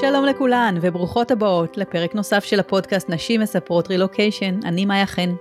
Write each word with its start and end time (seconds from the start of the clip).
שלום 0.00 0.24
לכולן 0.24 0.74
וברוכות 0.80 1.30
הבאות 1.30 1.76
לפרק 1.76 2.14
נוסף 2.14 2.44
של 2.44 2.60
הפודקאסט 2.60 3.10
נשים 3.10 3.40
מספרות 3.40 3.88
רילוקיישן, 3.88 4.58
אני 4.64 4.84
מאיה 4.84 5.06
חן. 5.06 5.34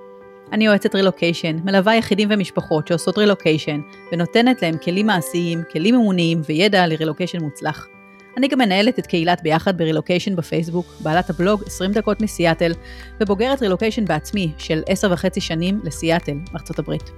אני 0.51 0.65
יועצת 0.65 0.95
רילוקיישן, 0.95 1.57
מלווה 1.63 1.95
יחידים 1.95 2.27
ומשפחות 2.31 2.87
שעושות 2.87 3.17
רילוקיישן 3.17 3.81
ונותנת 4.11 4.61
להם 4.61 4.77
כלים 4.77 5.07
מעשיים, 5.07 5.61
כלים 5.71 5.95
אמוניים 5.95 6.41
וידע 6.49 6.87
לרילוקיישן 6.87 7.43
מוצלח. 7.43 7.87
אני 8.37 8.47
גם 8.47 8.59
מנהלת 8.59 8.99
את 8.99 9.07
קהילת 9.07 9.43
ביחד 9.43 9.77
ברילוקיישן 9.77 10.35
בפייסבוק, 10.35 10.85
בעלת 10.99 11.29
הבלוג 11.29 11.63
20 11.65 11.91
דקות 11.91 12.21
מסיאטל, 12.21 12.71
ובוגרת 13.21 13.61
רילוקיישן 13.61 14.05
בעצמי 14.05 14.51
של 14.57 14.81
10 14.87 15.11
וחצי 15.11 15.41
שנים 15.41 15.79
לסיאטל, 15.83 16.37
ארצות 16.55 16.79
הברית. 16.79 17.11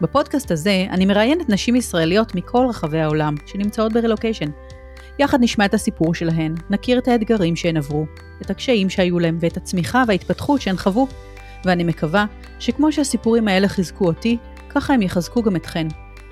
בפודקאסט 0.00 0.50
הזה 0.50 0.86
אני 0.90 1.06
מראיינת 1.06 1.48
נשים 1.48 1.76
ישראליות 1.76 2.34
מכל 2.34 2.66
רחבי 2.68 3.00
העולם 3.00 3.34
שנמצאות 3.46 3.92
ברילוקיישן. 3.92 4.50
יחד 5.18 5.38
נשמע 5.40 5.64
את 5.64 5.74
הסיפור 5.74 6.14
שלהן, 6.14 6.54
נכיר 6.70 6.98
את 6.98 7.08
האתגרים 7.08 7.56
שהן 7.56 7.76
עברו, 7.76 8.06
את 8.42 8.50
הקשיים 8.50 8.90
שהיו 8.90 9.18
להם 9.18 9.38
ואת 9.40 9.56
הצמיחה 9.56 10.02
וההתפתחות 10.08 10.60
שהן 10.60 10.76
חוו. 10.76 11.06
ואני 11.64 11.84
מקווה 11.84 12.24
שכמו 12.58 12.92
שהסיפורים 12.92 13.48
האלה 13.48 13.68
חיזקו 13.68 14.06
אותי, 14.06 14.36
ככה 14.68 14.94
הם 14.94 15.02
יחזקו 15.02 15.42
גם 15.42 15.56
אתכן, 15.56 15.86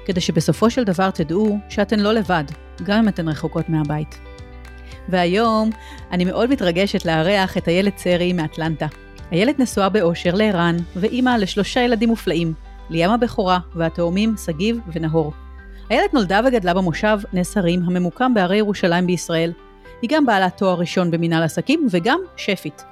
כדי 0.06 0.20
שבסופו 0.20 0.70
של 0.70 0.84
דבר 0.84 1.10
תדעו 1.10 1.58
שאתן 1.68 2.00
לא 2.00 2.12
לבד, 2.12 2.44
גם 2.82 2.98
אם 2.98 3.08
אתן 3.08 3.28
רחוקות 3.28 3.68
מהבית. 3.68 4.18
והיום 5.08 5.70
אני 6.12 6.24
מאוד 6.24 6.50
מתרגשת 6.50 7.04
לארח 7.04 7.56
את 7.56 7.68
איילת 7.68 7.98
סרי 7.98 8.32
מאטלנטה. 8.32 8.86
איילת 9.32 9.58
נשואה 9.58 9.88
באושר 9.88 10.34
לערן, 10.34 10.76
ואימא 10.96 11.30
לשלושה 11.30 11.80
ילדים 11.80 12.08
מופלאים, 12.08 12.54
ליאם 12.90 13.10
הבכורה 13.10 13.58
והתאומים 13.74 14.34
שגיב 14.44 14.78
ונהור. 14.92 15.32
איילת 15.90 16.14
נולדה 16.14 16.40
וגדלה 16.44 16.74
במושב 16.74 17.18
נס 17.32 17.56
הרים 17.56 17.82
הממוקם 17.82 18.34
בהרי 18.34 18.56
ירושלים 18.56 19.06
בישראל. 19.06 19.52
היא 20.02 20.10
גם 20.12 20.26
בעלת 20.26 20.56
תואר 20.56 20.78
ראשון 20.78 21.10
במנהל 21.10 21.42
עסקים 21.42 21.86
וגם 21.90 22.20
שפית. 22.36 22.84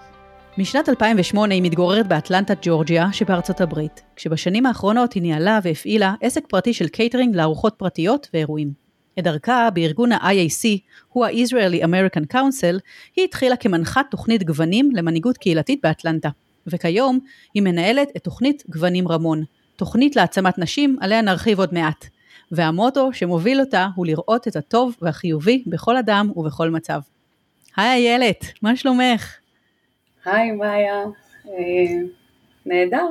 משנת 0.59 0.89
2008 0.89 1.55
היא 1.55 1.63
מתגוררת 1.63 2.09
באטלנטה, 2.09 2.55
ג'ורג'יה 2.63 3.13
שבארצות 3.13 3.61
הברית, 3.61 4.03
כשבשנים 4.17 4.67
האחרונות 4.67 5.13
היא 5.13 5.23
ניהלה 5.23 5.59
והפעילה 5.63 6.15
עסק 6.21 6.47
פרטי 6.49 6.73
של 6.73 6.89
קייטרינג 6.89 7.37
לארוחות 7.37 7.75
פרטיות 7.77 8.29
ואירועים. 8.35 8.73
את 9.19 9.25
דרכה 9.25 9.69
בארגון 9.75 10.13
ה-IAC, 10.13 10.69
הוא 11.09 11.25
ה-Israeli 11.25 11.85
American 11.85 12.35
Council, 12.35 12.81
היא 13.17 13.25
התחילה 13.25 13.57
כמנחת 13.57 14.07
תוכנית 14.11 14.43
גוונים 14.43 14.91
למנהיגות 14.95 15.37
קהילתית 15.37 15.81
באטלנטה. 15.83 16.29
וכיום 16.67 17.19
היא 17.55 17.63
מנהלת 17.63 18.09
את 18.17 18.25
תוכנית 18.25 18.63
גוונים 18.69 19.09
רמון, 19.09 19.45
תוכנית 19.77 20.17
להעצמת 20.17 20.59
נשים 20.59 20.97
עליה 21.01 21.23
נרחיב 21.23 21.59
עוד 21.59 21.75
מעט. 21.75 22.16
והמוטו 22.53 23.13
שמוביל 23.13 23.61
אותה 23.61 23.89
הוא 23.95 24.07
לראות 24.07 24.49
את 24.49 24.57
הטוב 24.57 24.97
והחיובי 25.03 25.65
בכל 25.67 25.97
אדם 25.97 26.31
ובכל 26.37 26.71
מצב. 26.71 27.01
היי 27.77 28.09
איילת, 28.09 28.45
מה 28.63 28.77
שלומך? 28.77 29.37
היי 30.25 30.53
מאיה, 30.53 31.03
אה, 31.47 31.53
נהדר, 32.67 33.07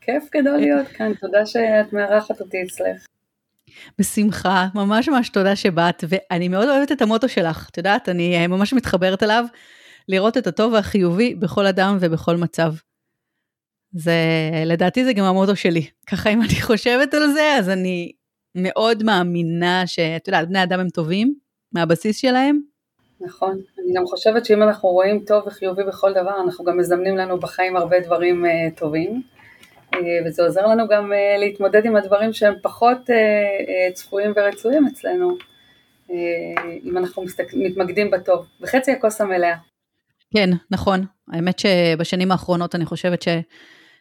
כיף 0.00 0.28
גדול 0.34 0.56
להיות 0.56 0.88
כאן, 0.88 1.12
תודה 1.14 1.46
שאת 1.46 1.92
מארחת 1.92 2.40
אותי 2.40 2.62
אצלך. 2.62 3.06
בשמחה, 3.98 4.68
ממש 4.74 5.08
ממש 5.08 5.28
תודה 5.28 5.56
שבאת, 5.56 6.04
ואני 6.08 6.48
מאוד 6.48 6.68
אוהבת 6.68 6.92
את 6.92 7.02
המוטו 7.02 7.28
שלך, 7.28 7.68
את 7.70 7.76
יודעת, 7.76 8.08
אני 8.08 8.36
אה, 8.36 8.46
ממש 8.46 8.72
מתחברת 8.72 9.22
אליו, 9.22 9.44
לראות 10.08 10.36
את 10.36 10.46
הטוב 10.46 10.72
והחיובי 10.72 11.34
בכל 11.34 11.66
אדם 11.66 11.96
ובכל 12.00 12.36
מצב. 12.36 12.74
זה, 13.92 14.12
לדעתי 14.66 15.04
זה 15.04 15.12
גם 15.12 15.24
המוטו 15.24 15.56
שלי. 15.56 15.86
ככה 16.06 16.30
אם 16.30 16.42
אני 16.42 16.60
חושבת 16.62 17.14
על 17.14 17.32
זה, 17.32 17.54
אז 17.58 17.68
אני 17.68 18.12
מאוד 18.62 19.02
מאמינה 19.02 19.86
שאת 19.86 20.28
יודעת, 20.28 20.48
בני 20.48 20.62
אדם 20.62 20.80
הם 20.80 20.88
טובים 20.88 21.34
מהבסיס 21.72 22.18
שלהם. 22.18 22.60
נכון, 23.20 23.60
אני 23.78 23.94
גם 23.94 24.06
חושבת 24.06 24.44
שאם 24.44 24.62
אנחנו 24.62 24.88
רואים 24.88 25.24
טוב 25.26 25.46
וחיובי 25.46 25.84
בכל 25.84 26.12
דבר, 26.12 26.40
אנחנו 26.44 26.64
גם 26.64 26.78
מזמנים 26.78 27.16
לנו 27.16 27.38
בחיים 27.40 27.76
הרבה 27.76 28.00
דברים 28.00 28.44
uh, 28.44 28.78
טובים. 28.78 29.22
Uh, 29.94 29.98
וזה 30.26 30.42
עוזר 30.42 30.66
לנו 30.66 30.88
גם 30.88 31.12
uh, 31.12 31.40
להתמודד 31.40 31.86
עם 31.86 31.96
הדברים 31.96 32.32
שהם 32.32 32.54
פחות 32.62 32.98
uh, 32.98 33.10
uh, 33.10 33.94
צפויים 33.94 34.32
ורצויים 34.36 34.86
אצלנו, 34.86 35.36
uh, 36.08 36.12
אם 36.84 36.98
אנחנו 36.98 37.22
מסתכל, 37.22 37.56
מתמקדים 37.56 38.10
בטוב, 38.10 38.46
בחצי 38.60 38.92
הכוס 38.92 39.20
המלאה. 39.20 39.54
כן, 40.34 40.50
נכון. 40.70 41.04
האמת 41.32 41.58
שבשנים 41.58 42.32
האחרונות 42.32 42.74
אני 42.74 42.86
חושבת 42.86 43.22
ש... 43.22 43.28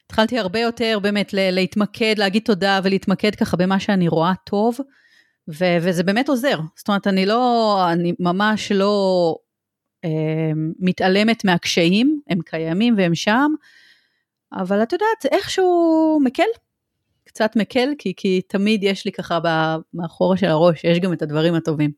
התחלתי 0.07 0.39
הרבה 0.39 0.59
יותר 0.59 0.99
באמת 1.01 1.33
להתמקד, 1.33 2.15
להגיד 2.17 2.43
תודה 2.45 2.79
ולהתמקד 2.83 3.35
ככה 3.35 3.57
במה 3.57 3.79
שאני 3.79 4.07
רואה 4.07 4.33
טוב, 4.43 4.77
ו- 5.49 5.77
וזה 5.81 6.03
באמת 6.03 6.29
עוזר. 6.29 6.59
זאת 6.75 6.87
אומרת, 6.87 7.07
אני 7.07 7.25
לא, 7.25 7.79
אני 7.91 8.13
ממש 8.19 8.71
לא 8.71 9.35
אה, 10.05 10.51
מתעלמת 10.79 11.45
מהקשיים, 11.45 12.21
הם 12.29 12.39
קיימים 12.45 12.93
והם 12.97 13.15
שם, 13.15 13.51
אבל 14.53 14.83
את 14.83 14.93
יודעת, 14.93 15.25
איכשהו 15.31 16.19
מקל, 16.23 16.43
קצת 17.23 17.55
מקל, 17.55 17.89
כי, 17.97 18.13
כי 18.17 18.41
תמיד 18.41 18.83
יש 18.83 19.05
לי 19.05 19.11
ככה 19.11 19.39
מאחורה 19.93 20.37
של 20.37 20.47
הראש, 20.47 20.83
יש 20.83 20.99
גם 20.99 21.13
את 21.13 21.21
הדברים 21.21 21.53
הטובים. 21.53 21.91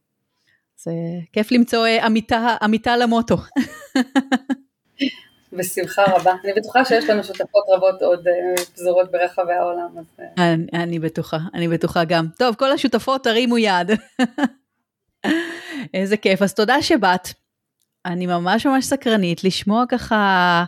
זה 0.76 0.92
כיף 1.34 1.52
למצוא 1.52 1.86
אה, 1.86 2.06
עמיתה, 2.06 2.56
עמיתה 2.62 2.98
למוטו. 2.98 3.38
בשמחה 5.54 6.04
רבה. 6.16 6.34
אני 6.44 6.54
בטוחה 6.54 6.86
שיש 6.86 7.10
לנו 7.10 7.24
שותפות 7.24 7.64
רבות 7.76 8.02
עוד 8.02 8.28
אה, 8.28 8.64
פזורות 8.74 9.12
ברחבי 9.12 9.54
העולם. 9.54 9.98
אז... 10.00 10.06
אה. 10.20 10.54
אני, 10.54 10.66
אני 10.74 11.00
בטוחה, 11.00 11.38
אני 11.54 11.68
בטוחה 11.68 12.04
גם. 12.04 12.28
טוב, 12.38 12.56
כל 12.56 12.72
השותפות 12.72 13.24
תרימו 13.24 13.58
יד. 13.58 13.92
איזה 15.94 16.18
כיף. 16.18 16.42
אז 16.42 16.54
תודה 16.54 16.82
שבאת. 16.82 17.28
אני 18.06 18.26
ממש 18.26 18.66
ממש 18.66 18.86
סקרנית 18.86 19.44
לשמוע 19.44 19.84
ככה 19.90 20.64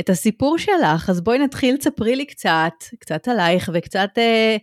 את 0.00 0.10
הסיפור 0.10 0.58
שלך, 0.58 1.10
אז 1.10 1.20
בואי 1.20 1.38
נתחיל, 1.38 1.76
תספרי 1.76 2.16
לי 2.16 2.26
קצת, 2.26 2.72
קצת 2.98 3.28
עלייך 3.28 3.70
וקצת 3.74 4.10
אה, 4.18 4.56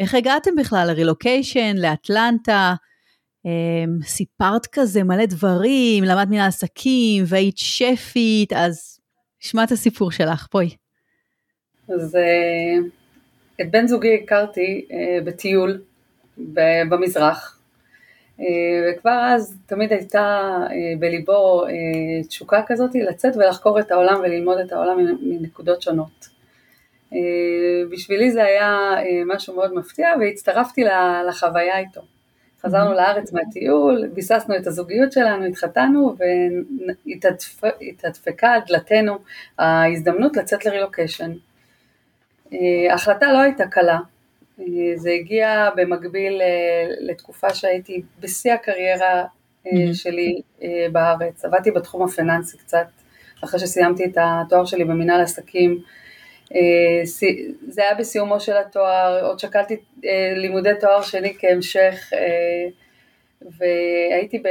איך 0.00 0.14
הגעתם 0.14 0.50
בכלל 0.58 0.86
לרילוקיישן, 0.86 1.76
לאטלנטה. 1.76 2.74
אה, 3.46 4.06
סיפרת 4.06 4.66
כזה 4.66 5.02
מלא 5.02 5.26
דברים, 5.26 6.04
למדת 6.04 6.28
מן 6.28 6.38
העסקים 6.38 7.24
והיית 7.26 7.58
שפית, 7.58 8.52
אז 8.52 8.97
נשמע 9.44 9.64
את 9.64 9.70
הסיפור 9.70 10.12
שלך, 10.12 10.46
בואי. 10.52 10.70
אז 11.94 12.14
uh, 12.14 13.60
את 13.60 13.70
בן 13.70 13.86
זוגי 13.86 14.20
הכרתי 14.24 14.86
uh, 14.88 14.94
בטיול 15.24 15.82
במזרח, 16.88 17.60
uh, 18.38 18.42
וכבר 18.92 19.20
אז 19.34 19.56
תמיד 19.66 19.92
הייתה 19.92 20.56
בליבו 20.98 21.64
תשוקה 22.28 22.62
כזאת 22.66 22.90
לצאת 22.94 23.36
ולחקור 23.36 23.80
את 23.80 23.90
העולם 23.90 24.20
וללמוד 24.20 24.58
את 24.58 24.72
העולם 24.72 24.98
מנקודות 25.22 25.82
שונות. 25.82 26.28
בשבילי 27.90 28.30
זה 28.30 28.44
היה 28.44 28.94
משהו 29.26 29.56
מאוד 29.56 29.74
מפתיע 29.74 30.08
והצטרפתי 30.20 30.84
לחוויה 31.28 31.78
איתו. 31.78 32.00
חזרנו 32.62 32.94
לארץ 32.94 33.32
מהטיול, 33.32 34.06
ביססנו 34.14 34.56
את 34.56 34.66
הזוגיות 34.66 35.12
שלנו, 35.12 35.44
התחתנו 35.44 36.16
והתדפקה 37.62 38.52
על 38.52 38.60
דלתנו 38.68 39.18
ההזדמנות 39.58 40.36
לצאת 40.36 40.66
לרילוקיישן. 40.66 41.32
אה, 42.52 42.58
ההחלטה 42.92 43.32
לא 43.32 43.38
הייתה 43.38 43.66
קלה, 43.66 43.98
אה, 44.60 44.64
זה 44.96 45.10
הגיע 45.10 45.70
במקביל 45.76 46.40
אה, 46.40 46.46
לתקופה 47.00 47.54
שהייתי 47.54 48.02
בשיא 48.20 48.52
הקריירה 48.52 49.24
שלי 49.92 50.40
בארץ, 50.92 51.44
עבדתי 51.44 51.70
בתחום 51.70 52.02
הפיננסי 52.02 52.58
קצת, 52.58 52.86
אחרי 53.44 53.60
שסיימתי 53.60 54.04
את 54.04 54.18
התואר 54.20 54.64
שלי 54.64 54.84
במנהל 54.84 55.20
עסקים, 55.20 55.82
זה 57.68 57.82
היה 57.82 57.94
בסיומו 57.94 58.40
של 58.40 58.56
התואר, 58.56 59.26
עוד 59.26 59.38
שקלתי 59.38 59.76
אה, 60.04 60.32
לימודי 60.36 60.70
תואר 60.80 61.02
שני 61.02 61.34
כהמשך, 61.38 62.10
אה, 62.12 62.68
והייתי 63.42 64.38
ב, 64.38 64.48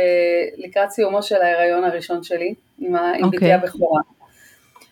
לקראת 0.58 0.90
סיומו 0.90 1.24
של 1.24 1.36
ההיריון 1.36 1.84
הראשון 1.84 2.24
שלי, 2.24 2.54
עם, 2.80 2.96
okay. 2.96 3.00
עם 3.00 3.28
בתי 3.28 3.36
אוקיי. 3.36 3.54
הבכורה, 3.54 4.02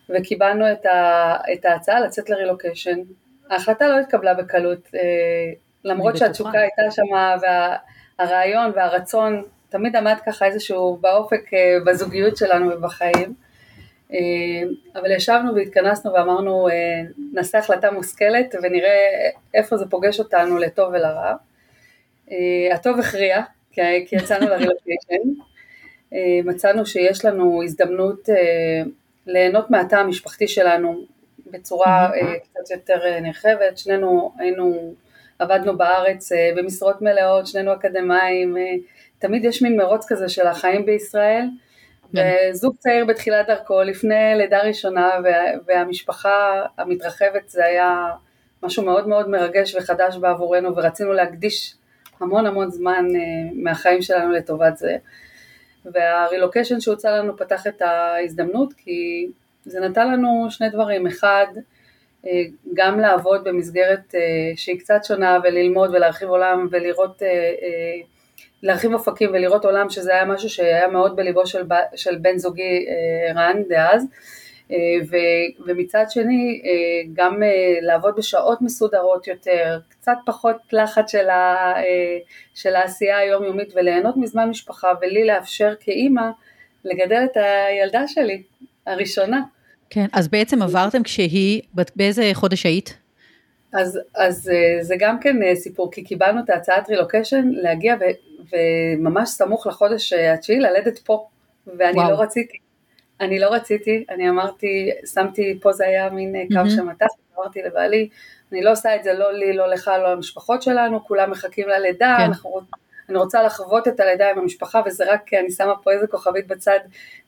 וקיבלנו 0.09 0.71
את, 0.71 0.85
ה, 0.85 1.35
את 1.53 1.65
ההצעה 1.65 1.99
לצאת 1.99 2.29
לרילוקיישן. 2.29 2.99
ההחלטה 3.49 3.87
לא 3.87 3.99
התקבלה 3.99 4.33
בקלות, 4.33 4.91
למרות 5.83 6.17
שהתשוקה 6.17 6.59
הייתה 6.59 6.81
שם, 6.91 7.41
והרעיון 8.19 8.71
והרצון 8.75 9.43
תמיד 9.69 9.95
עמד 9.95 10.15
ככה 10.25 10.45
איזשהו 10.45 10.97
באופק 11.01 11.49
בזוגיות 11.85 12.37
שלנו 12.37 12.71
ובחיים. 12.71 13.44
אה, 14.13 14.19
אבל 14.95 15.11
ישבנו 15.11 15.55
והתכנסנו 15.55 16.13
ואמרנו 16.13 16.69
אה, 16.69 16.73
נעשה 17.33 17.57
החלטה 17.57 17.91
מושכלת 17.91 18.55
ונראה 18.63 19.29
איפה 19.53 19.77
זה 19.77 19.85
פוגש 19.89 20.19
אותנו 20.19 20.57
לטוב 20.57 20.89
ולרע. 20.93 21.33
אה, 22.31 22.73
הטוב 22.73 22.99
הכריע, 22.99 23.41
כי 23.71 24.15
יצאנו 24.15 24.45
לרילוקיישן, 24.45 25.29
מצאנו 26.45 26.85
שיש 26.85 27.25
לנו 27.25 27.63
הזדמנות 27.63 28.29
ליהנות 29.27 29.71
מהתא 29.71 29.95
המשפחתי 29.95 30.47
שלנו 30.47 31.05
בצורה 31.51 32.11
קצת 32.43 32.71
יותר 32.71 33.19
נרחבת, 33.21 33.77
שנינו 33.77 34.31
היינו, 34.37 34.93
עבדנו 35.39 35.77
בארץ 35.77 36.29
במשרות 36.55 37.01
מלאות, 37.01 37.47
שנינו 37.47 37.73
אקדמאים, 37.73 38.57
תמיד 39.19 39.45
יש 39.45 39.61
מין 39.61 39.77
מרוץ 39.77 40.05
כזה 40.07 40.29
של 40.29 40.47
החיים 40.47 40.85
בישראל, 40.85 41.45
וזוג 42.13 42.75
צעיר 42.79 43.05
בתחילת 43.05 43.47
דרכו, 43.47 43.81
לפני 43.81 44.35
לידה 44.35 44.61
ראשונה, 44.61 45.09
והמשפחה 45.65 46.63
המתרחבת, 46.77 47.49
זה 47.49 47.65
היה 47.65 48.11
משהו 48.63 48.83
מאוד 48.85 49.07
מאוד 49.07 49.29
מרגש 49.29 49.75
וחדש 49.75 50.17
בעבורנו, 50.17 50.75
ורצינו 50.75 51.13
להקדיש 51.13 51.75
המון 52.19 52.45
המון 52.45 52.69
זמן 52.71 53.05
אה, 53.15 53.21
מהחיים 53.53 54.01
שלנו 54.01 54.31
לטובת 54.31 54.77
זה. 54.77 54.97
והרילוקיישן 55.85 56.79
שהוצע 56.79 57.17
לנו 57.17 57.37
פתח 57.37 57.67
את 57.67 57.81
ההזדמנות, 57.81 58.73
כי 58.73 59.27
זה 59.65 59.79
נתן 59.79 60.11
לנו 60.11 60.47
שני 60.49 60.69
דברים, 60.69 61.07
אחד, 61.07 61.47
אה, 62.27 62.43
גם 62.73 62.99
לעבוד 62.99 63.43
במסגרת 63.43 64.15
אה, 64.15 64.21
שהיא 64.55 64.79
קצת 64.79 64.99
שונה 65.03 65.39
וללמוד 65.43 65.89
ולהרחיב 65.89 66.29
עולם 66.29 66.67
ולראות, 66.71 67.21
להרחיב 68.65 68.93
אופקים 68.93 69.29
ולראות 69.33 69.65
עולם 69.65 69.89
שזה 69.89 70.13
היה 70.13 70.25
משהו 70.25 70.49
שהיה 70.49 70.87
מאוד 70.87 71.15
בליבו 71.15 71.47
של, 71.47 71.63
של 71.95 72.17
בן 72.21 72.37
זוגי 72.37 72.85
רן 73.35 73.63
דאז 73.69 74.07
אה, 74.71 74.77
ומצד 75.65 76.05
שני 76.09 76.61
אה, 76.65 77.09
גם 77.13 77.43
אה, 77.43 77.49
לעבוד 77.81 78.13
בשעות 78.17 78.61
מסודרות 78.61 79.27
יותר, 79.27 79.79
קצת 79.89 80.17
פחות 80.25 80.55
לחץ 80.71 81.11
של, 81.11 81.29
ה, 81.29 81.73
של 82.53 82.75
העשייה 82.75 83.17
היומיומית 83.17 83.73
וליהנות 83.75 84.17
מזמן 84.17 84.49
משפחה 84.49 84.87
ולי 85.01 85.25
לאפשר 85.25 85.73
כאימא 85.79 86.29
לגדל 86.85 87.25
את 87.31 87.37
הילדה 87.37 88.07
שלי, 88.07 88.43
הראשונה. 88.87 89.41
כן, 89.89 90.05
אז 90.13 90.27
בעצם 90.27 90.61
עברתם 90.61 91.03
כשהיא, 91.03 91.61
באיזה 91.95 92.29
חודש 92.33 92.65
היית? 92.65 92.97
אז, 93.75 93.99
אז 94.15 94.51
זה 94.81 94.95
גם 94.99 95.19
כן 95.19 95.55
סיפור, 95.55 95.91
כי 95.91 96.03
קיבלנו 96.03 96.39
את 96.43 96.49
ההצעת 96.49 96.89
רילוקיישן 96.89 97.47
להגיע 97.47 97.95
ו, 97.99 98.03
וממש 98.51 99.29
סמוך 99.29 99.67
לחודש 99.67 100.13
התשיעי 100.13 100.59
ללדת 100.59 100.99
פה, 100.99 101.27
ואני 101.77 101.97
וואו. 101.97 102.11
לא 102.11 102.21
רציתי. 102.21 102.57
אני 103.21 103.39
לא 103.39 103.47
רציתי, 103.53 104.05
אני 104.09 104.29
אמרתי, 104.29 104.91
שמתי, 105.13 105.59
פה 105.61 105.71
זה 105.71 105.85
היה 105.85 106.09
מין 106.09 106.47
קו 106.47 106.55
mm-hmm. 106.55 106.69
שמתח, 106.69 107.07
אמרתי 107.37 107.61
לבעלי, 107.61 108.09
אני 108.51 108.63
לא 108.63 108.71
עושה 108.71 108.95
את 108.95 109.03
זה 109.03 109.13
לא 109.13 109.33
לי, 109.33 109.53
לא 109.53 109.67
לך, 109.67 109.91
לא 110.03 110.13
למשפחות 110.13 110.61
שלנו, 110.61 111.03
כולם 111.03 111.31
מחכים 111.31 111.67
ללידה, 111.69 112.15
כן. 112.17 112.23
אנחנו, 112.23 112.61
אני 113.09 113.17
רוצה 113.17 113.43
לחוות 113.43 113.87
את 113.87 113.99
הלידה 113.99 114.29
עם 114.29 114.39
המשפחה, 114.39 114.81
וזה 114.85 115.03
רק, 115.13 115.33
אני 115.33 115.51
שמה 115.51 115.73
פה 115.83 115.91
איזה 115.91 116.07
כוכבית 116.07 116.47
בצד, 116.47 116.79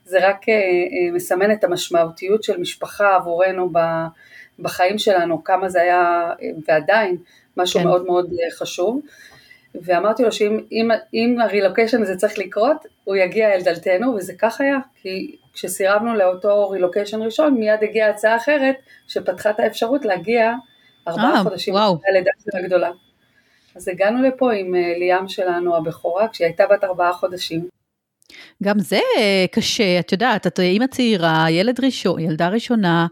זה 0.05 0.27
רק 0.29 0.49
אה, 0.49 0.53
אה, 0.53 1.11
מסמן 1.13 1.51
את 1.51 1.63
המשמעותיות 1.63 2.43
של 2.43 2.59
משפחה 2.59 3.15
עבורנו 3.15 3.69
ב, 3.73 3.79
בחיים 4.59 4.97
שלנו, 4.97 5.43
כמה 5.43 5.69
זה 5.69 5.81
היה, 5.81 6.31
ועדיין, 6.67 7.17
משהו 7.57 7.79
כן. 7.79 7.85
מאוד 7.85 8.05
מאוד 8.05 8.25
אה, 8.25 8.57
חשוב. 8.57 9.01
ואמרתי 9.81 10.23
לו 10.23 10.31
שאם 10.31 10.59
אם, 10.71 10.89
אם 11.13 11.37
הרילוקיישן 11.41 12.01
הזה 12.01 12.15
צריך 12.15 12.37
לקרות, 12.37 12.77
הוא 13.03 13.15
יגיע 13.15 13.53
אל 13.53 13.61
דלתנו, 13.61 14.13
וזה 14.13 14.33
כך 14.39 14.61
היה, 14.61 14.77
כי 15.01 15.35
כשסירבנו 15.53 16.15
לאותו 16.15 16.69
רילוקיישן 16.69 17.21
ראשון, 17.21 17.53
מיד 17.53 17.79
הגיעה 17.81 18.09
הצעה 18.09 18.35
אחרת, 18.35 18.75
שפתחה 19.07 19.49
את 19.49 19.59
האפשרות 19.59 20.05
להגיע 20.05 20.53
ארבעה 21.07 21.43
חודשים 21.43 21.73
ללידה 22.09 22.31
של 22.43 22.57
הגדולה. 22.57 22.91
אז 23.75 23.87
הגענו 23.87 24.23
לפה 24.23 24.53
עם 24.53 24.75
אה, 24.75 24.93
ליאם 24.97 25.27
שלנו 25.27 25.75
הבכורה, 25.75 26.27
כשהיא 26.27 26.45
הייתה 26.45 26.63
בת 26.71 26.83
ארבעה 26.83 27.13
חודשים. 27.13 27.67
גם 28.63 28.79
זה 28.79 28.99
אה, 29.17 29.45
קשה, 29.51 29.99
את 29.99 30.11
יודעת, 30.11 30.47
את 30.47 30.59
אימא 30.59 30.87
צעירה, 30.87 31.45
ילד 31.49 31.85
ראשון, 31.85 32.19
ילדה 32.19 32.47
ראשונה, 32.47 33.07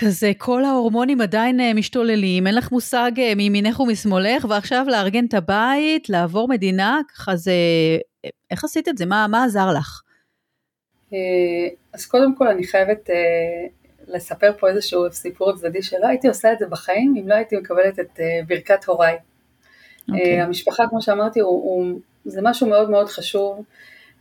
כזה 0.00 0.32
כל 0.38 0.64
ההורמונים 0.64 1.20
עדיין 1.20 1.60
אה, 1.60 1.74
משתוללים, 1.74 2.46
אין 2.46 2.54
לך 2.54 2.72
מושג 2.72 3.12
אה, 3.18 3.34
מימינך 3.34 3.80
ומשמאלך, 3.80 4.46
ועכשיו 4.48 4.84
לארגן 4.88 5.24
את 5.24 5.34
הבית, 5.34 6.08
לעבור 6.08 6.48
מדינה, 6.48 7.00
ככה 7.14 7.36
זה... 7.36 7.52
איך 8.50 8.64
עשית 8.64 8.88
את 8.88 8.98
זה? 8.98 9.06
מה, 9.06 9.26
מה 9.30 9.44
עזר 9.44 9.72
לך? 9.78 10.02
אה, 11.12 11.18
אז 11.92 12.06
קודם 12.06 12.34
כל 12.34 12.48
אני 12.48 12.64
חייבת 12.64 13.10
לספר 14.08 14.52
פה 14.58 14.68
איזשהו 14.68 15.12
סיפור 15.12 15.56
צדדי 15.56 15.82
שלא 15.82 16.06
הייתי 16.06 16.28
עושה 16.28 16.52
את 16.52 16.58
זה 16.58 16.66
בחיים 16.66 17.14
אם 17.20 17.28
לא 17.28 17.34
הייתי 17.34 17.56
מקבלת 17.56 18.00
את 18.00 18.20
ברכת 18.46 18.84
הוריי. 18.84 19.14
Okay. 19.14 20.12
אוקיי. 20.12 20.40
המשפחה 20.40 20.84
כמו 20.90 21.02
שאמרתי 21.02 21.40
הוא, 21.40 21.50
הוא, 21.50 22.00
זה 22.24 22.40
משהו 22.42 22.66
מאוד 22.66 22.90
מאוד 22.90 23.08
חשוב, 23.08 23.64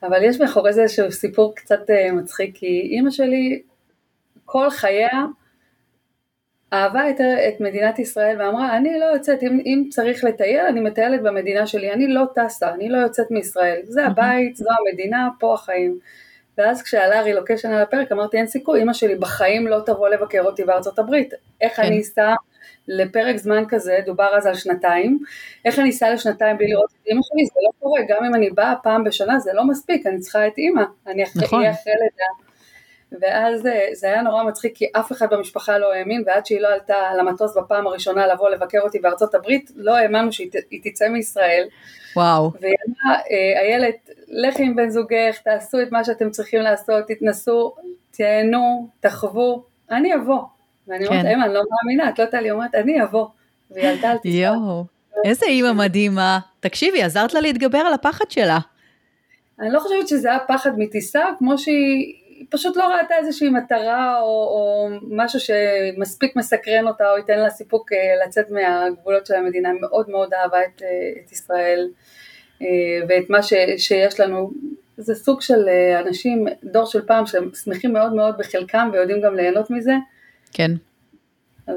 אבל 0.03 0.23
יש 0.23 0.39
מאחורי 0.39 0.73
זה 0.73 0.81
איזשהו 0.81 1.11
סיפור 1.11 1.55
קצת 1.55 1.79
מצחיק 2.13 2.55
כי 2.57 2.89
אימא 2.91 3.11
שלי 3.11 3.61
כל 4.45 4.69
חייה 4.69 5.25
אהבה 6.73 7.09
את, 7.09 7.21
את 7.21 7.61
מדינת 7.61 7.99
ישראל 7.99 8.41
ואמרה 8.41 8.77
אני 8.77 8.99
לא 8.99 9.05
יוצאת, 9.05 9.43
אם, 9.43 9.59
אם 9.65 9.83
צריך 9.89 10.23
לטייל 10.23 10.65
אני 10.65 10.79
מטיילת 10.79 11.21
במדינה 11.21 11.67
שלי, 11.67 11.93
אני 11.93 12.07
לא 12.07 12.23
טסה, 12.35 12.73
אני 12.73 12.89
לא 12.89 12.97
יוצאת 12.97 13.31
מישראל, 13.31 13.79
זה 13.83 14.05
הבית, 14.05 14.55
זו 14.55 14.69
המדינה, 14.79 15.29
פה 15.39 15.53
החיים. 15.53 15.99
ואז 16.57 16.81
כשעלה 16.81 17.21
רילוקיישן 17.21 17.71
על 17.71 17.81
הפרק 17.81 18.11
אמרתי 18.11 18.37
אין 18.37 18.47
סיכוי, 18.47 18.81
אמא 18.81 18.93
שלי 18.93 19.15
בחיים 19.15 19.67
לא 19.67 19.79
תבוא 19.85 20.09
לבקר 20.09 20.41
אותי 20.41 20.63
בארצות 20.63 20.99
הברית, 20.99 21.33
איך 21.61 21.75
כן. 21.75 21.83
אני 21.83 22.01
אסע 22.01 22.33
לפרק 22.87 23.37
זמן 23.37 23.63
כזה, 23.69 23.99
דובר 24.05 24.29
אז 24.37 24.45
על 24.45 24.55
שנתיים, 24.55 25.19
איך 25.65 25.79
אני 25.79 25.89
אסע 25.89 26.13
לשנתיים 26.13 26.57
בלי 26.57 26.67
לראות 26.67 26.89
את 26.91 27.07
אמא 27.11 27.21
שלי, 27.23 27.45
זה 27.45 27.59
לא 27.63 27.71
קורה, 27.79 28.01
גם 28.09 28.25
אם 28.25 28.35
אני 28.35 28.49
באה 28.49 28.73
פעם 28.83 29.03
בשנה 29.03 29.39
זה 29.39 29.51
לא 29.53 29.67
מספיק, 29.67 30.07
אני 30.07 30.19
צריכה 30.19 30.47
את 30.47 30.57
אמא, 30.57 30.83
אני 31.07 31.23
אחרי, 31.23 31.43
נכון. 31.43 31.65
אחרי 31.65 31.93
לידה. 31.93 32.46
ואז 33.11 33.67
אה, 33.67 33.87
זה 33.93 34.07
היה 34.07 34.21
נורא 34.21 34.43
מצחיק 34.43 34.75
כי 34.75 34.85
אף 34.93 35.11
אחד 35.11 35.33
במשפחה 35.33 35.77
לא 35.77 35.93
האמין 35.93 36.23
ועד 36.25 36.45
שהיא 36.45 36.61
לא 36.61 36.67
עלתה 36.67 36.95
למטוס 37.17 37.57
בפעם 37.57 37.87
הראשונה 37.87 38.27
לבוא 38.27 38.49
לבקר 38.49 38.79
אותי 38.79 38.99
בארצות 38.99 39.35
הברית 39.35 39.71
לא 39.75 39.95
האמנו 39.97 40.33
שהיא 40.33 40.49
תצא 40.83 41.07
מישראל. 41.07 41.67
וואו. 42.15 42.51
והיא 42.61 42.73
אמרה, 42.87 43.19
אה, 43.19 43.61
איילת, 43.61 44.09
לכי 44.27 44.63
עם 44.63 44.75
בן 44.75 44.89
זוגך, 44.89 45.37
תעשו 45.43 45.81
את 45.81 45.91
מה 45.91 46.03
שאתם 46.03 46.29
צריכים 46.29 46.61
לעשות, 46.61 47.07
תתנסו, 47.07 47.75
תהנו, 48.11 48.87
תחוו, 48.99 49.63
אני 49.91 50.15
אבוא. 50.15 50.41
ואני 50.87 51.07
אומרת, 51.07 51.21
כן. 51.21 51.27
אמה, 51.27 51.45
אני 51.45 51.53
לא 51.53 51.61
מאמינה, 51.71 52.09
את 52.09 52.19
לא 52.19 52.25
תעלי, 52.25 52.51
אומרת, 52.51 52.75
אני 52.75 53.03
אבוא. 53.03 53.27
והיא 53.71 53.87
עלתה 53.87 54.09
על 54.09 54.17
טיסה. 54.17 54.37
יואו, 54.37 54.85
איזה 55.25 55.45
אימא 55.45 55.73
מדהימה. 55.73 56.39
תקשיבי, 56.59 57.03
עזרת 57.03 57.33
לה 57.33 57.41
להתגבר 57.41 57.77
על 57.77 57.93
הפחד 57.93 58.31
שלה. 58.31 58.59
אני 59.59 59.69
לא 59.71 59.79
חושבת 59.79 60.07
שזה 60.07 60.29
היה 60.29 60.39
פחד 60.39 60.71
מטיסה, 60.77 61.23
כמו 61.39 61.57
שהיא 61.57 61.73
היא 61.75 62.26
פשוט 62.49 62.77
לא 62.77 62.83
ראתה 62.83 63.15
איזושהי 63.15 63.49
מטרה 63.49 64.19
או, 64.19 64.25
או 64.25 64.89
משהו 65.09 65.39
שמספיק 65.39 66.35
מסקרן 66.35 66.87
אותה 66.87 67.11
או 67.11 67.17
ייתן 67.17 67.39
לה 67.39 67.49
סיפוק 67.49 67.93
אה, 67.93 68.25
לצאת 68.25 68.45
מהגבולות 68.49 69.25
של 69.25 69.33
המדינה, 69.33 69.69
מאוד 69.81 70.09
מאוד 70.09 70.33
אהבה 70.33 70.57
את, 70.63 70.81
אה, 70.81 71.21
את 71.25 71.31
ישראל 71.31 71.89
אה, 72.61 72.67
ואת 73.09 73.29
מה 73.29 73.43
ש, 73.43 73.53
שיש 73.77 74.19
לנו, 74.19 74.51
זה 74.97 75.15
סוג 75.15 75.41
של 75.41 75.69
אנשים, 76.05 76.45
דור 76.63 76.85
של 76.85 77.01
פעם 77.01 77.25
שהם 77.25 77.49
שמחים 77.63 77.93
מאוד 77.93 78.13
מאוד 78.13 78.35
בחלקם 78.37 78.89
ויודעים 78.93 79.21
גם 79.21 79.35
ליהנות 79.35 79.69
מזה. 79.69 79.93
כן. 80.53 80.71
אז 81.67 81.75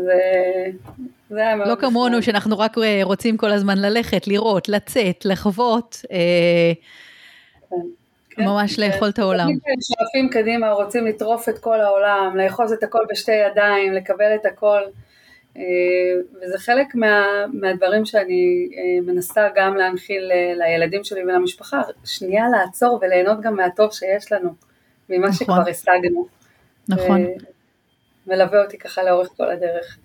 זה 1.30 1.40
היה 1.40 1.56
מאוד... 1.56 1.68
לא 1.68 1.75
כמונו 1.75 2.23
שאנחנו 2.23 2.59
רק 2.59 2.76
רוצים 3.02 3.37
כל 3.37 3.50
הזמן 3.50 3.78
ללכת, 3.78 4.26
לראות, 4.26 4.68
לצאת, 4.68 5.25
לחוות. 5.25 5.97
כן. 7.71 7.76
כן, 8.40 8.49
ממש 8.49 8.76
כן. 8.76 8.82
לאכול 8.82 9.09
את 9.09 9.18
העולם. 9.18 9.49
שואפים 9.80 10.28
קדימה, 10.30 10.70
רוצים 10.70 11.06
לטרוף 11.06 11.49
את 11.49 11.59
כל 11.59 11.80
העולם, 11.80 12.37
לאחוז 12.37 12.73
את 12.73 12.82
הכל 12.82 13.02
בשתי 13.11 13.32
ידיים, 13.32 13.92
לקבל 13.92 14.35
את 14.35 14.47
הכל, 14.47 14.80
אה, 15.56 15.62
וזה 16.42 16.59
חלק 16.59 16.94
מה, 16.94 17.25
מהדברים 17.52 18.04
שאני 18.04 18.68
אה, 18.76 19.12
מנסה 19.12 19.49
גם 19.56 19.76
להנחיל 19.76 20.30
אה, 20.32 20.52
לילדים 20.56 21.04
שלי 21.04 21.23
ולמשפחה, 21.23 21.80
שנייה 22.04 22.44
לעצור 22.49 22.99
וליהנות 23.02 23.40
גם 23.40 23.56
מהטוב 23.56 23.92
שיש 23.92 24.32
לנו, 24.32 24.54
ממה 25.09 25.28
נכון. 25.28 25.32
שכבר 25.32 25.70
השגנו. 25.70 26.26
נכון. 26.88 27.26
מלווה 28.26 28.62
אותי 28.62 28.78
ככה 28.78 29.02
לאורך 29.02 29.28
כל 29.37 29.50
הדרך. 29.50 29.99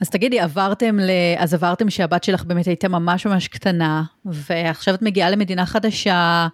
אז 0.00 0.10
תגידי, 0.10 0.40
עברתם, 0.40 0.98
ל... 1.00 1.10
אז 1.38 1.54
עברתם 1.54 1.90
שהבת 1.90 2.24
שלך 2.24 2.44
באמת 2.44 2.66
הייתה 2.66 2.88
ממש 2.88 3.26
ממש 3.26 3.48
קטנה, 3.48 4.02
ועכשיו 4.24 4.94
את 4.94 5.02
מגיעה 5.02 5.30
למדינה 5.30 5.66
חדשה, 5.66 6.46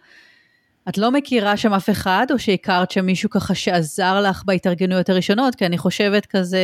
את 0.89 0.99
לא 0.99 1.11
מכירה 1.11 1.57
שם 1.57 1.73
אף 1.73 1.91
אחד, 1.91 2.27
או 2.31 2.39
שהכרת 2.39 2.91
שם 2.91 3.07
מישהו 3.07 3.31
ככה 3.31 3.55
שעזר 3.55 4.21
לך 4.21 4.43
בהתארגנויות 4.45 5.09
הראשונות? 5.09 5.55
כי 5.55 5.67
אני 5.67 5.79
חושבת 5.79 6.27
כזה, 6.27 6.59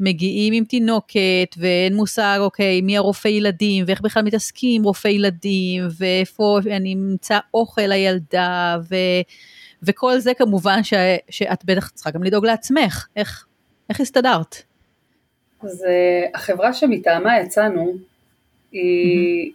מגיעים 0.00 0.52
עם 0.52 0.64
תינוקת, 0.64 1.54
ואין 1.56 1.94
מושג, 1.94 2.36
אוקיי, 2.40 2.80
מי 2.80 2.96
הרופא 2.96 3.28
ילדים, 3.28 3.84
ואיך 3.88 4.00
בכלל 4.00 4.22
מתעסקים 4.22 4.84
רופא 4.84 5.08
ילדים, 5.08 5.88
ואיפה 5.98 6.58
אני 6.66 6.94
אמצא 6.94 7.38
אוכל 7.54 7.82
לילדה, 7.82 8.76
ו... 8.90 8.94
וכל 9.82 10.18
זה 10.18 10.34
כמובן 10.34 10.82
ש... 10.82 10.94
שאת 11.30 11.64
בטח 11.64 11.90
צריכה 11.90 12.10
גם 12.10 12.22
לדאוג 12.22 12.46
לעצמך. 12.46 13.06
איך, 13.16 13.46
איך 13.90 14.00
הסתדרת? 14.00 14.56
אז 15.62 15.84
uh, 15.84 16.38
החברה 16.38 16.72
שמטעמה 16.72 17.38
יצאנו, 17.38 17.92
היא. 18.72 19.52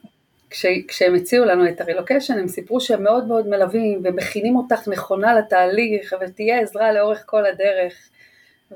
כש, 0.49 0.65
כשהם 0.87 1.15
הציעו 1.15 1.45
לנו 1.45 1.67
את 1.67 1.81
הרילוקיישן 1.81 2.39
הם 2.39 2.47
סיפרו 2.47 2.81
שהם 2.81 3.03
מאוד 3.03 3.27
מאוד 3.27 3.47
מלווים 3.47 4.01
ומכינים 4.03 4.55
אותך 4.55 4.87
נכונה 4.87 5.39
לתהליך 5.39 6.13
ותהיה 6.21 6.59
עזרה 6.61 6.93
לאורך 6.93 7.23
כל 7.25 7.45
הדרך 7.45 8.09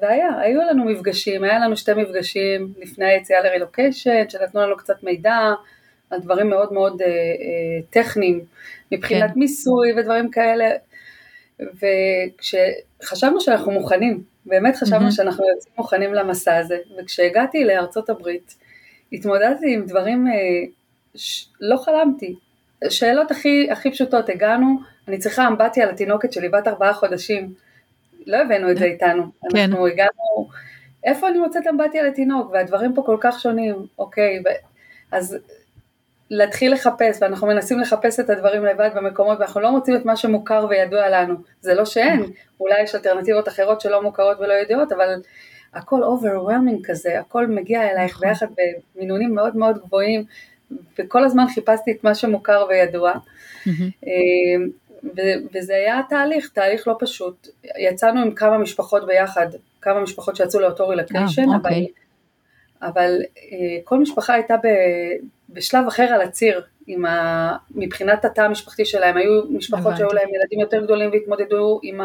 והיה, 0.02 0.40
היו 0.40 0.62
לנו 0.62 0.86
מפגשים, 0.86 1.44
היה 1.44 1.60
לנו 1.60 1.78
שתי 1.78 1.94
מפגשים 1.94 2.74
לפני 2.78 3.06
היציאה 3.06 3.42
לרילוקיישן 3.42 4.30
שנתנו 4.30 4.62
לנו 4.62 4.78
קצת 4.78 5.04
מידע 5.04 5.54
על 6.10 6.20
דברים 6.20 6.50
מאוד 6.50 6.74
מאוד 6.74 7.02
אה, 7.02 7.08
אה, 7.08 7.82
טכניים, 7.90 8.46
מבחינת 8.92 9.32
כן. 9.34 9.40
מיסוי 9.40 9.94
ודברים 9.94 10.32
כאלה, 10.32 10.70
וכשחשבנו 11.60 13.42
שאנחנו 13.42 13.72
מוכנים, 13.72 14.24
באמת 14.46 14.76
חשבנו 14.76 15.08
mm-hmm. 15.08 15.12
שאנחנו 15.12 15.46
יוצאים 15.56 15.74
מוכנים 15.78 16.14
למסע 16.14 16.58
הזה, 16.58 16.78
וכשהגעתי 17.00 17.64
לארצות 17.64 18.10
הברית, 18.10 18.56
התמודדתי 19.14 19.74
עם 19.74 19.86
דברים, 19.86 20.28
אה, 20.28 20.34
ש... 21.16 21.48
לא 21.62 21.78
חלמתי, 21.78 22.36
שאלות 22.90 23.32
הכי, 23.32 23.72
הכי 23.72 23.92
פשוטות, 23.92 24.30
הגענו, 24.30 24.80
אני 25.08 25.18
צריכה 25.18 25.48
אמבטיה 25.48 25.86
לתינוקת 25.86 26.34
שלי 26.34 26.50
בת 26.50 26.68
ארבעה 26.68 26.94
חודשים, 26.94 27.54
לא 28.28 28.38
הבאנו 28.38 28.72
את 28.72 28.78
זה 28.78 28.86
איתנו, 28.86 29.24
כן. 29.52 29.60
אנחנו 29.60 29.88
הגענו, 29.88 30.50
איפה 31.04 31.30
אני 31.30 31.40
מוצאת 31.40 31.68
אמבטיה 31.68 32.04
לתינוק, 32.04 32.52
והדברים 32.52 32.94
פה 32.94 33.04
כל 33.06 33.18
כך 33.20 33.40
שונים, 33.40 33.76
אוקיי, 34.00 34.40
ו... 34.40 34.50
אז 35.12 35.38
להתחיל 36.30 36.74
לחפש, 36.74 37.18
ואנחנו 37.22 37.48
מנסים 37.48 37.80
לחפש 37.80 38.20
את 38.20 38.30
הדברים 38.30 38.66
לבד 38.66 38.90
במקומות, 38.96 39.40
ואנחנו 39.40 39.62
לא 39.62 39.72
מוצאים 39.72 39.96
את 39.96 40.06
מה 40.06 40.16
שמוכר 40.16 40.66
וידוע 40.70 41.10
לנו, 41.10 41.36
זה 41.62 41.74
לא 41.74 41.86
שאין, 41.86 42.24
אולי 42.60 42.82
יש 42.82 42.96
אלטרנטיבות 42.96 43.48
אחרות 43.48 43.82
שלא 43.82 44.02
מוכרות 44.02 44.40
ולא 44.40 44.54
ידועות, 44.54 44.92
אבל 44.92 45.22
הכל 45.74 46.02
overwhelming 46.04 46.88
כזה, 46.88 47.20
הכל 47.20 47.48
מגיע 47.48 47.92
אלייך. 47.92 48.20
ביחד 48.20 48.48
במינונים 48.96 49.36
מאוד 49.36 49.58
מאוד 49.58 49.78
גבוהים, 49.78 50.24
וכל 51.00 51.24
הזמן 51.24 51.46
חיפשתי 51.54 51.92
את 51.92 52.04
מה 52.04 52.16
שמוכר 52.16 52.66
וידוע, 52.70 53.14
וזה 55.54 55.76
היה 55.76 56.02
תהליך, 56.10 56.50
תהליך 56.50 56.88
לא 56.88 56.96
פשוט. 57.00 57.48
יצאנו 57.80 58.22
עם 58.22 58.32
כמה 58.32 58.58
משפחות 58.58 59.06
ביחד, 59.08 59.48
כמה 59.82 60.02
משפחות 60.02 60.36
שיצאו 60.36 60.60
לאותו 60.60 60.88
רילקיישן, 60.88 61.50
אה, 61.50 61.56
אוקיי. 61.56 61.88
אבל, 62.82 62.90
אבל 62.90 63.22
אה, 63.38 63.78
כל 63.84 64.00
משפחה 64.00 64.34
הייתה 64.34 64.56
ב, 64.58 64.68
בשלב 65.54 65.88
אחר 65.88 66.04
על 66.04 66.22
הציר, 66.22 66.62
עם 66.88 67.06
ה, 67.06 67.56
מבחינת 67.76 68.26
התא 68.26 68.42
המשפחתי 68.42 68.86
שלהם, 68.86 69.18
היו 69.18 69.42
משפחות 69.50 69.98
שהיו 69.98 70.14
להם 70.14 70.30
ילדים 70.34 70.60
יותר 70.60 70.84
גדולים 70.84 71.12
והתמודדו 71.12 71.80
עם 71.84 72.02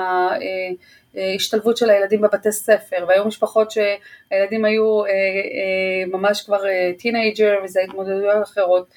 ההשתלבות 1.14 1.76
של 1.76 1.90
הילדים 1.90 2.20
בבתי 2.20 2.52
ספר, 2.52 3.04
והיו 3.08 3.24
משפחות 3.24 3.70
שהילדים 3.70 4.64
היו 4.64 5.04
אה, 5.04 5.10
ממש 6.06 6.42
כבר 6.42 6.62
teenager 6.98 7.54
וזה 7.64 7.80
התמודדויות 7.80 8.42
אחרות. 8.42 8.88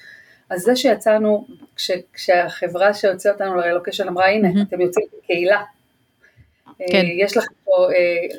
אז 0.50 0.60
זה 0.60 0.76
שיצאנו, 0.76 1.46
כש, 1.76 1.90
כשהחברה 2.12 2.94
שהוציאה 2.94 3.34
אותנו 3.34 3.54
לרילוקיישן 3.54 4.08
אמרה 4.08 4.28
הנה 4.28 4.48
mm-hmm. 4.48 4.66
אתם 4.68 4.80
יוצאים 4.80 5.06
כקהילה, 5.22 5.62
כן. 6.90 7.04
יש 7.06 7.36
לכם 7.36 7.54
פה 7.64 7.88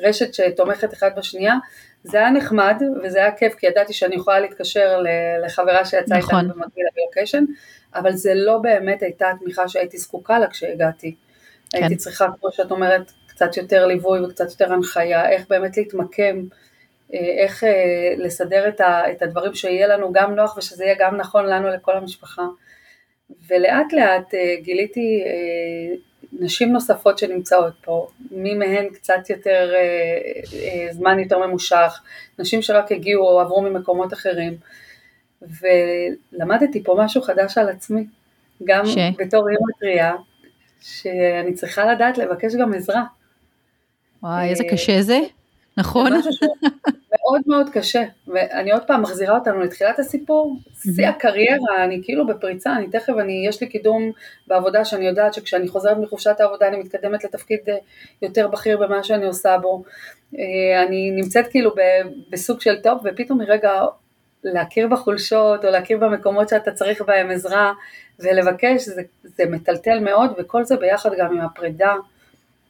רשת 0.02 0.34
שתומכת 0.34 0.92
אחד 0.92 1.10
בשנייה, 1.16 1.54
היה 2.12 2.30
נחמד 2.30 2.82
וזה 3.02 3.18
היה 3.18 3.32
כיף 3.32 3.54
כי 3.54 3.66
ידעתי 3.66 3.92
שאני 3.92 4.14
יכולה 4.14 4.40
להתקשר 4.40 5.02
לחברה 5.44 5.84
שיצאה 5.84 6.18
נכון. 6.18 6.34
איתנו 6.34 6.54
במקביל 6.54 6.84
לרילוקיישן, 6.96 7.44
אבל 7.94 8.12
זה 8.12 8.34
לא 8.34 8.58
באמת 8.58 9.02
הייתה 9.02 9.30
התמיכה 9.30 9.68
שהייתי 9.68 9.98
זקוקה 9.98 10.38
לה 10.38 10.46
כשהגעתי. 10.46 11.14
כן. 11.70 11.78
הייתי 11.78 11.96
צריכה, 11.96 12.26
כמו 12.40 12.52
שאת 12.52 12.70
אומרת, 12.70 13.12
קצת 13.26 13.56
יותר 13.56 13.86
ליווי 13.86 14.20
וקצת 14.20 14.50
יותר 14.50 14.72
הנחיה, 14.72 15.30
איך 15.30 15.48
באמת 15.48 15.76
להתמקם, 15.76 16.44
אה, 17.14 17.18
איך 17.18 17.64
אה, 17.64 18.14
לסדר 18.18 18.68
את 19.12 19.22
הדברים 19.22 19.54
שיהיה 19.54 19.86
לנו 19.86 20.12
גם 20.12 20.34
נוח 20.34 20.56
ושזה 20.56 20.84
יהיה 20.84 20.94
גם 20.98 21.16
נכון 21.16 21.46
לנו 21.46 21.68
לכל 21.68 21.96
המשפחה. 21.96 22.42
ולאט 23.48 23.92
לאט 23.92 24.34
אה, 24.34 24.56
גיליתי 24.62 25.24
נשים 26.40 26.72
נוספות 26.72 27.18
שנמצאות 27.18 27.72
פה, 27.84 28.08
מי 28.30 28.54
מהן 28.54 28.88
קצת 28.88 29.30
יותר 29.30 29.72
אה, 29.74 29.80
אה, 30.58 30.92
זמן 30.92 31.18
יותר 31.18 31.46
ממושך, 31.46 32.00
נשים 32.38 32.62
שרק 32.62 32.92
הגיעו 32.92 33.28
או 33.28 33.40
עברו 33.40 33.62
ממקומות 33.62 34.12
אחרים, 34.12 34.56
ולמדתי 35.42 36.82
פה 36.84 36.96
משהו 36.98 37.22
חדש 37.22 37.58
על 37.58 37.68
עצמי, 37.68 38.06
גם 38.64 38.86
ש... 38.86 38.96
בתור 39.18 39.48
אימא 39.48 39.72
טריה, 39.80 40.12
שאני 40.80 41.54
צריכה 41.54 41.92
לדעת 41.92 42.18
לבקש 42.18 42.54
גם 42.54 42.74
עזרה. 42.74 43.04
וואי, 44.22 44.48
איזה 44.50 44.64
קשה 44.70 45.02
זה, 45.02 45.20
נכון? 45.76 46.12
מאוד 47.24 47.42
מאוד 47.46 47.70
קשה, 47.72 48.02
ואני 48.26 48.72
עוד 48.72 48.82
פעם 48.86 49.02
מחזירה 49.02 49.38
אותנו 49.38 49.60
לתחילת 49.60 49.98
הסיפור, 49.98 50.56
שיא 50.82 51.06
הקריירה, 51.08 51.84
אני 51.84 52.00
כאילו 52.04 52.26
בפריצה, 52.26 52.72
אני 52.76 52.90
תכף, 52.90 53.12
אני, 53.20 53.44
יש 53.48 53.60
לי 53.60 53.68
קידום 53.68 54.10
בעבודה 54.46 54.84
שאני 54.84 55.06
יודעת 55.06 55.34
שכשאני 55.34 55.68
חוזרת 55.68 55.96
מחופשת 55.96 56.40
הלידה 56.40 56.68
אני 56.68 56.76
מתקדמת 56.76 57.24
לתפקיד 57.24 57.58
אה, 57.68 57.76
יותר 58.22 58.48
בכיר 58.48 58.78
במה 58.78 59.02
שאני 59.02 59.26
עושה 59.26 59.58
בו, 59.58 59.82
אה, 60.38 60.82
אני 60.82 61.10
נמצאת 61.10 61.48
כאילו 61.48 61.70
בסוג 62.30 62.60
של 62.60 62.80
top, 62.82 63.02
ופתאום 63.04 63.38
מרגע 63.38 63.82
להכיר 64.44 64.88
בחולשות 64.88 65.64
או 65.64 65.70
להכיר 65.70 65.98
במקומות 65.98 66.48
שאתה 66.48 66.72
צריך 66.72 67.02
בהם 67.02 67.30
עזרה 67.30 67.72
ולבקש, 68.20 68.82
זה, 68.82 69.02
זה 69.22 69.44
מטלטל 69.46 70.00
מאוד, 70.00 70.30
וכל 70.38 70.64
זה 70.64 70.76
ביחד 70.76 71.10
גם 71.18 71.32
עם 71.32 71.40
הפרידה. 71.40 71.94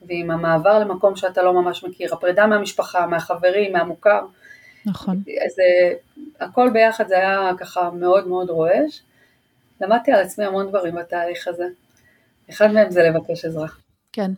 ועם 0.08 0.30
המעבר 0.30 0.78
למקום 0.78 1.16
שאתה 1.16 1.42
לא 1.42 1.52
ממש 1.52 1.84
מכיר, 1.84 2.14
הפרידה 2.14 2.46
מהמשפחה, 2.46 3.06
מהחברים, 3.06 3.72
מהמוכר. 3.72 4.20
נכון. 4.86 5.22
אז 5.46 5.58
אה, 5.58 5.94
הכל 6.40 6.70
ביחד 6.72 7.08
זה 7.08 7.16
היה 7.16 7.50
ככה 7.58 7.90
מאוד 7.90 8.28
מאוד 8.28 8.50
רועש. 8.50 9.02
למדתי 9.80 10.12
על 10.12 10.20
עצמי 10.20 10.44
המון 10.44 10.68
דברים 10.68 10.94
בתהליך 10.94 11.48
הזה. 11.48 11.64
אחד 12.50 12.72
מהם 12.72 12.90
זה 12.90 13.02
לבקש 13.02 13.44
עזרה. 13.44 13.68
כן. 14.14 14.30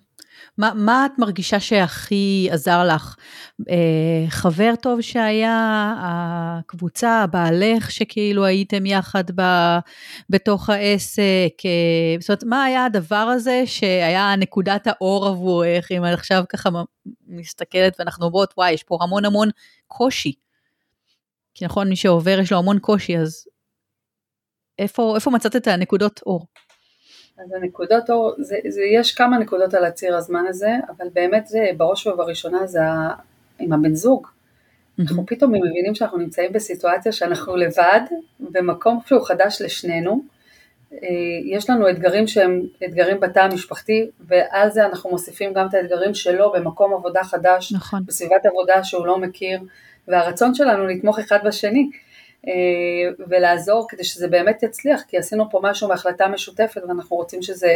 מה, 0.59 0.73
מה 0.75 1.07
את 1.07 1.19
מרגישה 1.19 1.61
שהכי 1.61 2.49
עזר 2.51 2.85
לך? 2.85 3.17
אה, 3.71 4.25
חבר 4.29 4.73
טוב 4.83 5.01
שהיה, 5.01 5.95
הקבוצה, 5.99 7.25
בעלך 7.31 7.91
שכאילו 7.91 8.45
הייתם 8.45 8.87
יחד 8.87 9.25
ב, 9.35 9.43
בתוך 10.31 10.71
העסק? 10.71 11.53
אה, 11.65 12.17
זאת 12.21 12.29
אומרת, 12.29 12.45
מה 12.45 12.65
היה 12.65 12.85
הדבר 12.85 13.17
הזה 13.17 13.63
שהיה 13.67 14.37
נקודת 14.37 14.87
האור 14.87 15.27
עבורך, 15.27 15.93
אם 15.93 16.05
את 16.05 16.13
עכשיו 16.13 16.45
ככה 16.49 16.69
מסתכלת 17.27 17.97
ואנחנו 17.99 18.27
אומרות, 18.27 18.55
וואי, 18.57 18.73
יש 18.73 18.83
פה 18.83 18.99
המון 19.01 19.25
המון 19.25 19.49
קושי. 19.87 20.33
כי 21.55 21.65
נכון, 21.65 21.89
מי 21.89 21.97
שעובר 21.97 22.39
יש 22.43 22.53
לו 22.53 22.59
המון 22.59 22.79
קושי, 22.79 23.19
אז 23.19 23.49
איפה, 24.79 25.15
איפה 25.15 25.31
מצאת 25.31 25.57
את 25.57 25.67
הנקודות 25.67 26.21
אור? 26.27 26.47
אז 27.39 27.53
הנקודות 27.53 28.11
אור, 28.11 28.33
זה, 28.39 28.57
זה, 28.69 28.83
יש 28.83 29.13
כמה 29.13 29.39
נקודות 29.39 29.75
על 29.75 29.85
הציר 29.85 30.17
הזמן 30.17 30.45
הזה, 30.49 30.71
אבל 30.97 31.07
באמת 31.13 31.47
זה 31.47 31.67
בראש 31.77 32.07
ובראשונה 32.07 32.67
זה 32.67 32.81
עם 33.59 33.73
הבן 33.73 33.95
זוג. 33.95 34.27
אנחנו 35.01 35.27
פתאום 35.27 35.53
מבינים 35.53 35.95
שאנחנו 35.95 36.19
נמצאים 36.19 36.53
בסיטואציה 36.53 37.13
שאנחנו 37.13 37.57
לבד, 37.57 38.01
במקום 38.41 39.01
שהוא 39.07 39.27
חדש 39.27 39.63
לשנינו. 39.63 40.23
אה, 40.93 40.99
יש 41.45 41.71
לנו 41.71 41.91
אתגרים 41.91 42.27
שהם 42.27 42.63
אתגרים 42.85 43.21
בתא 43.21 43.39
המשפחתי, 43.39 44.07
ועל 44.21 44.71
זה 44.71 44.87
אנחנו 44.87 45.11
מוסיפים 45.11 45.53
גם 45.53 45.67
את 45.69 45.75
האתגרים 45.75 46.15
שלו 46.15 46.53
במקום 46.53 46.95
עבודה 46.95 47.25
חדש, 47.25 47.73
נכון. 47.73 48.03
בסביבת 48.07 48.47
עבודה 48.47 48.85
שהוא 48.85 49.07
לא 49.07 49.19
מכיר, 49.19 49.61
והרצון 50.09 50.55
שלנו 50.55 50.87
לתמוך 50.87 51.19
אחד 51.19 51.39
בשני. 51.45 51.91
אה, 52.49 52.53
ולעזור 53.29 53.87
כדי 53.89 54.05
שזה 54.05 54.29
באמת 54.29 54.63
יצליח, 54.63 55.03
כי 55.09 55.19
עשינו 55.19 55.51
פה 55.51 55.61
משהו 55.63 55.89
בהחלטה 55.89 56.29
משותפת 56.29 56.83
ואנחנו 56.89 57.17
רוצים 57.17 57.43
שזה, 57.43 57.73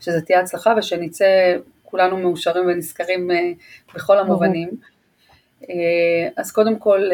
שזה 0.00 0.20
תהיה 0.20 0.40
הצלחה 0.40 0.74
ושנצא 0.78 1.56
כולנו 1.84 2.16
מאושרים 2.16 2.66
ונזכרים 2.66 3.30
אה, 3.30 3.50
בכל 3.94 4.18
המובנים. 4.18 4.68
אה, 5.70 6.28
אז 6.36 6.52
קודם 6.52 6.78
כל, 6.78 7.10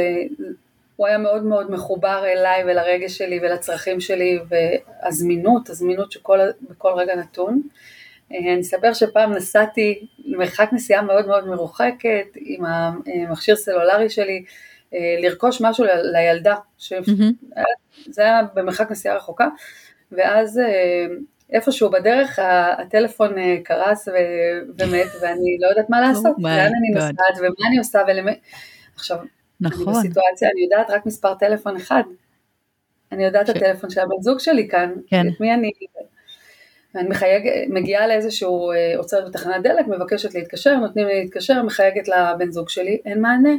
הוא 0.97 1.07
היה 1.07 1.19
מאוד 1.19 1.45
מאוד 1.45 1.71
מחובר 1.71 2.25
אליי 2.27 2.65
ולרגש 2.65 3.19
שלי 3.19 3.41
ולצרכים 3.43 4.01
שלי 4.01 4.39
והזמינות, 4.49 5.71
הזמינות 5.71 6.13
שכל, 6.13 6.39
בכל 6.71 6.93
רגע 6.97 7.15
נתון. 7.15 7.63
אני 8.31 8.61
אספר 8.61 8.93
שפעם 8.93 9.33
נסעתי 9.33 10.07
מרחק 10.27 10.69
נסיעה 10.73 11.03
מאוד 11.03 11.27
מאוד 11.27 11.47
מרוחקת 11.47 12.27
עם 12.37 12.65
המכשיר 12.65 13.57
סלולרי 13.57 14.11
שלי, 14.11 14.45
לרכוש 15.23 15.61
משהו 15.61 15.85
לילדה, 16.13 16.55
שזה 16.79 16.99
mm-hmm. 17.01 18.13
היה 18.17 18.41
במרחק 18.55 18.91
נסיעה 18.91 19.17
רחוקה, 19.17 19.49
ואז 20.13 20.59
אה, 20.59 21.07
איפשהו 21.51 21.91
בדרך 21.91 22.39
הטלפון 22.79 23.39
אה, 23.39 23.57
קרס 23.65 24.09
ומת, 24.79 25.07
ואני 25.23 25.57
לא 25.61 25.69
יודעת 25.69 25.91
מה 25.91 26.01
לעשות, 26.01 26.37
oh 26.37 26.43
לאן 26.43 26.73
אני 26.79 26.95
נוסעת 26.95 27.39
ומה 27.39 27.69
אני 27.69 27.79
עושה, 27.79 28.01
ולמ... 28.09 28.27
עכשיו, 28.95 29.19
נכון. 29.61 29.89
אני 29.89 29.97
בסיטואציה, 29.99 30.49
אני 30.53 30.63
יודעת 30.65 30.91
רק 30.91 31.07
מספר 31.07 31.35
טלפון 31.35 31.77
אחד, 31.77 32.03
אני 33.13 33.25
יודעת 33.25 33.47
ש... 33.47 33.51
את 33.51 33.57
הטלפון 33.57 33.91
של 33.91 34.01
הבן 34.01 34.21
זוג 34.21 34.39
שלי 34.39 34.69
כאן, 34.69 34.93
כן. 35.07 35.29
את 35.29 35.41
מי 35.41 35.55
אני... 35.55 35.71
אני 36.95 37.09
מחייג, 37.09 37.51
מגיעה 37.69 38.07
לאיזשהו 38.07 38.73
עוצרת 38.97 39.29
בתחנת 39.29 39.63
דלק, 39.63 39.87
מבקשת 39.87 40.35
להתקשר, 40.35 40.77
נותנים 40.77 41.07
לי 41.07 41.23
להתקשר, 41.23 41.63
מחייגת 41.63 42.09
לבן 42.09 42.51
זוג 42.51 42.69
שלי, 42.69 43.01
אין 43.05 43.21
מענה. 43.21 43.51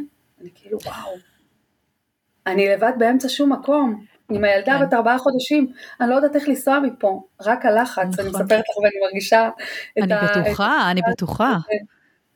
אני 0.42 0.50
כאילו 0.56 0.78
וואו, 0.86 1.16
אני 2.48 2.70
לבד 2.70 2.92
באמצע 2.98 3.30
שום 3.30 3.54
מקום, 3.54 4.06
עם 4.30 4.44
הילדה 4.44 4.78
כן. 4.80 4.86
בת 4.86 4.94
ארבעה 4.94 5.18
חודשים, 5.18 5.72
אני 6.02 6.10
לא 6.10 6.16
יודעת 6.16 6.36
איך 6.36 6.48
לנסוע 6.48 6.80
מפה, 6.80 7.24
רק 7.42 7.66
הלחץ, 7.66 8.04
נכון. 8.08 8.20
אני 8.20 8.30
מספרת 8.30 8.64
לך 8.70 8.78
ואני 8.78 8.96
מרגישה 9.04 9.50
את 9.98 10.04
אני 10.04 10.14
ה... 10.14 10.26
בטוחה, 10.26 10.78
את 10.82 10.92
אני 10.92 11.02
בטוחה. 11.12 11.58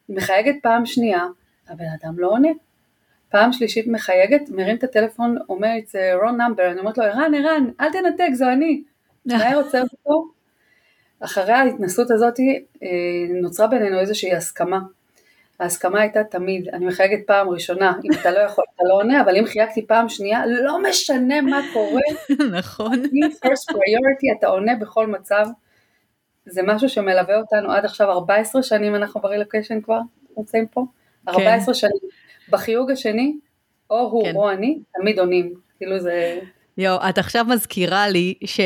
מחייגת 0.09 0.55
פעם 0.63 0.85
שנייה, 0.85 1.25
הבן 1.69 1.85
אדם 2.01 2.19
לא 2.19 2.27
עונה. 2.27 2.49
פעם 3.29 3.53
שלישית 3.53 3.87
מחייגת, 3.87 4.49
מרים 4.49 4.75
את 4.75 4.83
הטלפון, 4.83 5.37
אומר, 5.49 5.67
it's 5.67 5.91
a 5.91 6.23
wrong 6.23 6.37
number, 6.37 6.71
אני 6.71 6.79
אומרת 6.79 6.97
לו, 6.97 7.03
ערן, 7.03 7.33
ערן, 7.35 7.69
אל 7.79 7.91
תנתק, 7.91 8.33
זו 8.33 8.49
אני. 8.49 8.83
מהר 9.25 9.57
עוצר 9.57 9.81
אותו. 9.81 10.31
אחרי 11.19 11.53
ההתנסות 11.53 12.11
הזאת 12.11 12.39
אה, 12.39 12.87
נוצרה 13.41 13.67
בינינו 13.67 13.99
איזושהי 13.99 14.35
הסכמה. 14.35 14.79
ההסכמה 15.59 16.01
הייתה 16.01 16.23
תמיד, 16.23 16.67
אני 16.73 16.85
מחייגת 16.85 17.27
פעם 17.27 17.49
ראשונה, 17.49 17.93
אם 18.03 18.09
אתה 18.21 18.31
לא 18.31 18.39
יכול, 18.39 18.63
אתה 18.75 18.83
לא 18.89 18.93
עונה, 18.93 19.21
אבל 19.21 19.37
אם 19.37 19.45
חייגתי 19.45 19.87
פעם 19.87 20.09
שנייה, 20.09 20.45
לא 20.45 20.83
משנה 20.89 21.41
מה 21.41 21.61
קורה. 21.73 22.01
נכון. 22.59 22.93
אם 22.93 23.29
first 23.45 23.71
priority, 23.71 24.37
אתה 24.39 24.47
עונה 24.47 24.75
בכל 24.75 25.07
מצב. 25.07 25.45
זה 26.45 26.61
משהו 26.63 26.89
שמלווה 26.89 27.37
אותנו 27.37 27.71
עד 27.71 27.85
עכשיו 27.85 28.11
14 28.11 28.63
שנים 28.63 28.95
אנחנו 28.95 29.21
ברילוקיישן 29.21 29.81
כבר 29.81 29.99
נמצאים 30.37 30.67
פה, 30.67 30.85
14 31.27 31.65
כן. 31.65 31.73
שנים. 31.73 32.09
בחיוג 32.49 32.91
השני, 32.91 33.33
או 33.89 33.99
הוא 33.99 34.25
כן. 34.25 34.35
או 34.35 34.51
אני, 34.51 34.79
תמיד 34.93 35.19
עונים, 35.19 35.53
כאילו 35.77 35.99
זה... 35.99 36.39
יואו, 36.77 37.09
את 37.09 37.17
עכשיו 37.17 37.45
מזכירה 37.49 38.09
לי 38.09 38.33
ש... 38.45 38.59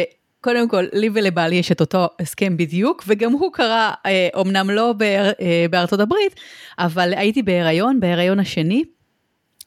קודם 0.44 0.70
כל, 0.70 0.86
לי 0.94 1.10
ולבעלי 1.14 1.56
יש 1.56 1.72
את 1.72 1.82
אותו 1.82 2.08
הסכם 2.20 2.58
בדיוק, 2.58 3.04
וגם 3.08 3.32
הוא 3.32 3.54
קרה, 3.54 3.94
אה, 4.06 4.28
אומנם 4.34 4.70
לא 4.70 4.94
באר, 4.94 5.32
אה, 5.42 5.66
בארצות 5.70 6.00
הברית, 6.00 6.40
אבל 6.80 7.14
הייתי 7.14 7.44
בהיריון, 7.44 8.00
בהיריון 8.00 8.40
השני, 8.40 8.84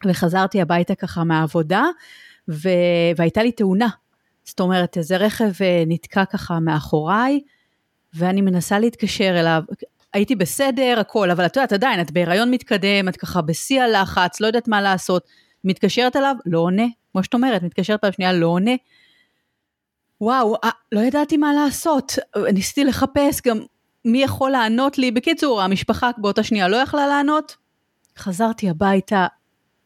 וחזרתי 0.06 0.60
הביתה 0.60 0.94
ככה 0.94 1.24
מהעבודה, 1.24 1.84
ו... 2.50 2.68
והייתה 3.16 3.42
לי 3.42 3.52
תאונה. 3.52 3.88
זאת 4.44 4.60
אומרת, 4.60 4.96
איזה 4.96 5.16
רכב 5.16 5.50
אה, 5.60 5.82
נתקע 5.86 6.24
ככה 6.24 6.60
מאחוריי, 6.60 7.40
ואני 8.14 8.40
מנסה 8.40 8.78
להתקשר 8.78 9.40
אליו. 9.40 9.62
הייתי 10.12 10.36
בסדר, 10.36 10.96
הכל, 11.00 11.30
אבל 11.30 11.46
את 11.46 11.56
יודעת, 11.56 11.72
עדיין, 11.72 12.00
את 12.00 12.10
בהיריון 12.10 12.50
מתקדם, 12.50 13.08
את 13.08 13.16
ככה 13.16 13.42
בשיא 13.42 13.82
הלחץ, 13.82 14.40
לא 14.40 14.46
יודעת 14.46 14.68
מה 14.68 14.82
לעשות. 14.82 15.26
מתקשרת 15.64 16.16
אליו, 16.16 16.34
לא 16.46 16.58
עונה, 16.58 16.86
כמו 17.12 17.22
שאת 17.22 17.34
אומרת, 17.34 17.62
מתקשרת 17.62 18.00
פעם 18.00 18.12
שנייה, 18.12 18.32
לא 18.32 18.46
עונה. 18.46 18.72
וואו, 20.20 20.56
אה, 20.64 20.70
לא 20.92 21.00
ידעתי 21.00 21.36
מה 21.36 21.52
לעשות. 21.52 22.12
ניסיתי 22.52 22.84
לחפש 22.84 23.40
גם 23.46 23.58
מי 24.04 24.22
יכול 24.22 24.50
לענות 24.50 24.98
לי. 24.98 25.10
בקיצור, 25.10 25.62
המשפחה 25.62 26.10
באותה 26.18 26.42
שנייה 26.42 26.68
לא 26.68 26.76
יכלה 26.76 27.06
לענות. 27.06 27.56
חזרתי 28.18 28.70
הביתה, 28.70 29.26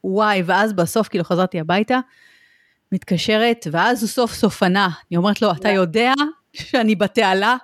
וואי, 0.03 0.43
ואז 0.45 0.73
בסוף 0.73 1.07
כאילו 1.07 1.23
חזרתי 1.23 1.59
הביתה, 1.59 1.99
מתקשרת, 2.91 3.67
ואז 3.71 4.03
הוא 4.03 4.09
סוף 4.09 4.33
סוף 4.33 4.63
ענה. 4.63 4.89
אני 5.11 5.17
אומרת 5.17 5.41
לו, 5.41 5.51
אתה 5.51 5.69
יודע 5.69 6.13
שאני 6.53 6.95
בתעלה? 6.95 7.57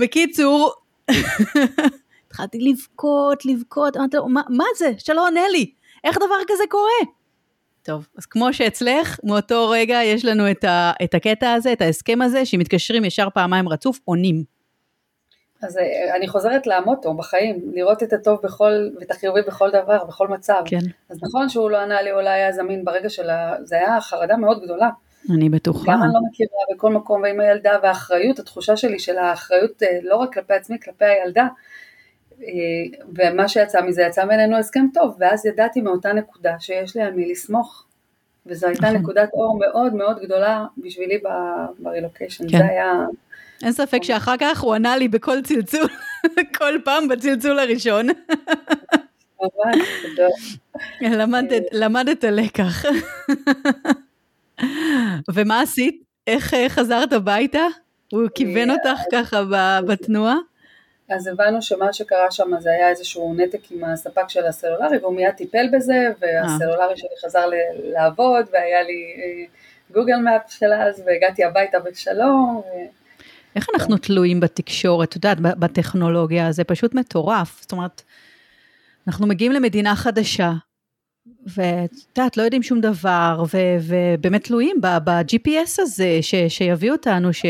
בקיצור, 0.00 0.72
התחלתי 2.26 2.58
לבכות, 2.60 3.44
לבכות, 3.44 3.96
אמרתי 3.96 4.16
לו, 4.16 4.28
מה, 4.28 4.42
מה 4.48 4.64
זה? 4.76 4.92
שלא 4.98 5.26
עונה 5.26 5.48
לי, 5.52 5.72
איך 6.04 6.16
דבר 6.16 6.36
כזה 6.48 6.64
קורה? 6.70 7.12
טוב, 7.86 8.08
אז 8.18 8.26
כמו 8.26 8.52
שאצלך, 8.52 9.18
מאותו 9.24 9.68
רגע 9.70 9.98
יש 10.04 10.24
לנו 10.24 10.50
את, 10.50 10.64
ה, 10.64 10.92
את 11.04 11.14
הקטע 11.14 11.52
הזה, 11.52 11.72
את 11.72 11.80
ההסכם 11.80 12.22
הזה, 12.22 12.46
שמתקשרים 12.46 13.04
ישר 13.04 13.28
פעמיים 13.34 13.68
רצוף, 13.68 13.98
עונים. 14.04 14.44
אז 15.62 15.78
אה, 15.78 16.16
אני 16.16 16.28
חוזרת 16.28 16.66
למוטו 16.66 17.14
בחיים, 17.14 17.60
לראות 17.74 18.02
את 18.02 18.12
הטוב 18.12 18.38
בכל, 18.42 18.72
ואת 19.00 19.10
החיובי 19.10 19.40
בכל 19.46 19.70
דבר, 19.70 20.04
בכל 20.04 20.28
מצב. 20.28 20.62
כן. 20.64 20.80
אז 21.10 21.18
נכון 21.22 21.48
שהוא 21.48 21.70
לא 21.70 21.76
ענה 21.76 22.02
לי, 22.02 22.12
אולי 22.12 22.28
היה 22.28 22.52
זמין 22.52 22.84
ברגע 22.84 23.08
של 23.08 23.30
ה... 23.30 23.54
זה 23.64 23.76
היה 23.76 24.00
חרדה 24.00 24.36
מאוד 24.36 24.62
גדולה. 24.64 24.88
אני 25.34 25.48
בטוחה. 25.48 25.92
גם 25.92 26.02
אני 26.02 26.10
לא 26.14 26.20
מכירה 26.30 26.76
בכל 26.76 26.92
מקום, 26.92 27.22
ועם 27.22 27.40
הילדה, 27.40 27.72
והאחריות, 27.82 28.38
התחושה 28.38 28.76
שלי 28.76 28.98
של 28.98 29.18
האחריות 29.18 29.82
אה, 29.82 29.98
לא 30.02 30.16
רק 30.16 30.34
כלפי 30.34 30.54
עצמי, 30.54 30.80
כלפי 30.80 31.04
הילדה. 31.04 31.46
אה, 32.42 32.98
ומה 33.14 33.48
שיצא 33.48 33.82
מזה, 33.82 34.02
יצא 34.02 34.24
בינינו 34.24 34.56
הסכם 34.56 34.86
טוב, 34.94 35.16
ואז 35.18 35.46
ידעתי 35.46 35.80
מאותה 35.80 36.12
נקודה 36.12 36.54
שיש 36.60 36.96
לי 36.96 37.02
על 37.02 37.12
מי 37.12 37.30
לסמוך. 37.30 37.86
וזו 38.46 38.66
הייתה 38.66 38.86
נכון. 38.86 38.96
נקודת 38.96 39.28
אור 39.32 39.58
מאוד 39.58 39.94
מאוד 39.94 40.18
גדולה 40.22 40.64
בשבילי 40.78 41.18
ברילוקיישן, 41.78 42.50
כן. 42.50 42.58
זה 42.58 42.64
היה... 42.64 42.92
אין 43.62 43.72
ספק 43.72 44.02
שאחר 44.02 44.34
כך 44.40 44.60
הוא 44.60 44.74
ענה 44.74 44.96
לי 44.96 45.08
בכל 45.08 45.42
צלצול, 45.42 45.88
כל 46.58 46.74
פעם 46.84 47.08
בצלצול 47.08 47.58
הראשון. 47.58 48.06
למדת 51.72 52.24
לקח. 52.24 52.84
ומה 55.34 55.60
עשית? 55.60 56.02
איך 56.26 56.54
אה, 56.54 56.68
חזרת 56.68 57.12
הביתה? 57.12 57.66
הוא 58.12 58.28
כיוון 58.34 58.70
אותך 58.70 59.00
ככה 59.12 59.42
בתנועה? 59.86 60.36
אז 61.08 61.26
הבנו 61.26 61.62
שמה 61.62 61.92
שקרה 61.92 62.30
שם 62.30 62.50
זה 62.60 62.70
היה 62.70 62.88
איזשהו 62.88 63.34
נתק 63.34 63.60
עם 63.70 63.84
הספק 63.84 64.28
של 64.28 64.46
הסלולרי 64.46 64.98
והוא 64.98 65.14
מיד 65.14 65.30
טיפל 65.30 65.66
בזה 65.72 66.08
והסלולרי 66.20 66.96
שלי 66.96 67.08
חזר 67.24 67.46
לעבוד 67.94 68.46
והיה 68.52 68.82
לי 68.82 69.46
גוגל 69.92 70.16
מאפ 70.16 70.42
של 70.48 70.72
אז 70.72 71.02
והגעתי 71.06 71.44
הביתה 71.44 71.78
בשלום. 71.80 72.62
איך 73.56 73.66
אנחנו 73.74 73.96
תלויים 73.96 74.40
בתקשורת, 74.40 75.08
את 75.08 75.14
יודעת, 75.14 75.40
בטכנולוגיה, 75.40 76.52
זה 76.52 76.64
פשוט 76.64 76.94
מטורף, 76.94 77.58
זאת 77.60 77.72
אומרת, 77.72 78.02
אנחנו 79.08 79.26
מגיעים 79.26 79.52
למדינה 79.52 79.96
חדשה, 79.96 80.52
ואת 81.56 81.90
יודעת, 82.16 82.36
לא 82.36 82.42
יודעים 82.42 82.62
שום 82.62 82.80
דבר, 82.80 83.42
ו- 83.52 83.76
ובאמת 83.80 84.44
תלויים 84.44 84.80
ב-GPS 84.80 85.82
הזה, 85.82 86.18
ש- 86.20 86.48
שיביא 86.48 86.92
אותנו, 86.92 87.32
ש... 87.32 87.44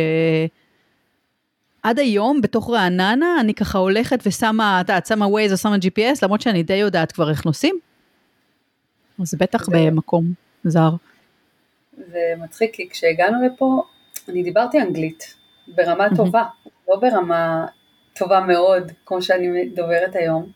עד 1.87 1.99
היום, 1.99 2.41
בתוך 2.41 2.71
רעננה, 2.71 3.41
אני 3.41 3.55
ככה 3.55 3.79
הולכת 3.79 4.19
ושמה, 4.27 4.81
את 4.81 4.89
יודעת, 4.89 5.07
שמה 5.07 5.27
Waze 5.27 5.53
או 5.53 5.57
שמה 5.57 5.77
GPS, 5.77 6.19
למרות 6.23 6.41
שאני 6.41 6.63
די 6.63 6.75
יודעת 6.75 7.13
כבר 7.13 7.31
איך 7.31 7.47
נוסעים. 7.47 7.79
אז 9.23 9.35
בטח 9.35 9.65
זה... 9.65 9.71
במקום 9.77 10.25
זר. 10.65 10.91
זה 11.97 12.35
מצחיק, 12.39 12.75
כי 12.75 12.89
כשהגענו 12.91 13.47
לפה, 13.47 13.83
אני 14.29 14.43
דיברתי 14.43 14.81
אנגלית, 14.81 15.35
ברמה 15.69 16.07
טובה, 16.17 16.45
לא 16.89 16.97
ברמה 16.97 17.67
טובה 18.15 18.41
מאוד, 18.41 18.93
כמו 19.07 19.23
שאני 19.23 19.69
דוברת 19.69 20.17
היום. 20.17 20.47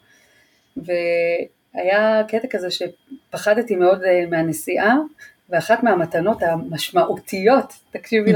והיה 0.77 2.25
קטע 2.29 2.49
כזה 2.51 2.69
שפחדתי 2.71 3.77
מאוד 3.77 4.03
אה, 4.03 4.25
מהנסיעה, 4.31 4.97
ואחת 5.51 5.83
מהמתנות 5.83 6.43
המשמעותיות, 6.43 7.73
תקשיבי 7.91 8.33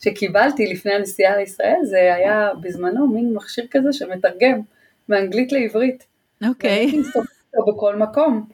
שקיבלתי 0.00 0.66
לפני 0.66 0.92
הנסיעה 0.92 1.36
לישראל, 1.36 1.78
זה 1.82 2.14
היה 2.14 2.50
בזמנו 2.60 3.06
מין 3.06 3.34
מכשיר 3.34 3.66
כזה 3.70 3.92
שמתרגם 3.92 4.60
מאנגלית 5.08 5.52
לעברית. 5.52 6.06
אוקיי. 6.48 6.70
Okay. 6.70 6.92
והייתי 6.92 7.08
אותו 7.56 7.72
בכל 7.72 7.96
מקום. 7.96 8.46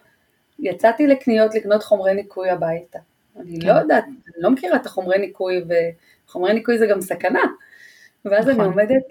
יצאתי 0.59 1.07
לקניות 1.07 1.55
לקנות 1.55 1.83
חומרי 1.83 2.15
ניקוי 2.15 2.51
הביתה. 2.51 2.99
אני. 3.41 3.59
לא 3.59 3.73
כן. 3.73 3.79
יודעת, 3.79 4.05
אני 4.05 4.43
לא 4.43 4.51
מכירה 4.51 4.77
את 4.77 4.87
החומרי 4.87 5.19
ניקוי, 5.19 5.65
וחומרי 6.27 6.53
ניקוי 6.53 6.79
זה 6.79 6.87
גם 6.87 7.01
סכנה. 7.01 7.43
ואז 8.25 8.49
נכון. 8.49 8.61
אני 8.61 8.69
עומדת 8.69 9.03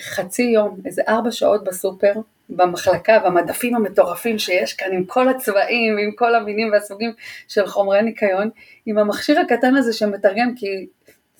חצי 0.00 0.42
יום, 0.42 0.80
איזה 0.84 1.02
ארבע 1.08 1.30
שעות 1.30 1.64
בסופר, 1.64 2.12
במחלקה, 2.48 3.18
במדפים 3.18 3.76
המטורפים 3.76 4.38
שיש 4.38 4.74
כאן, 4.74 4.92
עם 4.92 5.04
כל 5.04 5.28
הצבעים, 5.28 5.98
עם 5.98 6.12
כל 6.12 6.34
המינים 6.34 6.72
והסוגים 6.72 7.12
של 7.48 7.66
חומרי 7.66 8.02
ניקיון, 8.02 8.50
עם 8.86 8.98
המכשיר 8.98 9.40
הקטן 9.40 9.76
הזה 9.76 9.92
שמתרגם, 9.92 10.54
כי 10.56 10.86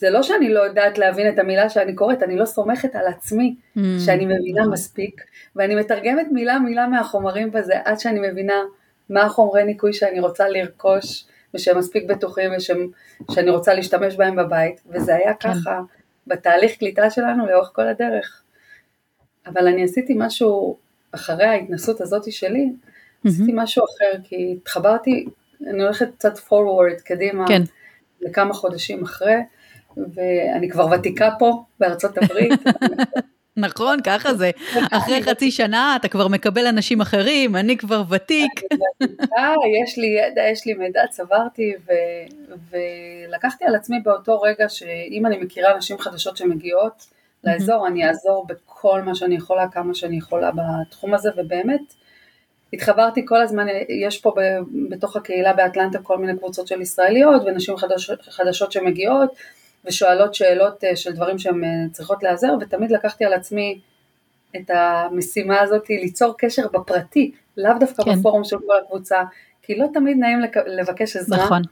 זה 0.02 0.10
לא 0.10 0.22
שאני 0.22 0.54
לא 0.54 0.60
יודעת 0.60 0.98
להבין 0.98 1.28
את 1.28 1.38
המילה 1.38 1.68
שאני 1.68 1.94
קוראת, 1.94 2.22
אני 2.22 2.36
לא 2.36 2.44
סומכת 2.44 2.94
על 2.94 3.06
עצמי 3.06 3.54
mm. 3.76 3.80
שאני 4.04 4.26
מבינה 4.26 4.66
מספיק, 4.66 5.22
ואני 5.56 5.74
מתרגמת 5.74 6.26
מילה 6.30 6.58
מילה 6.58 6.86
מהחומרים 6.86 7.50
בזה 7.50 7.74
עד 7.84 8.00
שאני 8.00 8.30
מבינה 8.30 8.54
מה 9.10 9.22
החומרי 9.22 9.64
ניקוי 9.64 9.92
שאני 9.92 10.20
רוצה 10.20 10.48
לרכוש, 10.48 11.24
ושהם 11.54 11.78
מספיק 11.78 12.04
בטוחים 12.04 12.50
ושאני 12.56 13.50
רוצה 13.50 13.74
להשתמש 13.74 14.16
בהם 14.16 14.36
בבית, 14.36 14.80
וזה 14.86 15.14
היה 15.14 15.34
כן. 15.34 15.54
ככה 15.54 15.80
בתהליך 16.26 16.76
קליטה 16.76 17.10
שלנו 17.10 17.46
לאורך 17.46 17.70
כל 17.74 17.88
הדרך. 17.88 18.42
אבל 19.46 19.66
אני 19.66 19.84
עשיתי 19.84 20.14
משהו, 20.16 20.76
אחרי 21.12 21.44
ההתנסות 21.44 22.00
הזאת 22.00 22.32
שלי, 22.32 22.66
mm-hmm. 22.66 23.28
עשיתי 23.28 23.52
משהו 23.54 23.84
אחר, 23.84 24.22
כי 24.24 24.56
התחברתי, 24.56 25.26
אני 25.70 25.82
הולכת 25.82 26.08
קצת 26.14 26.38
forward 26.38 27.02
קדימה, 27.04 27.44
כן. 27.48 27.62
לכמה 28.20 28.54
חודשים 28.54 29.02
אחרי, 29.02 29.36
ואני 30.14 30.68
כבר 30.70 30.86
ותיקה 30.86 31.30
פה 31.38 31.64
בארצות 31.80 32.18
הברית. 32.18 32.52
נכון, 33.56 33.98
ככה 34.04 34.34
זה. 34.34 34.50
אחרי 34.92 35.22
חצי 35.22 35.50
שנה 35.50 35.96
אתה 35.96 36.08
כבר 36.08 36.28
מקבל 36.28 36.66
אנשים 36.66 37.00
אחרים, 37.00 37.56
אני 37.56 37.76
כבר 37.76 38.02
ותיק. 38.08 38.60
יש 39.82 39.98
לי 39.98 40.06
ידע, 40.06 40.42
יש 40.42 40.66
לי 40.66 40.74
מידע, 40.74 41.06
צברתי, 41.10 41.72
ולקחתי 42.70 43.64
על 43.64 43.74
עצמי 43.74 44.00
באותו 44.00 44.40
רגע 44.40 44.68
שאם 44.68 45.26
אני 45.26 45.38
מכירה 45.38 45.76
נשים 45.76 45.98
חדשות 45.98 46.36
שמגיעות 46.36 47.06
לאזור, 47.44 47.86
אני 47.86 48.08
אעזור 48.08 48.46
בכל 48.46 49.02
מה 49.02 49.14
שאני 49.14 49.34
יכולה, 49.34 49.68
כמה 49.68 49.94
שאני 49.94 50.16
יכולה 50.16 50.50
בתחום 50.50 51.14
הזה, 51.14 51.30
ובאמת 51.36 51.80
התחברתי 52.72 53.26
כל 53.26 53.42
הזמן, 53.42 53.66
יש 53.88 54.20
פה 54.20 54.34
בתוך 54.88 55.16
הקהילה 55.16 55.52
באטלנטה 55.52 55.98
כל 55.98 56.18
מיני 56.18 56.38
קבוצות 56.38 56.66
של 56.66 56.80
ישראליות 56.80 57.42
ונשים 57.46 57.76
חדשות 58.30 58.72
שמגיעות. 58.72 59.30
ושואלות 59.84 60.34
שאלות 60.34 60.84
אה, 60.84 60.96
של 60.96 61.12
דברים 61.12 61.38
שהן 61.38 61.64
אה, 61.64 61.70
צריכות 61.92 62.22
להיעזר, 62.22 62.52
ותמיד 62.60 62.90
לקחתי 62.90 63.24
על 63.24 63.32
עצמי 63.32 63.80
את 64.56 64.70
המשימה 64.70 65.60
הזאת 65.60 65.90
ליצור 65.90 66.34
קשר 66.38 66.66
בפרטי, 66.72 67.32
לאו 67.56 67.72
דווקא 67.80 68.02
כן. 68.02 68.18
בפורום 68.18 68.44
של 68.44 68.56
כל 68.66 68.78
הקבוצה, 68.84 69.22
כי 69.62 69.74
לא 69.74 69.86
תמיד 69.94 70.16
נעים 70.16 70.38
לבקש 70.66 71.16
עזרה. 71.16 71.44
נכון. 71.44 71.62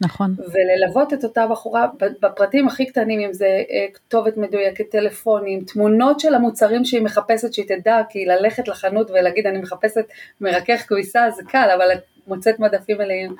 נכון. 0.00 0.34
וללוות 0.38 1.12
את 1.12 1.24
אותה 1.24 1.46
בחורה 1.46 1.86
בפרטים 2.22 2.68
הכי 2.68 2.86
קטנים, 2.86 3.20
אם 3.20 3.32
זה 3.32 3.46
אה, 3.46 3.86
כתובת 3.94 4.36
מדויקת, 4.36 4.90
טלפונים, 4.90 5.64
תמונות 5.64 6.20
של 6.20 6.34
המוצרים 6.34 6.84
שהיא 6.84 7.02
מחפשת, 7.02 7.52
שהיא 7.52 7.66
תדע, 7.68 8.02
כי 8.08 8.24
ללכת 8.24 8.68
לחנות 8.68 9.10
ולהגיד 9.10 9.46
אני 9.46 9.58
מחפשת 9.58 10.04
מרכך 10.40 10.84
כביסה 10.88 11.30
זה 11.30 11.42
קל, 11.48 11.68
אבל 11.76 11.92
את 11.92 12.00
מוצאת 12.26 12.58
מדפים 12.58 12.98
מלאים. 12.98 13.36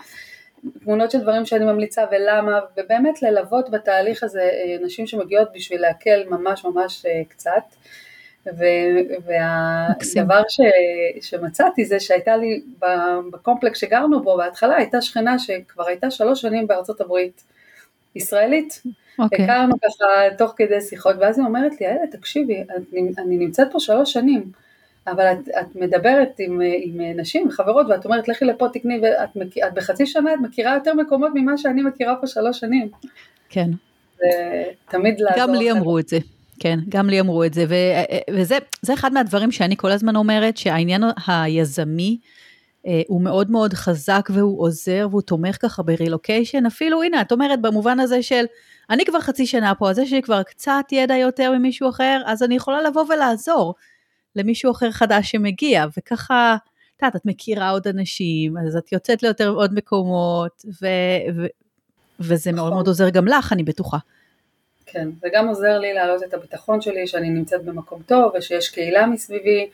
תמונות 0.85 1.11
של 1.11 1.21
דברים 1.21 1.47
שאני 1.47 1.65
ממליצה 1.65 2.05
ולמה, 2.11 2.61
ובאמת 2.77 3.23
ללוות 3.23 3.71
בתהליך 3.71 4.23
הזה 4.23 4.43
אה, 4.43 4.77
נשים 4.85 5.07
שמגיעות 5.07 5.49
בשביל 5.55 5.81
להקל 5.81 6.25
ממש 6.31 6.65
ממש 6.65 7.07
אה, 7.07 7.23
קצת. 7.29 7.63
והדבר 8.47 10.43
ש, 10.49 10.61
שמצאתי 11.21 11.85
זה 11.85 12.01
שהייתה 12.01 12.37
לי 12.37 12.63
בקומפלקס 13.33 13.79
שגרנו 13.79 14.23
בו 14.23 14.37
בהתחלה 14.37 14.77
הייתה 14.77 15.01
שכנה 15.01 15.39
שכבר 15.39 15.87
הייתה 15.87 16.11
שלוש 16.11 16.41
שנים 16.41 16.67
בארצות 16.67 17.01
הברית, 17.01 17.43
ישראלית. 18.17 18.83
Okay. 18.85 19.23
אוקיי. 19.23 19.45
הכרנו 19.45 19.75
ככה 19.85 20.37
תוך 20.39 20.55
כדי 20.57 20.81
שיחות 20.81 21.17
ואז 21.21 21.39
היא 21.39 21.47
אומרת 21.47 21.81
לי, 21.81 21.87
איילת 21.87 22.11
תקשיבי, 22.17 22.65
אני, 22.77 23.13
אני 23.19 23.37
נמצאת 23.37 23.69
פה 23.73 23.81
שלוש 23.81 24.13
שנים, 24.13 24.45
אבל 25.11 25.33
את, 25.33 25.49
את 25.61 25.77
מדברת 25.77 26.29
עם, 26.39 26.61
עם 26.83 27.01
נשים, 27.21 27.51
חברות, 27.51 27.87
ואת 27.91 28.05
אומרת 28.05 28.29
לכי 28.29 28.45
לפה 28.45 28.69
תקני, 28.73 29.01
ואת 29.03 29.37
את 29.67 29.75
בחצי 29.75 30.07
שנה 30.07 30.35
את 30.35 30.39
מכירה 30.43 30.75
יותר 30.75 30.95
מקומות 30.95 31.31
ממה 31.35 31.59
שאני 31.59 31.83
מכירה 31.83 32.17
פה 32.21 32.27
שלוש 32.27 32.61
שנים. 32.61 32.89
כן. 33.49 33.71
ותמיד 34.17 35.21
לעזור. 35.21 35.47
גם 35.47 35.55
לי 35.55 35.73
אמרו 35.73 35.99
את 35.99 36.09
זה. 36.09 36.19
כן, 36.61 36.79
גם 36.89 37.09
לי 37.09 37.21
אמרו 37.21 37.45
את 37.45 37.55
זה, 37.55 37.65
ו, 37.69 37.75
וזה 38.31 38.95
אחד 38.95 39.13
מהדברים 39.13 39.53
שאני 39.53 39.77
כל 39.77 39.91
הזמן 39.91 40.17
אומרת, 40.17 40.57
שהעניין 40.57 41.03
היזמי, 41.27 42.19
אה, 42.87 43.03
הוא 43.09 43.23
מאוד 43.23 43.51
מאוד 43.51 43.75
חזק 43.75 44.29
והוא 44.33 44.63
עוזר 44.63 45.09
והוא 45.11 45.23
תומך 45.23 45.57
ככה 45.63 45.83
ברילוקיישן, 45.83 46.67
אפילו 46.67 47.03
הנה 47.03 47.21
את 47.21 47.33
אומרת 47.33 47.61
במובן 47.63 48.01
הזה 48.01 48.23
של 48.23 48.45
אני 48.91 49.05
כבר 49.05 49.21
חצי 49.21 49.47
שנה 49.47 49.75
פה, 49.75 49.91
אז 49.91 49.99
יש 49.99 50.13
לי 50.13 50.23
כבר 50.23 50.43
קצת 50.43 50.85
ידע 50.93 51.17
יותר 51.17 51.53
ממישהו 51.53 51.89
אחר, 51.89 52.23
אז 52.27 52.43
אני 52.43 52.55
יכולה 52.55 52.83
לבוא 52.83 53.05
ולעזור 53.09 53.75
למישהו 54.37 54.73
אחר 54.73 54.91
חדש 54.91 55.31
שמגיע, 55.31 55.87
וככה, 55.99 56.57
את 56.97 57.03
יודעת, 57.03 57.17
את 57.17 57.27
מכירה 57.27 57.71
עוד 57.71 57.89
אנשים, 57.89 58.55
אז 58.59 58.77
את 58.77 58.93
יוצאת 58.93 59.23
ליותר 59.23 59.49
עוד 59.49 59.75
מקומות, 59.75 60.65
ו, 60.83 60.87
ו, 61.37 61.47
וזה 62.21 62.53
מאוד 62.53 62.73
מאוד 62.73 62.87
עוזר 62.87 63.11
גם 63.11 63.29
לך, 63.29 63.53
אני 63.53 63.63
בטוחה. 63.63 63.99
כן, 64.87 65.09
זה 65.21 65.29
גם 65.33 65.49
עוזר 65.49 65.79
לי 65.79 65.95
להעלות 65.95 66.23
את 66.23 66.35
הביטחון 66.35 66.81
שלי, 66.81 67.07
שאני 67.07 67.31
נמצאת 67.31 67.65
במקום 67.65 68.03
טוב 68.03 68.33
ושיש 68.39 68.69
קהילה 68.69 69.07
מסביבי, 69.07 69.71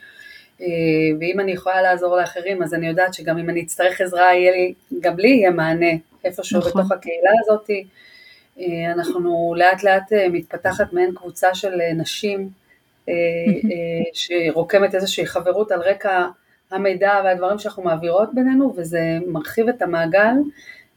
אה, 0.60 0.66
ואם 1.20 1.40
אני 1.40 1.52
יכולה 1.52 1.82
לעזור 1.82 2.16
לאחרים, 2.16 2.62
אז 2.62 2.74
אני 2.74 2.88
יודעת 2.88 3.14
שגם 3.14 3.38
אם 3.38 3.50
אני 3.50 3.62
אצטרך 3.62 4.00
עזרה, 4.00 4.34
יהיה 4.34 4.52
לי, 4.52 4.74
גם 5.00 5.18
לי 5.18 5.28
יהיה 5.28 5.50
מענה 5.50 5.92
איפשהו 6.24 6.58
נכון. 6.58 6.72
בתוך 6.72 6.92
הקהילה 6.92 7.30
הזאת. 7.40 7.70
אה, 8.58 8.92
אנחנו 8.92 9.54
לאט 9.58 9.82
לאט 9.82 10.12
אה, 10.12 10.28
מתפתחת 10.28 10.92
מעין 10.92 11.14
קבוצה 11.14 11.54
של 11.54 11.80
נשים 11.94 12.50
שרוקמת 14.12 14.94
איזושהי 14.94 15.26
חברות 15.26 15.72
על 15.72 15.80
רקע 15.80 16.26
המידע 16.70 17.20
והדברים 17.24 17.58
שאנחנו 17.58 17.82
מעבירות 17.82 18.34
בינינו, 18.34 18.74
וזה 18.76 19.18
מרחיב 19.26 19.68
את 19.68 19.82
המעגל. 19.82 20.34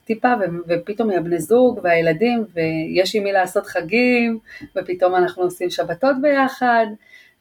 טיפה, 0.05 0.33
ופתאום 0.67 1.09
הבני 1.09 1.39
זוג 1.39 1.79
והילדים, 1.83 2.45
ויש 2.53 3.15
עם 3.15 3.23
מי 3.23 3.31
לעשות 3.31 3.67
חגים, 3.67 4.39
ופתאום 4.75 5.15
אנחנו 5.15 5.43
עושים 5.43 5.69
שבתות 5.69 6.15
ביחד, 6.21 6.85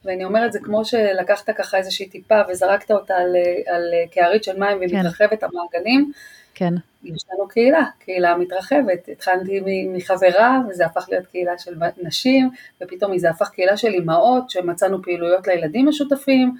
ואני 0.05 0.25
אומרת, 0.25 0.53
זה 0.53 0.59
כמו 0.63 0.85
שלקחת 0.85 1.51
ככה 1.51 1.77
איזושהי 1.77 2.09
טיפה 2.09 2.41
וזרקת 2.49 2.91
אותה 2.91 3.15
על, 3.15 3.37
על 3.67 3.83
קערית 4.11 4.45
של 4.45 4.59
מים 4.59 4.79
ומתרחבת 4.81 5.41
כן. 5.41 5.47
המעגלים, 5.47 6.13
כן. 6.55 6.75
יש 7.15 7.25
לנו 7.33 7.49
קהילה, 7.49 7.85
קהילה 7.99 8.37
מתרחבת. 8.37 9.09
התחלתי 9.13 9.61
מחברה, 9.95 10.61
וזה 10.71 10.87
הפך 10.87 11.07
להיות 11.11 11.27
קהילה 11.27 11.59
של 11.59 11.75
נשים, 12.03 12.51
ופתאום 12.83 13.19
זה 13.19 13.31
הפך 13.31 13.49
קהילה 13.49 13.77
של 13.77 13.89
אימהות, 13.89 14.51
שמצאנו 14.51 15.03
פעילויות 15.03 15.47
לילדים 15.47 15.89
משותפים, 15.89 16.55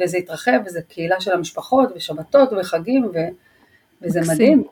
וזה 0.00 0.16
התרחב, 0.18 0.58
וזה 0.66 0.80
קהילה 0.88 1.20
של 1.20 1.32
המשפחות, 1.32 1.88
ושבתות 1.96 2.48
וחגים, 2.60 3.04
ו, 3.14 3.18
וזה 4.02 4.20
מקסים. 4.20 4.34
מדהים. 4.34 4.64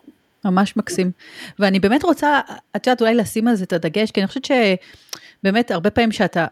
ממש 0.45 0.77
מקסים. 0.77 1.11
ואני 1.59 1.81
באמת 1.81 2.05
רוצה, 2.05 2.41
את 2.77 2.87
יודעת, 2.87 3.01
אולי 3.01 3.15
לשים 3.15 3.49
על 3.49 3.55
זה 3.55 3.65
את 3.65 3.73
הדגש, 3.73 4.11
כי 4.11 4.21
אני 4.21 4.29
חושבת 4.29 4.45
שבאמת 4.45 5.71
הרבה 5.71 5.91
פעמים 5.91 6.13
שאתה, 6.13 6.47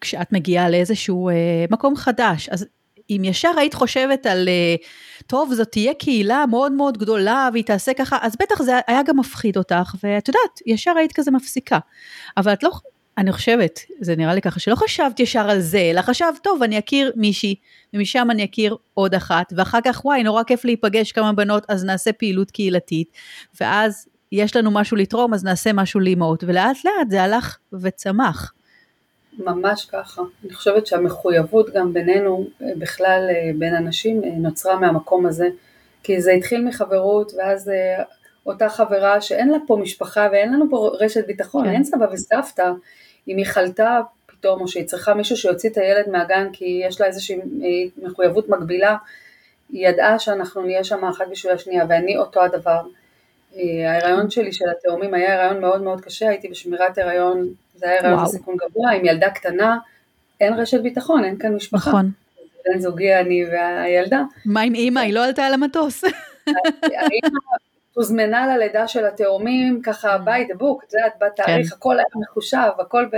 כשאת 0.00 0.32
מגיעה 0.32 0.70
לאיזשהו 0.70 1.28
אה, 1.28 1.34
מקום 1.70 1.96
חדש, 1.96 2.48
אז 2.48 2.66
אם 3.10 3.22
ישר 3.24 3.50
היית 3.56 3.74
חושבת 3.74 4.26
על, 4.26 4.48
אה, 4.48 4.74
טוב, 5.28 5.54
זאת 5.54 5.68
תהיה 5.68 5.94
קהילה 5.94 6.44
מאוד 6.50 6.72
מאוד 6.72 6.98
גדולה 6.98 7.48
והיא 7.52 7.64
תעשה 7.64 7.94
ככה, 7.94 8.18
אז 8.20 8.36
בטח 8.42 8.62
זה 8.62 8.78
היה 8.86 9.02
גם 9.02 9.18
מפחיד 9.18 9.56
אותך, 9.56 9.94
ואת 10.02 10.28
יודעת, 10.28 10.60
ישר 10.66 10.92
היית 10.98 11.12
כזה 11.12 11.30
מפסיקה. 11.30 11.78
אבל 12.36 12.52
את 12.52 12.62
לא, 12.62 12.70
אני 13.18 13.32
חושבת, 13.32 13.80
זה 14.00 14.16
נראה 14.16 14.34
לי 14.34 14.42
ככה, 14.42 14.60
שלא 14.60 14.74
חשבת 14.74 15.20
ישר 15.20 15.50
על 15.50 15.60
זה, 15.60 15.78
אלא 15.78 16.02
חשבת, 16.02 16.38
טוב, 16.42 16.62
אני 16.62 16.78
אכיר 16.78 17.12
מישהי, 17.16 17.54
ומשם 17.94 18.28
אני 18.30 18.44
אכיר 18.44 18.76
עוד 18.94 19.14
אחת, 19.14 19.52
ואחר 19.56 19.78
כך, 19.84 20.04
וואי, 20.04 20.22
נורא 20.22 20.42
כיף 20.42 20.64
להיפגש 20.64 21.12
כמה 21.12 21.32
בנות, 21.32 21.64
אז 21.68 21.84
נעשה 21.84 22.12
פעילות 22.12 22.50
קהילתית, 22.50 23.12
ואז 23.60 24.08
יש 24.32 24.56
לנו 24.56 24.70
משהו 24.70 24.96
לתרום, 24.96 25.34
אז 25.34 25.44
נעשה 25.44 25.72
משהו 25.72 26.00
לאמהות, 26.00 26.44
ולאט 26.46 26.76
לאט 26.84 27.10
זה 27.10 27.22
הלך 27.22 27.58
וצמח. 27.72 28.52
ממש 29.38 29.86
ככה. 29.92 30.22
אני 30.44 30.54
חושבת 30.54 30.86
שהמחויבות 30.86 31.70
גם 31.70 31.92
בינינו, 31.92 32.46
בכלל 32.60 33.28
אה, 33.30 33.50
בין 33.58 33.74
אנשים, 33.74 34.24
אה, 34.24 34.30
נוצרה 34.30 34.76
מהמקום 34.76 35.26
הזה. 35.26 35.48
כי 36.02 36.20
זה 36.20 36.32
התחיל 36.32 36.64
מחברות, 36.64 37.32
ואז 37.38 37.68
אה, 37.68 38.02
אותה 38.46 38.68
חברה 38.68 39.20
שאין 39.20 39.48
לה 39.48 39.58
פה 39.66 39.76
משפחה 39.76 40.28
ואין 40.32 40.52
לנו 40.52 40.66
פה 40.70 40.90
רשת 41.00 41.26
ביטחון, 41.26 41.64
כן. 41.64 41.70
אין 41.70 41.84
סבא 41.84 42.06
וסבתא, 42.12 42.72
אם 43.28 43.36
היא 43.36 43.46
חלתה 43.46 44.00
פתאום, 44.26 44.60
או 44.60 44.68
שהיא 44.68 44.86
צריכה 44.86 45.14
מישהו 45.14 45.36
שיוציא 45.36 45.70
את 45.70 45.76
הילד 45.76 46.08
מהגן 46.08 46.48
כי 46.52 46.82
יש 46.84 47.00
לה 47.00 47.06
איזושהי 47.06 47.36
אה, 47.36 48.06
מחויבות 48.08 48.48
מקבילה, 48.48 48.96
היא 49.72 49.88
ידעה 49.88 50.18
שאנחנו 50.18 50.62
נהיה 50.62 50.84
שם 50.84 51.04
אחת 51.04 51.24
בשביל 51.30 51.52
השנייה, 51.52 51.84
ואני 51.88 52.16
אותו 52.16 52.42
הדבר. 52.42 52.80
אה, 53.56 53.92
ההיריון 53.92 54.30
שלי 54.30 54.52
של 54.52 54.64
התאומים 54.70 55.14
היה 55.14 55.34
הריון 55.44 55.60
מאוד 55.60 55.82
מאוד 55.82 56.00
קשה, 56.00 56.28
הייתי 56.28 56.48
בשמירת 56.48 56.98
הריון, 56.98 57.48
זה 57.78 57.86
היה 57.86 58.00
הריון 58.00 58.24
בסיכון 58.24 58.56
גבוה, 58.56 58.90
עם 58.90 59.04
ילדה 59.04 59.30
קטנה, 59.30 59.78
אין 60.40 60.52
רשת 60.52 60.80
ביטחון, 60.80 61.24
אין 61.24 61.38
כאן 61.38 61.54
משפחה. 61.54 61.90
נכון. 61.90 62.10
בן 62.66 62.78
זוגי, 62.80 63.14
אני 63.14 63.44
והילדה. 63.52 64.22
מה 64.44 64.60
עם 64.60 64.74
אימא? 64.74 65.00
היא 65.00 65.14
לא 65.14 65.24
עלתה 65.24 65.42
על 65.46 65.54
המטוס. 65.54 66.04
האימא 66.82 67.38
הוזמנה 67.94 68.56
ללידה 68.56 68.88
של 68.88 69.06
התאומים, 69.06 69.80
ככה 69.82 70.16
by 70.16 70.52
the 70.52 70.54
book, 70.54 70.84
את 70.88 70.94
יודעת, 70.94 71.12
בתאריך, 71.20 71.68
כן. 71.68 71.74
הכל 71.76 71.96
היה 71.98 72.06
מחושב, 72.14 72.70
הכל 72.78 73.04
ב... 73.04 73.16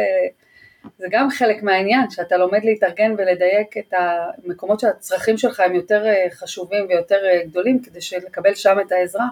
זה 0.99 1.07
גם 1.11 1.31
חלק 1.31 1.62
מהעניין, 1.62 2.11
שאתה 2.11 2.37
לומד 2.37 2.64
להתארגן 2.64 3.14
ולדייק 3.18 3.79
את 3.79 3.94
המקומות 3.96 4.81
שהצרכים 4.81 5.38
שלך 5.38 5.61
הם 5.61 5.75
יותר 5.75 6.07
אה, 6.07 6.27
חשובים 6.33 6.87
ויותר 6.88 7.25
אה, 7.25 7.40
גדולים, 7.46 7.83
כדי 7.83 7.99
לקבל 8.27 8.55
שם 8.55 8.77
את 8.87 8.92
העזרה, 8.92 9.27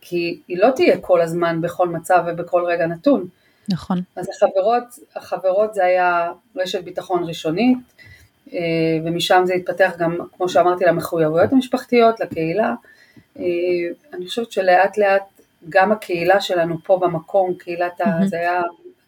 כי 0.00 0.40
היא 0.48 0.58
לא 0.58 0.70
תהיה 0.70 0.98
כל 1.00 1.20
הזמן 1.20 1.60
בכל 1.60 1.88
מצב 1.88 2.24
ובכל 2.26 2.64
רגע 2.64 2.86
נתון. 2.86 3.28
נכון. 3.68 4.00
אז 4.16 4.28
החברות, 4.28 4.84
החברות 5.16 5.74
זה 5.74 5.84
היה 5.84 6.32
רשת 6.56 6.84
ביטחון 6.84 7.24
ראשונית, 7.24 7.78
אה, 8.52 8.58
ומשם 9.04 9.42
זה 9.44 9.54
התפתח 9.54 9.92
גם, 9.98 10.18
כמו 10.36 10.48
שאמרתי, 10.48 10.84
למחויבויות 10.84 11.52
המשפחתיות, 11.52 12.20
לקהילה. 12.20 12.74
אני 14.12 14.26
חושבת 14.28 14.52
שלאט 14.52 14.98
לאט 14.98 15.22
גם 15.68 15.92
הקהילה 15.92 16.40
שלנו 16.40 16.76
פה 16.84 16.98
במקום, 17.02 17.54
קהילת 17.54 18.00
ה... 18.00 18.26
זה 18.26 18.36
היה 18.36 18.62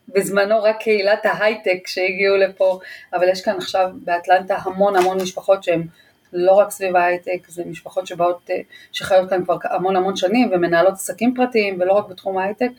בזמנו 0.09 0.62
רק 0.62 0.77
קהילת 0.81 1.27
ההייטק 1.27 1.87
שהגיעו 1.87 2.37
לפה, 2.37 2.79
אבל 3.12 3.29
יש 3.29 3.43
כאן 3.43 3.57
עכשיו 3.57 3.90
באטלנטה 3.95 4.57
המון 4.62 4.97
המון 4.97 5.21
משפחות 5.21 5.64
שהן 5.64 5.87
לא 6.33 6.53
רק 6.53 6.71
סביב 6.71 6.97
ההייטק, 6.97 7.49
זה 7.49 7.64
משפחות 7.67 8.07
שבאות, 8.07 8.51
שחיות 8.93 9.31
כאן 9.31 9.45
כבר 9.45 9.57
המון 9.62 9.97
המון 9.97 10.17
שנים 10.17 10.51
ומנהלות 10.53 10.93
עסקים 10.93 11.35
פרטיים 11.35 11.81
ולא 11.81 11.93
רק 11.93 12.09
בתחום 12.09 12.38
ההייטק. 12.38 12.71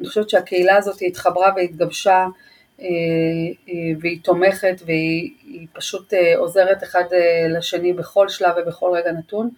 אני 0.00 0.08
חושבת 0.08 0.30
שהקהילה 0.30 0.76
הזאת 0.76 0.98
התחברה 1.06 1.52
והתגבשה 1.56 2.26
אה, 2.80 2.86
אה, 3.68 3.74
והיא 4.00 4.18
תומכת 4.22 4.82
והיא 4.86 5.66
פשוט 5.72 6.14
אה, 6.14 6.36
עוזרת 6.36 6.82
אחד 6.82 7.04
לשני 7.48 7.92
בכל 7.92 8.28
שלב 8.28 8.54
ובכל 8.62 8.90
רגע 8.94 9.12
נתון. 9.12 9.50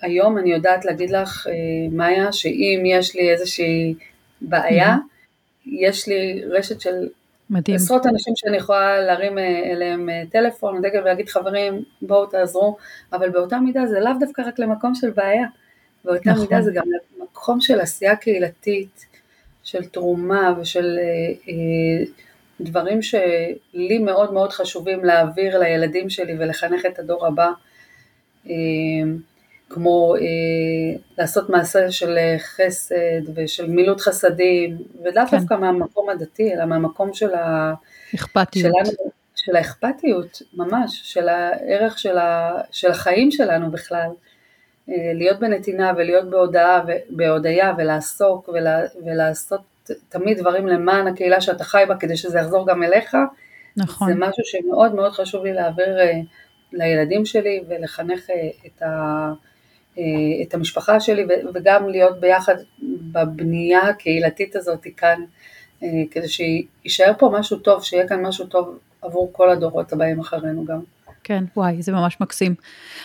היום 0.00 0.38
אני 0.38 0.52
יודעת 0.52 0.84
להגיד 0.84 1.10
לך, 1.10 1.46
מאיה, 1.92 2.32
שאם 2.32 2.82
יש 2.86 3.16
לי 3.16 3.30
איזושהי 3.30 3.94
בעיה, 4.40 4.94
mm-hmm. 4.94 5.68
יש 5.70 6.08
לי 6.08 6.44
רשת 6.50 6.80
של 6.80 7.08
מדהים. 7.50 7.76
עשרות 7.76 8.06
אנשים 8.06 8.34
שאני 8.36 8.56
יכולה 8.56 9.00
להרים 9.00 9.38
אליהם 9.38 10.08
טלפון, 10.30 10.82
דגל 10.82 11.00
ולהגיד 11.00 11.28
חברים 11.28 11.82
בואו 12.02 12.26
תעזרו, 12.26 12.76
אבל 13.12 13.30
באותה 13.30 13.58
מידה 13.58 13.86
זה 13.86 14.00
לאו 14.00 14.12
דווקא 14.20 14.42
רק 14.46 14.58
למקום 14.58 14.94
של 14.94 15.10
בעיה, 15.10 15.46
באותה 16.04 16.30
נכון. 16.30 16.42
מידה 16.42 16.62
זה 16.62 16.70
גם 16.74 16.84
מקום 17.22 17.60
של 17.60 17.80
עשייה 17.80 18.16
קהילתית, 18.16 19.06
של 19.68 19.84
תרומה 19.84 20.54
ושל 20.60 20.98
אה, 20.98 21.52
אה, 21.52 22.04
דברים 22.60 23.02
שלי 23.02 23.98
מאוד 23.98 24.32
מאוד 24.32 24.52
חשובים 24.52 25.04
להעביר 25.04 25.58
לילדים 25.58 26.10
שלי 26.10 26.34
ולחנך 26.38 26.86
את 26.86 26.98
הדור 26.98 27.26
הבא. 27.26 27.50
אה, 28.46 28.54
כמו 29.70 30.14
לעשות 31.18 31.50
מעשה 31.50 31.90
של 31.90 32.18
חסד 32.38 33.20
ושל 33.34 33.66
מילות 33.66 34.00
חסדים, 34.00 34.78
ולאו 35.04 35.26
כן. 35.26 35.38
דווקא 35.38 35.54
מהמקום 35.54 36.08
הדתי, 36.08 36.54
אלא 36.54 36.64
מהמקום 36.64 37.14
של 37.14 37.34
ה... 37.34 37.74
אכפתיות. 38.14 38.74
שלנו, 38.74 39.10
של 39.36 39.56
האכפתיות, 39.56 40.42
ממש, 40.54 41.00
של 41.04 41.28
הערך 41.28 41.98
של, 41.98 42.18
ה, 42.18 42.52
של 42.70 42.90
החיים 42.90 43.30
שלנו 43.30 43.70
בכלל. 43.70 44.08
אה, 44.88 45.12
להיות 45.14 45.38
בנתינה 45.40 45.92
ולהיות 45.96 46.30
בהודעה, 46.30 46.82
בהודיה 47.10 47.74
ולעסוק 47.78 48.48
ולה, 48.48 48.80
ולעשות 49.04 49.60
תמיד 50.08 50.38
דברים 50.38 50.66
למען 50.66 51.06
הקהילה 51.06 51.40
שאתה 51.40 51.64
חי 51.64 51.82
בה 51.88 51.96
כדי 51.96 52.16
שזה 52.16 52.38
יחזור 52.38 52.66
גם 52.66 52.82
אליך, 52.82 53.16
נכון. 53.76 54.08
זה 54.08 54.14
משהו 54.18 54.44
שמאוד 54.44 54.94
מאוד 54.94 55.12
חשוב 55.12 55.44
לי 55.44 55.52
להעביר 55.52 56.00
אה, 56.00 56.20
לילדים 56.72 57.26
שלי 57.26 57.64
ולחנך 57.68 58.30
אה, 58.30 58.48
את, 58.66 58.82
ה, 58.82 59.32
את 60.42 60.54
המשפחה 60.54 61.00
שלי 61.00 61.26
וגם 61.54 61.88
להיות 61.88 62.20
ביחד 62.20 62.54
בבנייה 63.12 63.80
הקהילתית 63.80 64.56
הזאת 64.56 64.86
כאן, 64.96 65.20
כדי 66.10 66.28
שיישאר 66.28 67.12
פה 67.18 67.30
משהו 67.32 67.56
טוב, 67.58 67.84
שיהיה 67.84 68.08
כאן 68.08 68.26
משהו 68.26 68.46
טוב 68.46 68.78
עבור 69.02 69.30
כל 69.32 69.50
הדורות 69.50 69.92
הבאים 69.92 70.20
אחרינו 70.20 70.64
גם. 70.64 70.80
כן, 71.24 71.44
וואי, 71.56 71.82
זה 71.82 71.92
ממש 71.92 72.16
מקסים. 72.20 72.54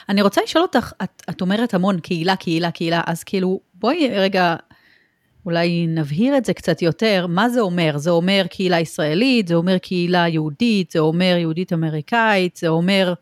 אני 0.09 0.21
רוצה 0.21 0.41
לשאול 0.41 0.61
אותך, 0.61 0.93
את, 1.03 1.23
את 1.29 1.41
אומרת 1.41 1.73
המון 1.73 1.99
קהילה, 1.99 2.35
קהילה, 2.35 2.71
קהילה, 2.71 3.01
אז 3.07 3.23
כאילו, 3.23 3.59
בואי 3.73 4.09
רגע, 4.13 4.55
אולי 5.45 5.87
נבהיר 5.87 6.37
את 6.37 6.45
זה 6.45 6.53
קצת 6.53 6.81
יותר, 6.81 7.25
מה 7.29 7.49
זה 7.49 7.61
אומר? 7.61 7.97
זה 7.97 8.09
אומר 8.09 8.45
קהילה 8.49 8.79
ישראלית, 8.79 9.47
זה 9.47 9.55
אומר 9.55 9.77
קהילה 9.77 10.27
יהודית, 10.27 10.91
זה 10.91 10.99
אומר 10.99 11.35
יהודית 11.39 11.73
אמריקאית, 11.73 12.55
זה 12.55 12.67
אומר 12.67 13.13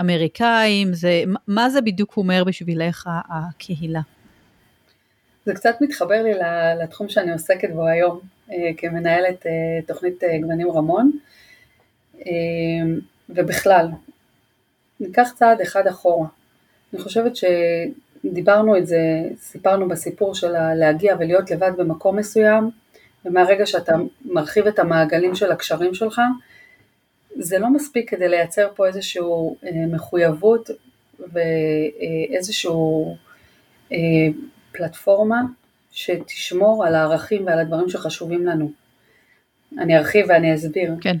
אמריקאים, 0.00 0.94
זה, 0.94 1.22
מה 1.48 1.70
זה 1.70 1.80
בדיוק 1.80 2.16
אומר 2.16 2.44
בשבילך 2.44 3.08
הקהילה? 3.28 4.00
זה 5.44 5.54
קצת 5.54 5.74
מתחבר 5.80 6.22
לי 6.22 6.32
לתחום 6.82 7.08
שאני 7.08 7.32
עוסקת 7.32 7.70
בו 7.70 7.86
היום, 7.86 8.20
אה, 8.52 8.70
כמנהלת 8.76 9.46
אה, 9.46 9.52
תוכנית 9.86 10.24
אה, 10.24 10.38
גוונים 10.40 10.70
רמון, 10.70 11.10
ובכלל, 13.28 13.88
ניקח 15.00 15.30
צעד 15.34 15.60
אחד 15.60 15.86
אחורה. 15.86 16.28
אני 16.92 17.02
חושבת 17.02 17.32
שדיברנו 17.36 18.76
את 18.76 18.86
זה, 18.86 19.00
סיפרנו 19.36 19.88
בסיפור 19.88 20.34
של 20.34 20.74
להגיע 20.74 21.16
ולהיות 21.18 21.50
לבד 21.50 21.70
במקום 21.76 22.16
מסוים, 22.16 22.70
ומהרגע 23.24 23.66
שאתה 23.66 23.96
מרחיב 24.24 24.66
את 24.66 24.78
המעגלים 24.78 25.34
של 25.34 25.52
הקשרים 25.52 25.94
שלך, 25.94 26.20
זה 27.36 27.58
לא 27.58 27.70
מספיק 27.70 28.10
כדי 28.10 28.28
לייצר 28.28 28.68
פה 28.74 28.86
איזושהי 28.86 29.22
אה, 29.64 29.86
מחויבות 29.88 30.70
ואיזושהי 31.32 32.70
אה, 33.92 33.98
פלטפורמה 34.72 35.42
שתשמור 35.92 36.86
על 36.86 36.94
הערכים 36.94 37.46
ועל 37.46 37.58
הדברים 37.58 37.88
שחשובים 37.88 38.46
לנו. 38.46 38.70
אני 39.78 39.98
ארחיב 39.98 40.26
ואני 40.28 40.54
אסביר. 40.54 40.94
כן. 41.00 41.16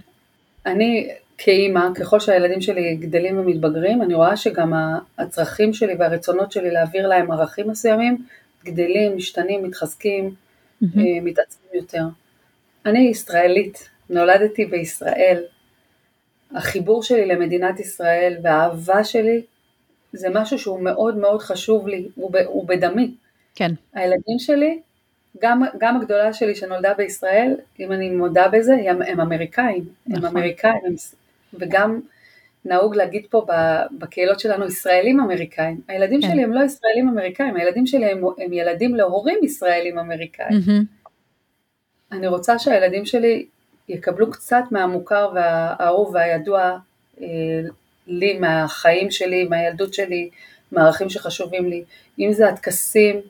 אני 0.66 1.10
כאימא, 1.38 1.94
ככל 1.94 2.20
שהילדים 2.20 2.60
שלי 2.60 2.96
גדלים 2.96 3.38
ומתבגרים, 3.38 4.02
אני 4.02 4.14
רואה 4.14 4.36
שגם 4.36 4.72
הצרכים 5.18 5.72
שלי 5.72 5.94
והרצונות 5.98 6.52
שלי 6.52 6.70
להעביר 6.70 7.08
להם 7.08 7.30
ערכים 7.30 7.70
מסוימים 7.70 8.24
גדלים, 8.64 9.16
משתנים, 9.16 9.64
מתחזקים, 9.64 10.34
mm-hmm. 10.82 10.86
מתעצמים 11.22 11.70
יותר. 11.74 12.02
אני 12.86 12.98
ישראלית, 12.98 13.88
נולדתי 14.10 14.64
בישראל. 14.64 15.42
החיבור 16.54 17.02
שלי 17.02 17.26
למדינת 17.26 17.80
ישראל 17.80 18.36
והאהבה 18.42 19.04
שלי 19.04 19.42
זה 20.12 20.28
משהו 20.30 20.58
שהוא 20.58 20.80
מאוד 20.80 21.16
מאוד 21.16 21.40
חשוב 21.40 21.88
לי, 21.88 22.08
הוא, 22.14 22.30
ב, 22.32 22.36
הוא 22.36 22.68
בדמי. 22.68 23.14
כן. 23.54 23.70
הילדים 23.94 24.38
שלי, 24.38 24.80
גם, 25.42 25.62
גם 25.78 25.96
הגדולה 25.96 26.32
שלי 26.32 26.54
שנולדה 26.54 26.94
בישראל, 26.94 27.54
אם 27.80 27.92
אני 27.92 28.10
מודה 28.10 28.48
בזה, 28.48 28.74
הם, 28.86 29.02
הם 29.02 29.20
אמריקאים. 29.20 29.84
נכון. 30.06 30.24
הם 30.24 30.36
אמריקאים, 30.36 30.80
הם, 30.86 30.94
וגם 31.54 32.00
נהוג 32.64 32.96
להגיד 32.96 33.26
פה 33.30 33.46
בקהילות 33.98 34.40
שלנו 34.40 34.66
ישראלים 34.66 35.20
אמריקאים. 35.20 35.80
הילדים 35.88 36.20
כן. 36.22 36.28
שלי 36.28 36.44
הם 36.44 36.52
לא 36.52 36.64
ישראלים 36.64 37.08
אמריקאים, 37.08 37.56
הילדים 37.56 37.86
שלי 37.86 38.06
הם, 38.06 38.22
הם 38.38 38.52
ילדים 38.52 38.94
להורים 38.94 39.38
ישראלים 39.42 39.98
אמריקאים. 39.98 40.58
Mm-hmm. 40.58 40.98
אני 42.12 42.26
רוצה 42.26 42.58
שהילדים 42.58 43.06
שלי 43.06 43.46
יקבלו 43.88 44.30
קצת 44.30 44.62
מהמוכר 44.70 45.30
והאהוב 45.34 46.14
והידוע 46.14 46.78
אה, 47.20 47.26
לי, 48.06 48.38
מהחיים 48.38 49.10
שלי, 49.10 49.44
מהילדות 49.44 49.94
שלי, 49.94 50.30
מהערכים 50.72 51.10
שחשובים 51.10 51.68
לי, 51.68 51.84
אם 52.18 52.32
זה 52.32 52.48
הטקסים 52.48 53.20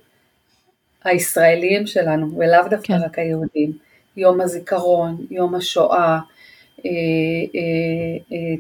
הישראליים 1.05 1.87
שלנו, 1.87 2.39
ולאו 2.39 2.69
דווקא 2.71 2.87
כן. 2.87 3.03
רק 3.05 3.19
היהודים, 3.19 3.73
יום 4.17 4.41
הזיכרון, 4.41 5.27
יום 5.31 5.55
השואה, 5.55 5.99
אה, 5.99 6.05
אה, 6.05 6.15
אה, 6.15 6.19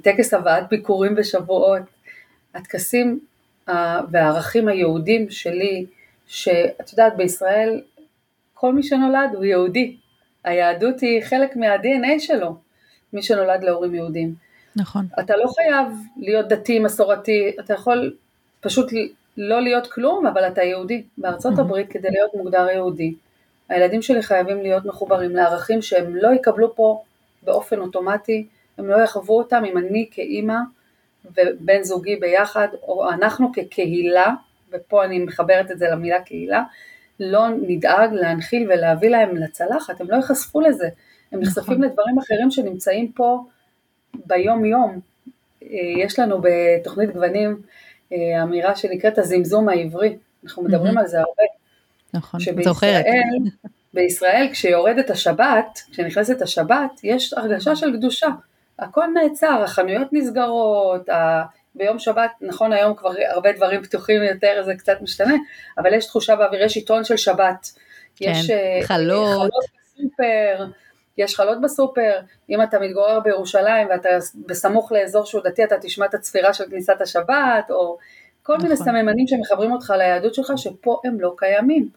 טקס 0.02 0.34
הבאת 0.34 0.68
ביקורים 0.70 1.14
בשבועות, 1.14 1.82
הטקסים 2.54 3.20
והערכים 4.10 4.68
היהודים 4.68 5.30
שלי, 5.30 5.86
שאת 6.26 6.92
יודעת 6.92 7.16
בישראל 7.16 7.80
כל 8.54 8.72
מי 8.72 8.82
שנולד 8.82 9.30
הוא 9.34 9.44
יהודי, 9.44 9.96
היהדות 10.44 11.00
היא 11.00 11.22
חלק 11.22 11.56
מה-DNA 11.56 12.18
שלו, 12.18 12.56
מי 13.12 13.22
שנולד 13.22 13.64
להורים 13.64 13.94
יהודים. 13.94 14.34
נכון. 14.76 15.06
אתה 15.20 15.36
לא 15.36 15.46
חייב 15.46 15.86
להיות 16.16 16.48
דתי, 16.48 16.78
מסורתי, 16.78 17.50
אתה 17.60 17.74
יכול 17.74 18.16
פשוט 18.60 18.92
לא 19.36 19.62
להיות 19.62 19.86
כלום, 19.86 20.26
אבל 20.26 20.48
אתה 20.48 20.62
יהודי. 20.62 21.02
בארצות 21.18 21.52
mm-hmm. 21.52 21.60
הברית 21.60 21.88
כדי 21.88 22.08
להיות 22.10 22.34
מוגדר 22.34 22.68
יהודי, 22.74 23.14
הילדים 23.68 24.02
שלי 24.02 24.22
חייבים 24.22 24.62
להיות 24.62 24.84
מחוברים 24.84 25.36
לערכים 25.36 25.82
שהם 25.82 26.16
לא 26.16 26.28
יקבלו 26.34 26.76
פה 26.76 27.02
באופן 27.48 27.80
אוטומטי, 27.80 28.46
הם 28.78 28.86
לא 28.86 28.96
יחוו 29.02 29.38
אותם 29.38 29.62
אם 29.64 29.78
אני 29.78 30.08
כאימא 30.10 30.56
ובן 31.24 31.82
זוגי 31.82 32.16
ביחד, 32.16 32.68
או 32.82 33.10
אנחנו 33.10 33.52
כקהילה, 33.52 34.34
ופה 34.72 35.04
אני 35.04 35.18
מחברת 35.18 35.70
את 35.70 35.78
זה 35.78 35.88
למילה 35.88 36.22
קהילה, 36.22 36.62
לא 37.20 37.48
נדאג 37.48 38.12
להנחיל 38.12 38.72
ולהביא 38.72 39.08
להם 39.08 39.36
לצלחת, 39.36 40.00
הם 40.00 40.10
לא 40.10 40.16
ייחשפו 40.16 40.60
לזה, 40.60 40.88
הם 41.32 41.40
נחשפים 41.40 41.74
נכון. 41.74 41.84
לדברים 41.84 42.18
אחרים 42.18 42.50
שנמצאים 42.50 43.12
פה 43.12 43.44
ביום 44.26 44.64
יום. 44.64 45.00
אה, 45.62 45.68
יש 45.98 46.18
לנו 46.18 46.40
בתוכנית 46.42 47.12
גוונים 47.12 47.62
אה, 48.12 48.42
אמירה 48.42 48.76
שנקראת 48.76 49.18
הזמזום 49.18 49.68
העברי, 49.68 50.16
אנחנו 50.44 50.62
מדברים 50.62 50.98
על 50.98 51.06
זה 51.06 51.18
הרבה. 51.18 51.42
נכון, 52.14 52.40
זוכרת. 52.62 53.04
בישראל 53.98 54.48
כשיורדת 54.52 55.10
השבת, 55.10 55.80
כשנכנסת 55.90 56.42
השבת, 56.42 57.00
יש 57.04 57.32
הרגשה 57.32 57.76
של 57.76 57.96
קדושה. 57.96 58.28
הכל 58.78 59.04
נעצר, 59.14 59.60
החנויות 59.64 60.08
נסגרות, 60.12 61.08
ה... 61.08 61.42
ביום 61.74 61.98
שבת, 61.98 62.30
נכון 62.40 62.72
היום 62.72 62.94
כבר 62.94 63.10
הרבה 63.30 63.52
דברים 63.52 63.82
פתוחים 63.82 64.22
יותר, 64.22 64.62
זה 64.64 64.74
קצת 64.74 65.02
משתנה, 65.02 65.34
אבל 65.78 65.94
יש 65.94 66.06
תחושה 66.06 66.36
באוויר, 66.36 66.62
יש 66.62 66.76
עיתון 66.76 67.04
של 67.04 67.16
שבת. 67.16 67.66
כן, 68.16 68.30
יש 68.30 68.50
אה, 68.50 68.78
חלות. 68.82 69.38
חלות 69.38 69.50
בסופר, 69.96 70.64
יש 71.18 71.36
חלות 71.36 71.60
בסופר, 71.60 72.20
אם 72.50 72.62
אתה 72.62 72.78
מתגורר 72.78 73.20
בירושלים 73.20 73.88
ואתה 73.88 74.08
בסמוך 74.46 74.92
לאזור 74.92 75.24
שהוא 75.24 75.42
דתי, 75.44 75.64
אתה 75.64 75.74
תשמע 75.80 76.06
את 76.06 76.14
הצפירה 76.14 76.52
של 76.52 76.64
כניסת 76.70 77.00
השבת, 77.00 77.70
או 77.70 77.98
כל 78.42 78.52
נכון. 78.52 78.64
מיני 78.66 78.76
סממנים 78.76 79.26
שמחברים 79.26 79.72
אותך 79.72 79.92
ליהדות 79.98 80.34
שלך, 80.34 80.52
שפה 80.56 81.00
הם 81.04 81.20
לא 81.20 81.34
קיימים. 81.36 81.88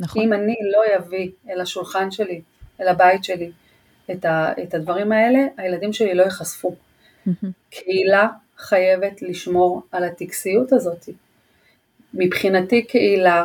נכון. 0.00 0.22
אם 0.22 0.32
אני 0.32 0.54
לא 0.72 0.96
אביא 0.96 1.30
אל 1.50 1.60
השולחן 1.60 2.10
שלי, 2.10 2.40
אל 2.80 2.88
הבית 2.88 3.24
שלי, 3.24 3.50
את, 4.10 4.24
ה, 4.24 4.52
את 4.62 4.74
הדברים 4.74 5.12
האלה, 5.12 5.38
הילדים 5.56 5.92
שלי 5.92 6.14
לא 6.14 6.22
ייחשפו. 6.22 6.74
קהילה 7.70 8.28
חייבת 8.58 9.22
לשמור 9.22 9.82
על 9.92 10.04
הטקסיות 10.04 10.72
הזאת. 10.72 11.08
מבחינתי 12.14 12.82
קהילה 12.82 13.44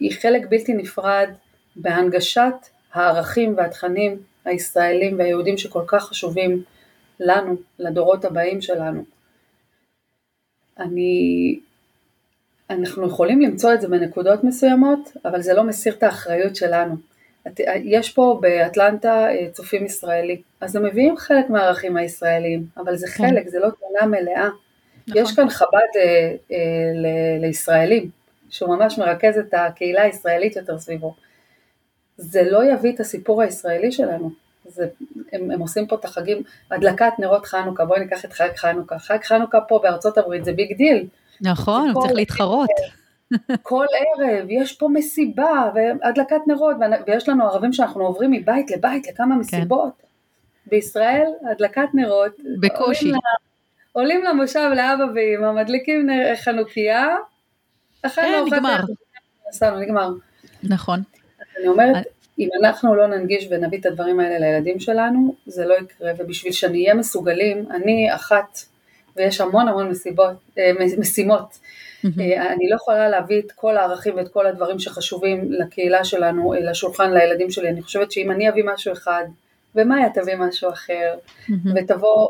היא 0.00 0.12
חלק 0.20 0.42
בלתי 0.48 0.74
נפרד 0.74 1.28
בהנגשת 1.76 2.54
הערכים 2.92 3.54
והתכנים 3.56 4.22
הישראלים 4.44 5.18
והיהודים 5.18 5.58
שכל 5.58 5.82
כך 5.86 6.04
חשובים 6.04 6.62
לנו, 7.20 7.56
לדורות 7.78 8.24
הבאים 8.24 8.60
שלנו. 8.60 9.04
אני 10.78 11.60
אנחנו 12.72 13.06
יכולים 13.06 13.40
למצוא 13.40 13.74
את 13.74 13.80
זה 13.80 13.88
בנקודות 13.88 14.44
מסוימות, 14.44 15.16
אבל 15.24 15.42
זה 15.42 15.54
לא 15.54 15.64
מסיר 15.64 15.94
את 15.94 16.02
האחריות 16.02 16.56
שלנו. 16.56 16.94
יש 17.84 18.12
פה 18.12 18.38
באטלנטה 18.42 19.28
אה, 19.30 19.46
צופים 19.52 19.84
ישראלי, 19.86 20.42
אז 20.60 20.76
הם 20.76 20.84
מביאים 20.84 21.16
חלק 21.16 21.50
מהערכים 21.50 21.96
הישראליים, 21.96 22.66
אבל 22.76 22.96
זה 22.96 23.06
כן. 23.06 23.28
חלק, 23.28 23.48
זה 23.48 23.58
לא 23.58 23.68
תמונה 23.70 24.06
מלאה. 24.06 24.48
נכון. 25.08 25.22
יש 25.22 25.36
כאן 25.36 25.48
חב"ד 25.48 25.96
אה, 25.96 26.34
אה, 26.52 26.56
ל- 26.94 27.40
לישראלים, 27.40 28.10
שהוא 28.50 28.76
ממש 28.76 28.98
מרכז 28.98 29.38
את 29.38 29.54
הקהילה 29.54 30.02
הישראלית 30.02 30.56
יותר 30.56 30.78
סביבו. 30.78 31.14
זה 32.16 32.42
לא 32.42 32.64
יביא 32.64 32.92
את 32.92 33.00
הסיפור 33.00 33.42
הישראלי 33.42 33.92
שלנו. 33.92 34.30
זה, 34.64 34.86
הם, 35.32 35.50
הם 35.50 35.60
עושים 35.60 35.86
פה 35.86 35.96
את 35.96 36.04
החגים, 36.04 36.42
הדלקת 36.70 37.12
נרות 37.18 37.46
חנוכה, 37.46 37.84
בואי 37.84 38.00
ניקח 38.00 38.24
את 38.24 38.32
חג 38.32 38.48
חנוכה. 38.56 38.98
חג 38.98 39.18
חנוכה 39.24 39.60
פה 39.60 39.80
בארצות 39.82 40.18
הברית 40.18 40.44
זה 40.44 40.52
big 40.52 40.76
deal. 40.76 41.06
נכון, 41.42 41.92
צריך 42.02 42.12
להתחרות. 42.14 42.70
כל 43.62 43.86
ערב 43.98 44.46
יש 44.48 44.72
פה 44.72 44.88
מסיבה 44.88 45.70
והדלקת 45.74 46.40
נרות, 46.46 46.76
ויש 47.06 47.28
לנו 47.28 47.44
ערבים 47.44 47.72
שאנחנו 47.72 48.06
עוברים 48.06 48.30
מבית 48.30 48.70
לבית 48.70 49.06
לכמה 49.08 49.34
כן. 49.34 49.40
מסיבות. 49.40 49.92
כן. 49.98 50.06
בישראל 50.66 51.26
הדלקת 51.50 51.88
נרות, 51.94 52.32
בקושי. 52.60 53.04
עולים, 53.04 53.20
עולים 53.92 54.24
למושב 54.24 54.70
לאבא 54.76 55.04
ואמא, 55.14 55.62
מדליקים 55.62 56.08
חנוכיה, 56.44 57.16
אחרי 58.02 58.24
כן, 58.24 58.42
נגמר. 58.46 58.80
נסענו, 59.48 59.80
נגמר. 59.80 60.10
נכון. 60.62 61.00
אני 61.58 61.68
אומרת, 61.68 62.06
אם 62.38 62.48
אנחנו 62.60 62.94
לא 62.94 63.06
ננגיש 63.06 63.48
ונביא 63.50 63.78
את 63.78 63.86
הדברים 63.86 64.20
האלה 64.20 64.38
לילדים 64.38 64.80
שלנו, 64.80 65.34
זה 65.46 65.66
לא 65.66 65.74
יקרה, 65.74 66.12
ובשביל 66.18 66.52
שנהיה 66.52 66.94
מסוגלים, 66.94 67.66
אני 67.70 68.14
אחת, 68.14 68.58
ויש 69.16 69.40
המון 69.40 69.68
המון 69.68 69.88
מסיבות, 69.88 70.34
אה, 70.58 70.70
משימות, 70.98 71.58
אה, 72.04 72.52
אני 72.52 72.68
לא 72.68 72.76
יכולה 72.76 73.08
להביא 73.08 73.38
את 73.38 73.52
כל 73.52 73.76
הערכים 73.76 74.16
ואת 74.16 74.28
כל 74.28 74.46
הדברים 74.46 74.78
שחשובים 74.78 75.52
לקהילה 75.52 76.04
שלנו, 76.04 76.54
אה, 76.54 76.60
לשולחן 76.60 77.12
לילדים 77.12 77.50
שלי, 77.50 77.68
אני 77.68 77.82
חושבת 77.82 78.12
שאם 78.12 78.30
אני 78.30 78.48
אביא 78.48 78.64
משהו 78.74 78.92
אחד, 78.92 79.24
ומאיה 79.74 80.10
תביא 80.14 80.34
משהו 80.36 80.70
אחר, 80.70 81.14
ותבוא 81.76 82.28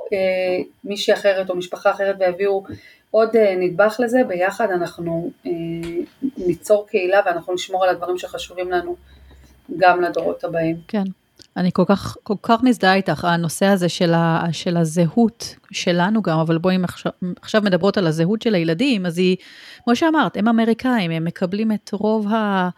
מישהי 0.85 1.15
אחרת 1.15 1.51
או 1.51 1.57
משפחה 1.57 1.91
אחרת 1.91 2.17
ויביאו 2.19 2.65
עוד 3.11 3.37
נדבך 3.37 3.97
לזה, 3.99 4.19
ביחד 4.29 4.71
אנחנו 4.71 5.31
ניצור 6.37 6.87
קהילה 6.87 7.21
ואנחנו 7.27 7.55
נשמור 7.55 7.85
על 7.85 7.91
הדברים 7.91 8.19
שחשובים 8.19 8.71
לנו. 8.71 8.97
גם 9.77 10.03
לדורות 10.03 10.45
הבאים. 10.45 10.77
כן. 10.89 11.03
אני 11.57 11.71
כל 11.73 11.85
כך, 11.87 12.17
כל 12.23 12.35
כך 12.43 12.63
מזדהה 12.63 12.95
איתך, 12.95 13.25
הנושא 13.25 13.67
הזה 13.67 13.89
של, 13.89 14.15
ה, 14.15 14.47
של 14.53 14.77
הזהות 14.77 15.57
שלנו 15.71 16.23
גם, 16.23 16.39
אבל 16.39 16.59
בואי, 16.59 16.77
עכשיו, 16.85 17.13
עכשיו 17.43 17.63
מדברות 17.63 17.99
על 17.99 18.07
הזהות 18.07 18.43
של 18.43 18.55
הילדים, 18.55 19.07
אז 19.07 19.19
היא, 19.19 19.37
כמו 19.85 19.97
שאמרת, 19.97 20.37
הם 20.37 20.49
אמריקאים, 20.49 21.11
הם 21.11 21.25
מקבלים 21.25 21.73
את 21.73 21.91
רוב 21.93 22.29
ה... 22.29 22.69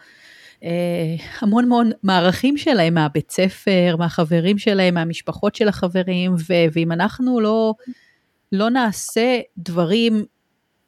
אה, 0.64 1.16
המון 1.40 1.64
המון 1.64 1.90
מערכים 2.02 2.56
שלהם 2.56 2.94
מהבית 2.94 3.30
ספר, 3.30 3.96
מהחברים 3.98 4.58
שלהם, 4.58 4.94
מהמשפחות 4.94 5.54
של 5.54 5.68
החברים, 5.68 6.34
ו, 6.34 6.54
ואם 6.72 6.92
אנחנו 6.92 7.40
לא, 7.40 7.74
לא 8.52 8.70
נעשה 8.70 9.40
דברים 9.58 10.24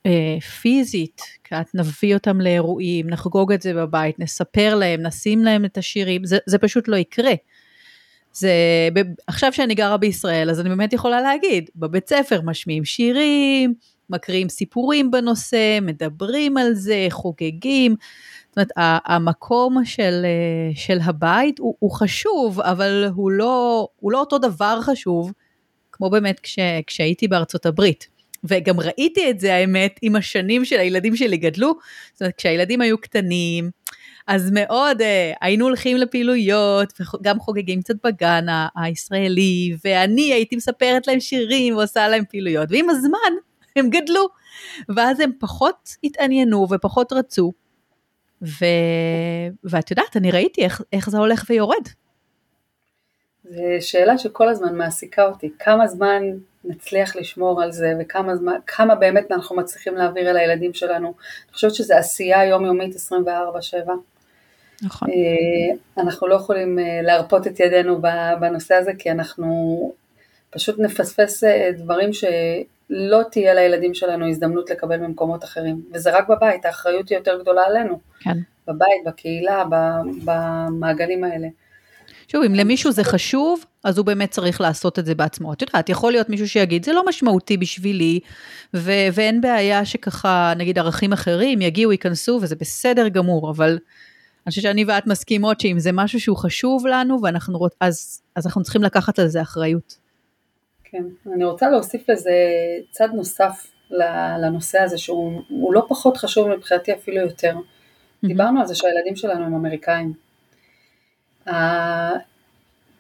אה, 0.07 0.41
פיזית, 0.41 1.23
כעת 1.45 1.75
נביא 1.75 2.15
אותם 2.15 2.41
לאירועים, 2.41 3.11
נחגוג 3.11 3.53
את 3.53 3.63
זה 3.63 3.75
בבית, 3.75 4.19
נספר 4.19 4.75
להם, 4.75 5.03
נשים 5.03 5.45
להם 5.45 5.65
את 5.65 5.79
השירים, 5.79 6.25
זה, 6.25 6.39
זה 6.47 6.59
פשוט 6.59 6.89
לא 6.89 6.97
יקרה. 6.97 7.33
זה, 8.39 8.53
עכשיו 9.27 9.53
שאני 9.53 9.75
גרה 9.75 9.97
בישראל, 9.97 10.51
אז 10.51 10.61
אני 10.61 10.69
באמת 10.69 10.93
יכולה 10.93 11.21
להגיד, 11.21 11.71
בבית 11.77 12.09
ספר 12.09 12.41
משמיעים 12.45 12.85
שירים, 12.85 13.75
מקריאים 14.11 14.49
סיפורים 14.49 15.11
בנושא, 15.11 15.79
מדברים 15.83 16.57
על 16.57 16.75
זה, 16.75 17.07
חוגגים. 17.11 17.95
זאת 18.49 18.57
אומרת, 18.57 18.71
המקום 19.07 19.85
של, 19.85 20.23
אה, 20.25 20.75
של 20.75 20.99
הבית 21.05 21.59
הוא, 21.59 21.75
הוא 21.79 21.91
חשוב, 21.91 22.61
אבל 22.61 23.05
הוא 23.15 23.31
לא, 23.31 23.89
הוא 23.97 24.13
לא 24.13 24.21
אותו 24.21 24.39
דבר 24.39 24.79
חשוב, 24.83 25.33
כמו 25.93 26.11
באמת 26.11 26.41
כש, 26.41 26.59
כשהייתי 26.87 27.29
בארצות 27.29 27.67
הברית. 27.67 28.09
וגם 28.45 28.81
ראיתי 28.81 29.31
את 29.31 29.41
זה, 29.41 29.55
האמת, 29.55 29.99
עם 30.03 30.17
השנים 30.17 30.65
של 30.65 30.79
הילדים 30.79 31.17
שלי 31.17 31.37
גדלו. 31.37 31.75
זאת 32.13 32.23
אומרת, 32.23 32.35
כשהילדים 32.37 32.81
היו 32.81 32.99
קטנים, 32.99 33.71
אז 34.27 34.51
מאוד 34.53 35.03
אה, 35.03 35.33
היינו 35.41 35.65
הולכים 35.65 35.97
לפעילויות, 35.97 36.93
וגם 37.01 37.41
חוגגים 37.41 37.83
קצת 37.83 37.95
בגן 38.05 38.47
הישראלי, 38.77 39.77
ואני 39.85 40.33
הייתי 40.33 40.57
מספרת 40.57 41.07
להם 41.07 41.21
שירים 41.21 41.77
ועושה 41.77 42.09
להם 42.09 42.25
פעילויות, 42.31 42.69
ועם 42.71 42.91
הזמן 42.91 43.33
הם 43.77 43.91
גדלו, 43.91 44.29
ואז 44.89 45.21
הם 45.21 45.31
פחות 45.39 45.91
התעניינו 46.05 46.67
ופחות 46.71 47.13
רצו. 47.13 47.53
ו... 48.43 48.65
ואת 49.65 49.91
יודעת, 49.91 50.17
אני 50.17 50.31
ראיתי 50.31 50.65
איך, 50.65 50.83
איך 50.93 51.11
זה 51.11 51.19
הולך 51.19 51.45
ויורד. 51.51 51.89
זו 53.45 53.63
שאלה 53.81 54.19
שכל 54.19 54.49
הזמן 54.49 54.75
מעסיקה 54.75 55.27
אותי, 55.27 55.51
כמה 55.59 55.87
זמן 55.87 56.23
נצליח 56.65 57.17
לשמור 57.17 57.63
על 57.63 57.73
זה 57.73 57.93
וכמה 58.01 58.37
זמן, 58.37 58.57
כמה 58.67 58.95
באמת 58.95 59.33
אנחנו 59.33 59.57
מצליחים 59.57 59.95
להעביר 59.95 60.31
אל 60.31 60.37
הילדים 60.37 60.75
שלנו. 60.75 61.07
אני 61.09 61.53
חושבת 61.53 61.75
שזו 61.75 61.95
עשייה 61.95 62.45
יומיומית 62.45 62.95
24/7. 62.97 63.91
נכון. 64.83 65.09
אה, 65.11 66.03
אנחנו 66.03 66.27
לא 66.27 66.35
יכולים 66.35 66.79
אה, 66.79 67.03
להרפות 67.03 67.47
את 67.47 67.61
ידינו 67.61 68.01
בנושא 68.41 68.75
הזה 68.75 68.93
כי 68.99 69.11
אנחנו 69.11 69.93
פשוט 70.51 70.79
נפספס 70.79 71.45
אה, 71.45 71.71
דברים 71.77 72.11
שלא 72.13 73.23
תהיה 73.31 73.55
לילדים 73.55 73.95
שלנו 73.95 74.29
הזדמנות 74.29 74.71
לקבל 74.71 74.99
במקומות 74.99 75.45
אחרים. 75.45 75.83
וזה 75.95 76.19
רק 76.19 76.29
בבית, 76.29 76.65
האחריות 76.65 77.09
היא 77.09 77.19
יותר 77.19 77.41
גדולה 77.41 77.63
עלינו. 77.63 78.01
כן. 78.21 78.39
בבית, 78.69 79.05
בקהילה, 79.07 79.65
במעגלים 80.25 81.25
האלה. 81.25 81.49
שוב, 82.29 82.43
אם 82.43 82.55
למישהו 82.55 82.93
זה 82.93 83.05
חשוב, 83.05 83.65
אז 83.85 83.99
הוא 83.99 84.07
באמת 84.07 84.31
צריך 84.31 84.61
לעשות 84.61 84.99
את 84.99 85.07
זה 85.07 85.15
בעצמו. 85.15 85.53
את 85.53 85.63
יודעת, 85.63 85.89
יכול 85.89 86.13
להיות 86.13 86.29
מישהו 86.29 86.49
שיגיד, 86.49 86.85
זה 86.85 86.93
לא 86.93 87.07
משמעותי 87.09 87.57
בשבילי, 87.57 88.21
ו- 88.75 89.09
ואין 89.13 89.41
בעיה 89.41 89.85
שככה, 89.85 90.53
נגיד 90.57 90.79
ערכים 90.79 91.13
אחרים 91.13 91.63
יגיעו, 91.63 91.93
ייכנסו, 91.93 92.39
וזה 92.43 92.57
בסדר 92.57 93.09
גמור, 93.09 93.51
אבל 93.51 93.79
אני 94.47 94.51
חושבת 94.51 94.63
שאני 94.63 94.85
ואת 94.85 95.07
מסכימות 95.07 95.61
שאם 95.61 95.79
זה 95.79 95.91
משהו 95.93 96.21
שהוא 96.21 96.37
חשוב 96.37 96.87
לנו, 96.87 97.23
ואנחנו, 97.23 97.59
רוצ... 97.59 97.73
אז, 97.81 98.23
אז 98.37 98.47
אנחנו 98.47 98.63
צריכים 98.63 98.83
לקחת 98.83 99.19
על 99.19 99.29
זה 99.29 99.43
אחריות. 99.43 99.99
כן, 100.85 101.03
אני 101.35 101.45
רוצה 101.45 101.71
להוסיף 101.71 102.09
לזה 102.09 102.33
צד 102.91 103.09
נוסף 103.15 103.67
לנושא 104.41 104.79
הזה, 104.79 104.99
שהוא 104.99 105.75
לא 105.75 105.87
פחות 105.89 106.17
חשוב 106.17 106.49
מבחינתי 106.49 106.93
אפילו 106.93 107.17
יותר. 107.17 107.55
Mm-hmm. 107.55 108.29
דיברנו 108.29 108.61
על 108.61 108.67
זה 108.67 108.75
שהילדים 108.75 109.17
שלנו 109.17 109.45
הם 109.45 109.55
אמריקאים. 109.55 110.13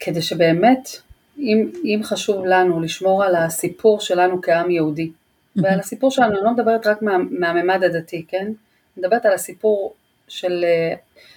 כדי 0.00 0.22
שבאמת, 0.22 0.88
אם, 1.38 1.70
אם 1.84 2.00
חשוב 2.04 2.46
לנו 2.46 2.80
לשמור 2.80 3.24
על 3.24 3.36
הסיפור 3.36 4.00
שלנו 4.00 4.42
כעם 4.42 4.70
יהודי, 4.70 5.10
ועל 5.56 5.80
הסיפור 5.80 6.10
שלנו, 6.10 6.36
אני 6.36 6.44
לא 6.44 6.50
מדברת 6.50 6.86
רק 6.86 7.02
מה, 7.02 7.18
מהממד 7.18 7.84
הדתי, 7.84 8.24
כן? 8.28 8.44
אני 8.44 8.54
מדברת 8.96 9.26
על 9.26 9.32
הסיפור 9.32 9.94
של, 10.28 10.64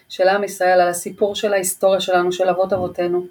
של 0.09 0.27
עם 0.27 0.43
ישראל, 0.43 0.81
על 0.81 0.89
הסיפור 0.89 1.35
של 1.35 1.53
ההיסטוריה 1.53 1.99
שלנו, 1.99 2.31
של 2.31 2.49
אבות 2.49 2.73
אבותינו. 2.73 3.25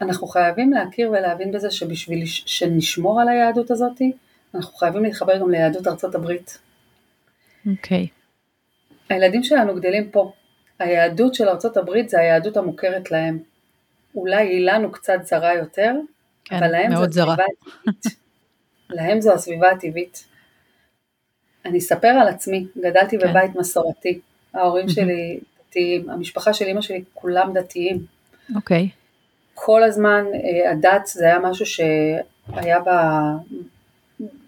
אנחנו 0.00 0.26
חייבים 0.26 0.72
להכיר 0.72 1.10
ולהבין 1.10 1.52
בזה 1.52 1.70
שבשביל 1.70 2.22
שנשמור 2.26 3.20
על 3.20 3.28
היהדות 3.28 3.70
הזאת, 3.70 4.02
אנחנו 4.54 4.76
חייבים 4.76 5.04
להתחבר 5.04 5.38
גם 5.38 5.50
ליהדות 5.50 5.86
ארצות 5.86 6.14
הברית. 6.14 6.58
אוקיי. 7.70 8.06
Okay. 8.06 8.16
הילדים 9.08 9.42
שלנו 9.42 9.74
גדלים 9.74 10.10
פה, 10.10 10.32
היהדות 10.78 11.34
של 11.34 11.48
ארצות 11.48 11.76
הברית 11.76 12.08
זה 12.08 12.20
היהדות 12.20 12.56
המוכרת 12.56 13.10
להם. 13.10 13.38
אולי 14.14 14.46
היא 14.46 14.66
לנו 14.66 14.92
קצת 14.92 15.18
זרה 15.24 15.54
יותר, 15.54 15.94
כן, 16.44 16.56
אבל 16.56 16.68
להם 16.68 16.96
זו 16.96 17.04
הסביבה 17.04 17.32
הטבעית. 17.32 18.04
להם 18.96 19.20
זו 19.20 19.32
הסביבה 19.32 19.70
הטבעית. 19.70 20.24
אני 21.64 21.78
אספר 21.78 22.08
על 22.08 22.28
עצמי, 22.28 22.66
גדלתי 22.78 23.18
כן. 23.18 23.30
בבית 23.30 23.54
מסורתי, 23.54 24.20
ההורים 24.54 24.88
שלי 24.88 25.40
דתיים, 25.68 26.10
המשפחה 26.10 26.52
של 26.52 26.64
אמא 26.64 26.80
שלי 26.80 27.04
כולם 27.14 27.52
דתיים. 27.54 28.06
אוקיי. 28.54 28.88
כל 29.54 29.82
הזמן 29.82 30.24
אה, 30.34 30.70
הדת 30.70 31.06
זה 31.06 31.24
היה 31.24 31.38
משהו 31.38 31.66
שהיה 31.66 32.80
בא, 32.80 33.20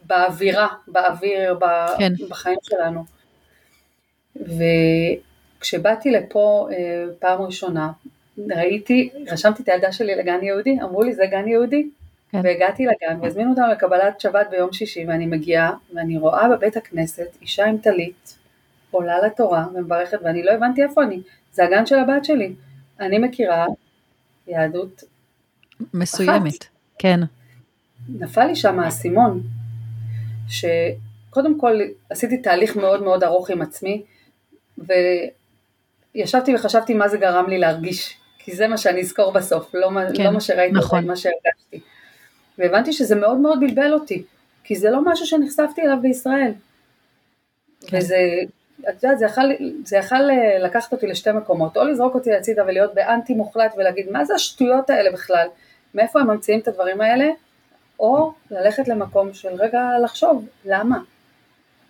באווירה, 0.07 0.69
באוויר, 0.89 1.59
כן. 1.99 2.13
בחיים 2.29 2.59
שלנו. 2.63 3.05
ו... 4.37 4.63
כשבאתי 5.61 6.11
לפה 6.11 6.69
אה, 6.73 7.05
פעם 7.19 7.43
ראשונה, 7.43 7.91
ראיתי, 8.39 9.11
רשמתי 9.31 9.63
את 9.63 9.69
הילדה 9.69 9.93
שלי 9.93 10.15
לגן 10.15 10.39
יהודי, 10.43 10.79
אמרו 10.83 11.03
לי 11.03 11.15
זה 11.15 11.27
גן 11.31 11.49
יהודי, 11.49 11.89
כן. 12.33 12.41
והגעתי 12.45 12.87
לגן 12.87 13.21
והזמינו 13.23 13.51
אותנו 13.51 13.67
לקבלת 13.73 14.21
שבת 14.21 14.47
ביום 14.51 14.73
שישי 14.73 15.05
ואני 15.09 15.27
מגיעה 15.27 15.73
ואני 15.95 16.19
רואה 16.19 16.49
בבית 16.49 16.77
הכנסת 16.77 17.37
אישה 17.43 17.65
עם 17.65 17.79
טלית 17.79 18.38
עולה 18.91 19.27
לתורה 19.27 19.67
ומברכת 19.75 20.19
ואני 20.25 20.43
לא 20.43 20.53
הבנתי 20.53 20.83
איפה 20.83 21.03
אני, 21.03 21.21
זה 21.53 21.65
הגן 21.65 21.87
של 21.87 21.99
הבת 21.99 22.25
שלי, 22.25 22.55
אני 23.01 23.19
מכירה 23.19 23.67
יהדות 24.47 25.05
מסוימת, 25.95 26.63
אחת. 26.63 26.71
כן. 26.99 27.21
נפל 28.09 28.45
לי 28.45 28.57
שם 28.57 28.81
האסימון, 28.81 29.43
שקודם 30.49 31.61
כל 31.61 31.81
עשיתי 32.11 32.39
תהליך 32.39 32.77
מאוד 32.77 33.03
מאוד 33.03 33.25
ארוך 33.25 33.51
עם 33.51 33.63
עצמי, 33.63 34.03
ו... 34.79 34.93
ישבתי 36.15 36.55
וחשבתי 36.55 36.95
מה 36.95 37.09
זה 37.09 37.19
גרם 37.19 37.49
לי 37.49 37.59
להרגיש, 37.59 38.17
כי 38.39 38.57
זה 38.57 38.69
מה 38.69 38.79
שאני 38.79 39.01
אזכור 39.01 39.33
בסוף, 39.33 39.75
לא, 39.75 39.91
כן, 40.15 40.25
לא 40.25 40.31
מה 40.31 40.41
שראיתי, 40.41 40.75
נכון. 40.75 41.07
מה 41.07 41.17
שהרגשתי. 41.17 41.81
והבנתי 42.59 42.93
שזה 42.93 43.15
מאוד 43.15 43.39
מאוד 43.39 43.61
בלבל 43.61 43.93
אותי, 43.93 44.25
כי 44.65 44.77
זה 44.77 44.91
לא 44.91 45.05
משהו 45.05 45.27
שנחשפתי 45.27 45.83
אליו 45.83 45.97
בישראל. 46.03 46.53
כן. 47.87 47.99
וזה, 47.99 48.17
את 48.81 49.03
יודעת, 49.03 49.19
זה 49.85 49.97
יכול 49.97 50.31
אה, 50.31 50.59
לקחת 50.59 50.93
אותי 50.93 51.07
לשתי 51.07 51.33
מקומות, 51.33 51.77
או 51.77 51.85
לזרוק 51.85 52.15
אותי 52.15 52.35
הצידה 52.35 52.63
ולהיות 52.67 52.95
באנטי 52.95 53.35
מוחלט 53.35 53.75
ולהגיד 53.77 54.11
מה 54.11 54.25
זה 54.25 54.35
השטויות 54.35 54.91
האלה 54.91 55.13
בכלל, 55.13 55.49
מאיפה 55.95 56.21
הם 56.21 56.31
ממציאים 56.31 56.61
את 56.61 56.69
הדברים 56.69 57.01
האלה, 57.01 57.29
או 58.01 58.33
ללכת 58.51 58.89
למקום 58.89 59.35
של 59.35 59.49
רגע 59.49 59.89
לחשוב, 60.05 60.47
למה? 60.65 60.99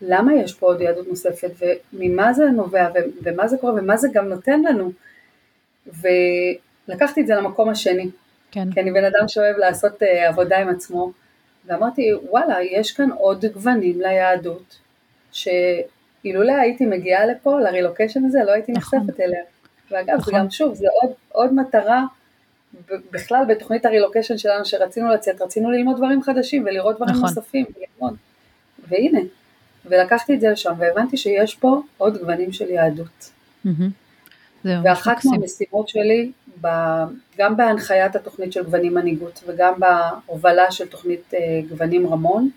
למה 0.02 0.34
יש 0.34 0.54
פה 0.54 0.66
עוד 0.66 0.80
יהדות 0.80 1.08
נוספת? 1.08 1.50
וממה 1.92 2.32
זה 2.32 2.44
נובע? 2.44 2.88
ומה 3.22 3.48
זה 3.48 3.56
קורה? 3.58 3.72
ומה 3.72 3.96
זה 3.96 4.08
גם 4.12 4.28
נותן 4.28 4.62
לנו. 4.62 4.92
ולקחתי 5.86 7.20
את 7.20 7.26
זה 7.26 7.34
למקום 7.34 7.68
השני, 7.68 8.10
כן. 8.50 8.72
כי 8.72 8.80
אני 8.80 8.92
בן 8.92 9.04
אדם 9.04 9.28
שאוהב 9.28 9.56
לעשות 9.56 10.02
uh, 10.02 10.06
עבודה 10.28 10.58
עם 10.58 10.68
עצמו, 10.68 11.12
ואמרתי 11.66 12.10
וואלה 12.28 12.62
יש 12.62 12.92
כאן 12.92 13.10
עוד 13.12 13.44
גוונים 13.44 14.00
ליהדות, 14.00 14.78
שאילולא 16.22 16.52
הייתי 16.52 16.86
מגיעה 16.86 17.26
לפה, 17.26 17.60
לרילוקיישן 17.60 18.24
הזה, 18.24 18.38
לא 18.46 18.52
הייתי 18.52 18.72
נכון. 18.72 18.98
נחשפת 18.98 19.20
אליה. 19.20 19.42
ואגב, 19.90 20.16
נכון. 20.16 20.34
זה 20.34 20.38
גם 20.38 20.50
שוב, 20.50 20.74
זה 20.74 20.86
עוד, 21.02 21.12
עוד 21.32 21.54
מטרה 21.54 22.04
בכלל 23.10 23.44
בתוכנית 23.48 23.86
הרילוקיישן 23.86 24.38
שלנו 24.38 24.64
שרצינו 24.64 25.08
לצאת, 25.08 25.42
רצינו 25.42 25.70
ללמוד 25.70 25.96
דברים 25.96 26.22
חדשים 26.22 26.64
ולראות 26.66 26.96
דברים 26.96 27.14
נכון. 27.14 27.28
נוספים 27.28 27.66
וללמוד. 27.76 28.16
והנה, 28.88 29.20
ולקחתי 29.84 30.34
את 30.34 30.40
זה 30.40 30.48
לשם 30.50 30.74
והבנתי 30.78 31.16
שיש 31.16 31.54
פה 31.54 31.82
עוד 31.98 32.18
גוונים 32.18 32.52
של 32.52 32.70
יהדות. 32.70 33.30
ואחת 34.64 35.24
מהמשימות 35.24 35.88
שלי, 35.88 36.32
גם 37.38 37.56
בהנחיית 37.56 38.16
התוכנית 38.16 38.52
של 38.52 38.64
גוונים 38.64 38.94
מנהיגות 38.94 39.44
וגם 39.46 39.72
בהובלה 39.78 40.70
של 40.70 40.88
תוכנית 40.88 41.34
אה, 41.34 41.60
גוונים 41.68 42.06
רמון, 42.06 42.50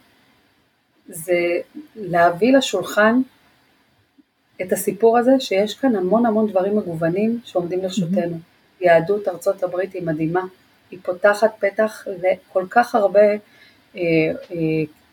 זה 1.07 1.37
להביא 1.95 2.57
לשולחן 2.57 3.21
את 4.61 4.73
הסיפור 4.73 5.17
הזה 5.17 5.31
שיש 5.39 5.73
כאן 5.73 5.95
המון 5.95 6.25
המון 6.25 6.47
דברים 6.47 6.77
מגוונים 6.77 7.39
שעומדים 7.45 7.79
לרשותנו. 7.79 8.35
Mm-hmm. 8.35 8.85
יהדות 8.85 9.27
ארצות 9.27 9.63
הברית 9.63 9.93
היא 9.93 10.03
מדהימה, 10.03 10.41
היא 10.91 10.99
פותחת 11.03 11.51
פתח 11.59 12.07
לכל 12.21 12.65
כך 12.69 12.95
הרבה 12.95 13.19
אה, 13.21 13.31
אה, 13.95 14.57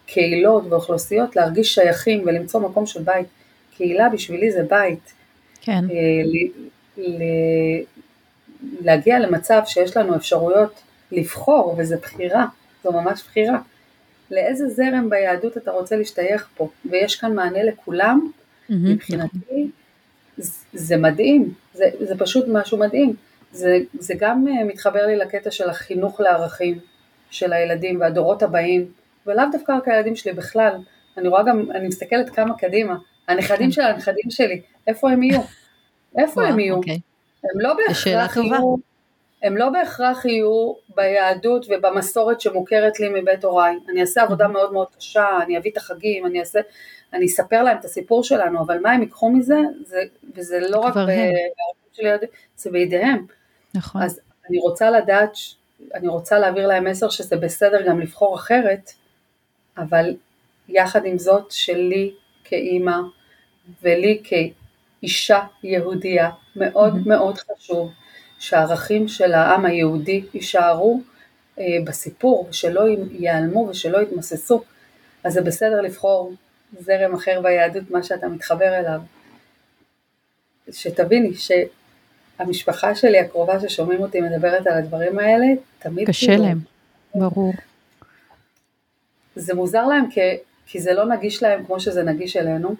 קהילות 0.06 0.64
ואוכלוסיות 0.68 1.36
להרגיש 1.36 1.74
שייכים 1.74 2.22
ולמצוא 2.26 2.60
מקום 2.60 2.86
של 2.86 3.02
בית. 3.02 3.26
קהילה 3.76 4.08
בשבילי 4.08 4.52
זה 4.52 4.62
בית. 4.62 5.12
כן. 5.60 5.84
אה, 5.90 6.22
ל, 6.24 6.50
ל, 6.96 7.22
להגיע 8.80 9.18
למצב 9.18 9.62
שיש 9.66 9.96
לנו 9.96 10.16
אפשרויות 10.16 10.82
לבחור, 11.12 11.74
וזה 11.78 11.96
בחירה, 11.96 12.46
זו 12.84 12.92
ממש 12.92 13.22
בחירה. 13.22 13.58
לאיזה 14.30 14.68
זרם 14.68 15.10
ביהדות 15.10 15.56
אתה 15.56 15.70
רוצה 15.70 15.96
להשתייך 15.96 16.48
פה, 16.56 16.68
ויש 16.90 17.16
כאן 17.16 17.34
מענה 17.34 17.62
לכולם. 17.62 18.30
מבחינתי 18.70 19.70
זה 20.72 20.96
מדהים, 20.96 21.52
זה, 21.74 21.84
זה 22.00 22.18
פשוט 22.18 22.44
משהו 22.48 22.78
מדהים. 22.78 23.14
זה, 23.52 23.78
זה 23.98 24.14
גם 24.18 24.48
אה, 24.48 24.64
מתחבר 24.64 25.06
לי 25.06 25.16
לקטע 25.16 25.50
של 25.50 25.70
החינוך 25.70 26.20
לערכים 26.20 26.78
של 27.30 27.52
הילדים 27.52 28.00
והדורות 28.00 28.42
הבאים, 28.42 28.86
ולאו 29.26 29.44
דווקא 29.52 29.72
רק 29.72 29.88
הילדים 29.88 30.16
שלי 30.16 30.32
בכלל, 30.32 30.72
אני 31.16 31.28
רואה 31.28 31.42
גם, 31.42 31.70
אני 31.70 31.88
מסתכלת 31.88 32.30
כמה 32.30 32.58
קדימה, 32.58 32.96
הנכדים 33.28 33.66
כן. 33.66 33.70
של 33.70 33.82
הנכדים 33.82 34.30
שלי, 34.30 34.60
איפה 34.86 35.10
הם 35.10 35.22
יהיו? 35.22 35.40
איפה 36.18 36.46
הם 36.46 36.58
יהיו? 36.58 36.76
אוקיי. 36.76 37.00
הם 37.44 37.60
לא 37.60 37.74
בהכרח 37.74 38.36
יהיו, 38.36 38.76
הם 39.42 39.56
לא 39.56 39.68
בהכרח 39.70 40.24
יהיו 40.24 40.72
ביהדות 40.96 41.66
ובמסורת 41.68 42.40
שמוכרת 42.40 43.00
לי 43.00 43.20
מבית 43.20 43.44
הוריי. 43.44 43.76
אני 43.88 44.00
אעשה 44.00 44.22
עבודה 44.22 44.44
mm-hmm. 44.44 44.48
מאוד 44.48 44.72
מאוד 44.72 44.86
קשה, 44.98 45.26
אני 45.42 45.58
אביא 45.58 45.70
את 45.70 45.76
החגים, 45.76 46.26
אני 46.26 46.40
אעשה, 46.40 46.60
אני 47.12 47.26
אספר 47.26 47.62
להם 47.62 47.78
את 47.78 47.84
הסיפור 47.84 48.24
שלנו, 48.24 48.60
אבל 48.60 48.80
מה 48.82 48.92
הם 48.92 49.02
ייקחו 49.02 49.30
מזה, 49.30 49.58
זה, 49.86 50.02
וזה 50.34 50.60
לא 50.60 50.78
רק 50.78 50.94
בערבים 50.94 51.34
של 51.92 52.06
ילדים, 52.06 52.28
זה 52.56 52.70
בידיהם. 52.70 53.26
נכון. 53.74 54.02
אז 54.02 54.20
אני 54.48 54.58
רוצה 54.58 54.90
לדעת, 54.90 55.32
אני 55.94 56.08
רוצה 56.08 56.38
להעביר 56.38 56.66
להם 56.66 56.84
מסר 56.84 57.08
שזה 57.08 57.36
בסדר 57.36 57.86
גם 57.86 58.00
לבחור 58.00 58.34
אחרת, 58.34 58.92
אבל 59.78 60.16
יחד 60.68 61.04
עם 61.04 61.18
זאת 61.18 61.50
שלי 61.50 62.14
כאימא 62.44 62.96
ולי 63.82 64.22
כאישה 64.24 65.40
יהודייה 65.62 66.30
מאוד 66.56 66.94
mm-hmm. 66.94 67.08
מאוד 67.08 67.38
חשוב 67.38 67.90
שהערכים 68.38 69.08
של 69.08 69.32
העם 69.32 69.66
היהודי 69.66 70.24
יישארו 70.34 71.00
אה, 71.58 71.64
בסיפור 71.84 72.46
ושלא 72.50 72.84
ייעלמו 73.10 73.68
ושלא 73.70 73.98
יתמססו 74.02 74.62
אז 75.24 75.32
זה 75.32 75.40
בסדר 75.40 75.80
לבחור 75.80 76.32
זרם 76.80 77.14
אחר 77.14 77.40
ביהדות 77.42 77.90
מה 77.90 78.02
שאתה 78.02 78.28
מתחבר 78.28 78.78
אליו. 78.78 79.00
שתביני 80.70 81.32
שהמשפחה 81.34 82.94
שלי 82.94 83.18
הקרובה 83.18 83.60
ששומעים 83.60 84.00
אותי 84.00 84.20
מדברת 84.20 84.66
על 84.66 84.72
הדברים 84.72 85.18
האלה 85.18 85.46
תמיד 85.78 86.08
קשה 86.08 86.26
כאילו, 86.26 86.44
להם 86.44 86.58
ברור. 87.14 87.52
זה 89.36 89.54
מוזר 89.54 89.86
להם 89.86 90.10
כי, 90.10 90.20
כי 90.66 90.80
זה 90.80 90.92
לא 90.92 91.04
נגיש 91.04 91.42
להם 91.42 91.64
כמו 91.64 91.80
שזה 91.80 92.02
נגיש 92.02 92.36
אלינו 92.36 92.74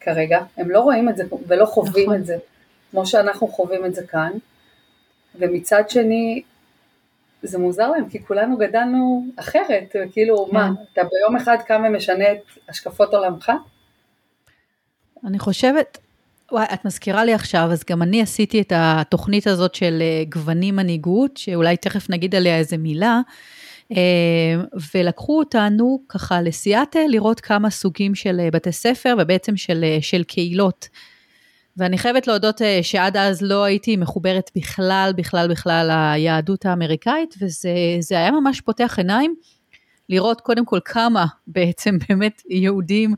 כרגע, 0.00 0.40
הם 0.56 0.70
לא 0.70 0.80
רואים 0.80 1.08
את 1.08 1.16
זה 1.16 1.24
ולא 1.46 1.66
חווים 1.66 2.04
נכון. 2.04 2.20
את 2.20 2.26
זה 2.26 2.36
כמו 2.90 3.06
שאנחנו 3.06 3.48
חווים 3.48 3.84
את 3.84 3.94
זה 3.94 4.06
כאן, 4.06 4.32
ומצד 5.34 5.90
שני 5.90 6.42
זה 7.42 7.58
מוזר 7.58 7.90
להם 7.90 8.08
כי 8.08 8.24
כולנו 8.24 8.56
גדלנו 8.56 9.26
אחרת, 9.36 9.96
כאילו 10.12 10.46
כן. 10.46 10.56
מה, 10.56 10.70
אתה 10.92 11.00
ביום 11.00 11.36
אחד 11.36 11.56
קם 11.66 11.82
ומשנה 11.88 12.32
את 12.32 12.38
השקפות 12.68 13.14
עולמך? 13.14 13.52
אני 15.26 15.38
חושבת, 15.38 15.98
וואי, 16.52 16.66
את 16.74 16.84
מזכירה 16.84 17.24
לי 17.24 17.34
עכשיו, 17.34 17.68
אז 17.72 17.84
גם 17.90 18.02
אני 18.02 18.22
עשיתי 18.22 18.60
את 18.60 18.72
התוכנית 18.76 19.46
הזאת 19.46 19.74
של 19.74 19.98
אה, 20.00 20.24
גוונים 20.28 20.76
מנהיגות, 20.76 21.36
שאולי 21.36 21.76
תכף 21.76 22.10
נגיד 22.10 22.34
עליה 22.34 22.58
איזה 22.58 22.76
מילה, 22.76 23.20
אה, 23.92 24.54
ולקחו 24.94 25.38
אותנו 25.38 26.00
ככה 26.08 26.42
לסיאטל 26.42 27.06
לראות 27.08 27.40
כמה 27.40 27.70
סוגים 27.70 28.14
של 28.14 28.40
אה, 28.40 28.50
בתי 28.50 28.72
ספר 28.72 29.16
ובעצם 29.18 29.56
של, 29.56 29.84
של 30.00 30.24
קהילות. 30.24 30.88
ואני 31.78 31.98
חייבת 31.98 32.26
להודות 32.26 32.60
שעד 32.82 33.16
אז 33.16 33.42
לא 33.42 33.64
הייתי 33.64 33.96
מחוברת 33.96 34.50
בכלל, 34.56 35.12
בכלל, 35.16 35.48
בכלל 35.48 35.90
ליהדות 35.90 36.66
האמריקאית, 36.66 37.34
וזה 37.40 38.18
היה 38.18 38.30
ממש 38.30 38.60
פותח 38.60 38.94
עיניים 38.98 39.34
לראות 40.08 40.40
קודם 40.40 40.64
כל 40.64 40.78
כמה 40.84 41.26
בעצם 41.46 41.98
באמת 42.08 42.42
יהודים 42.48 43.14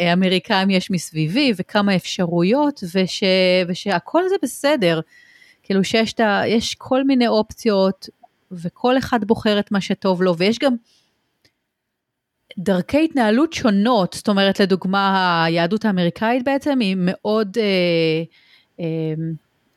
אמריקאים 0.00 0.70
יש 0.70 0.90
מסביבי, 0.90 1.52
וכמה 1.56 1.96
אפשרויות, 1.96 2.80
וש, 2.94 3.22
ושהכל 3.68 4.22
זה 4.28 4.34
בסדר. 4.42 5.00
כאילו 5.62 5.84
שיש 5.84 6.74
כל 6.78 7.04
מיני 7.04 7.28
אופציות, 7.28 8.08
וכל 8.52 8.98
אחד 8.98 9.24
בוחר 9.24 9.58
את 9.58 9.72
מה 9.72 9.80
שטוב 9.80 10.22
לו, 10.22 10.36
ויש 10.36 10.58
גם 10.58 10.74
דרכי 12.58 13.04
התנהלות 13.04 13.52
שונות, 13.52 14.12
זאת 14.12 14.28
אומרת, 14.28 14.60
לדוגמה, 14.60 15.44
היהדות 15.44 15.84
האמריקאית 15.84 16.44
בעצם 16.44 16.78
היא 16.80 16.96
מאוד, 16.98 17.58
אה, 17.60 18.22
אה, 18.80 19.14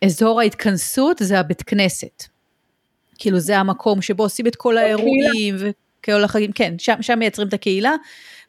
אזור 0.06 0.40
ההתכנסות 0.42 1.18
זה 1.20 1.40
הבית 1.40 1.62
כנסת. 1.62 2.24
כאילו 3.18 3.40
זה 3.40 3.58
המקום 3.58 4.02
שבו 4.02 4.24
עושים 4.24 4.48
את 4.48 4.56
כל 4.56 4.78
האירועים 4.78 5.56
וכל 5.60 6.24
החגים, 6.24 6.52
כן, 6.52 6.74
שם, 6.78 7.02
שם 7.02 7.20
מייצרים 7.20 7.48
את 7.48 7.54
הקהילה, 7.54 7.96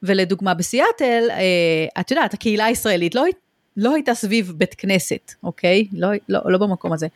ולדוגמה 0.02 0.54
בסיאטל, 0.54 1.24
אה, 1.30 2.00
את 2.00 2.10
יודעת, 2.10 2.34
הקהילה 2.34 2.64
הישראלית 2.64 3.14
לא, 3.14 3.24
לא 3.76 3.94
הייתה 3.94 4.14
סביב 4.14 4.52
בית 4.56 4.74
כנסת, 4.74 5.32
אוקיי? 5.42 5.86
לא, 5.92 6.08
לא, 6.28 6.40
לא 6.44 6.58
במקום 6.58 6.92
הזה. 6.92 7.06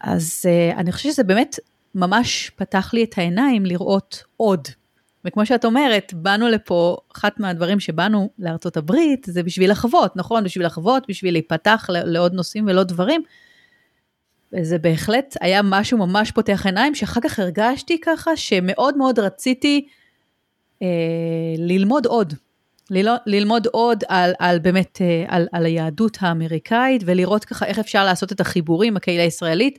אז 0.00 0.42
אה, 0.46 0.76
אני 0.76 0.92
חושבת 0.92 1.12
שזה 1.12 1.24
באמת 1.24 1.58
ממש 1.94 2.50
פתח 2.56 2.94
לי 2.94 3.04
את 3.04 3.18
העיניים 3.18 3.66
לראות 3.66 4.24
עוד. 4.36 4.68
וכמו 5.24 5.46
שאת 5.46 5.64
אומרת, 5.64 6.14
באנו 6.14 6.48
לפה, 6.48 6.96
אחת 7.16 7.40
מהדברים 7.40 7.80
שבאנו 7.80 8.30
לארצות 8.38 8.76
הברית, 8.76 9.26
זה 9.30 9.42
בשביל 9.42 9.70
לחוות, 9.70 10.16
נכון? 10.16 10.44
בשביל 10.44 10.66
לחוות, 10.66 11.02
בשביל 11.08 11.34
להיפתח 11.34 11.86
לעוד 11.90 12.34
נושאים 12.34 12.66
ולעוד 12.66 12.88
דברים. 12.88 13.22
וזה 14.52 14.78
בהחלט 14.78 15.36
היה 15.40 15.62
משהו 15.62 15.98
ממש 15.98 16.30
פותח 16.30 16.66
עיניים, 16.66 16.94
שאחר 16.94 17.20
כך 17.20 17.38
הרגשתי 17.38 18.00
ככה 18.00 18.36
שמאוד 18.36 18.96
מאוד 18.96 19.18
רציתי 19.18 19.86
אה, 20.82 20.88
ללמוד 21.58 22.06
עוד. 22.06 22.34
ללמוד 23.26 23.66
עוד 23.72 24.04
על, 24.08 24.32
על 24.38 24.58
באמת, 24.58 24.98
אה, 25.00 25.24
על, 25.28 25.46
על 25.52 25.66
היהדות 25.66 26.18
האמריקאית, 26.20 27.02
ולראות 27.06 27.44
ככה 27.44 27.66
איך 27.66 27.78
אפשר 27.78 28.04
לעשות 28.04 28.32
את 28.32 28.40
החיבורים, 28.40 28.96
הקהילה 28.96 29.22
הישראלית. 29.22 29.78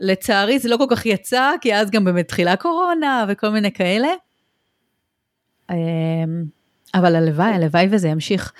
לצערי 0.00 0.58
זה 0.58 0.68
לא 0.68 0.76
כל 0.76 0.86
כך 0.90 1.06
יצא, 1.06 1.52
כי 1.60 1.74
אז 1.74 1.90
גם 1.90 2.04
באמת 2.04 2.28
תחילה 2.28 2.56
קורונה 2.56 3.24
וכל 3.28 3.48
מיני 3.48 3.72
כאלה. 3.72 4.08
אמ, 5.70 6.44
אבל 6.94 7.16
הלוואי, 7.16 7.52
הלוואי 7.52 7.86
וזה 7.90 8.08
ימשיך. 8.08 8.52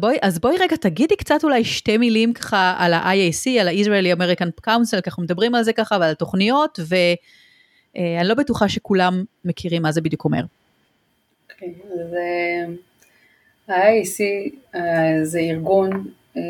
בואי, 0.00 0.16
אז 0.22 0.38
בואי 0.38 0.56
רגע 0.60 0.76
תגידי 0.76 1.16
קצת 1.16 1.44
אולי 1.44 1.64
שתי 1.64 1.96
מילים 1.98 2.32
ככה 2.32 2.74
על 2.78 2.92
ה-IAC, 2.92 3.60
על 3.60 3.68
ה-Israeli 3.68 4.16
American 4.18 4.68
Council, 4.68 5.00
ככה 5.00 5.22
מדברים 5.22 5.54
על 5.54 5.62
זה 5.62 5.72
ככה 5.72 5.96
ועל 6.00 6.10
התוכניות, 6.10 6.78
ואני 6.88 8.18
אה, 8.18 8.24
לא 8.24 8.34
בטוחה 8.34 8.68
שכולם 8.68 9.24
מכירים 9.44 9.82
מה 9.82 9.92
זה 9.92 10.00
בדיוק 10.00 10.24
אומר. 10.24 10.44
אוקיי, 11.52 11.74
אז 11.92 12.14
ה-IAC 13.68 14.20
אה, 14.74 15.24
זה 15.24 15.38
ארגון 15.38 15.90
אה, 16.36 16.42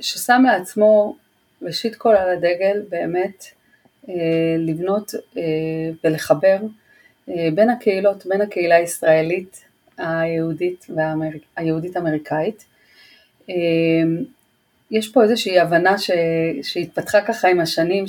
ששם 0.00 0.42
לעצמו 0.46 1.16
ראשית 1.62 1.96
כל 1.96 2.14
על 2.14 2.30
הדגל 2.30 2.82
באמת 2.88 3.44
אה, 4.08 4.14
לבנות 4.58 5.14
אה, 5.36 5.42
ולחבר 6.04 6.56
אה, 6.62 6.66
בין 7.28 7.70
הקהילות, 7.70 8.26
בין 8.26 8.40
הקהילה 8.40 8.76
הישראלית 8.76 9.64
היהודית 9.98 10.86
והיהודית-אמריקאית. 11.56 12.64
אמ, 13.48 14.24
יש 14.90 15.12
פה 15.12 15.22
איזושהי 15.22 15.60
הבנה 15.60 15.98
ש, 15.98 16.10
שהתפתחה 16.62 17.20
ככה 17.20 17.48
עם 17.48 17.60
השנים 17.60 18.04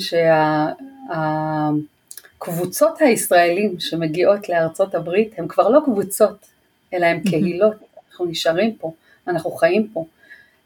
שהקבוצות 2.38 3.00
הישראלים 3.00 3.80
שמגיעות 3.80 4.48
לארצות 4.48 4.94
הברית 4.94 5.38
הם 5.38 5.48
כבר 5.48 5.68
לא 5.68 5.80
קבוצות 5.84 6.46
אלא 6.94 7.06
הם 7.06 7.20
קהילות, 7.20 7.74
אנחנו 8.10 8.26
נשארים 8.26 8.74
פה, 8.74 8.92
אנחנו 9.28 9.50
חיים 9.50 9.88
פה. 9.92 10.04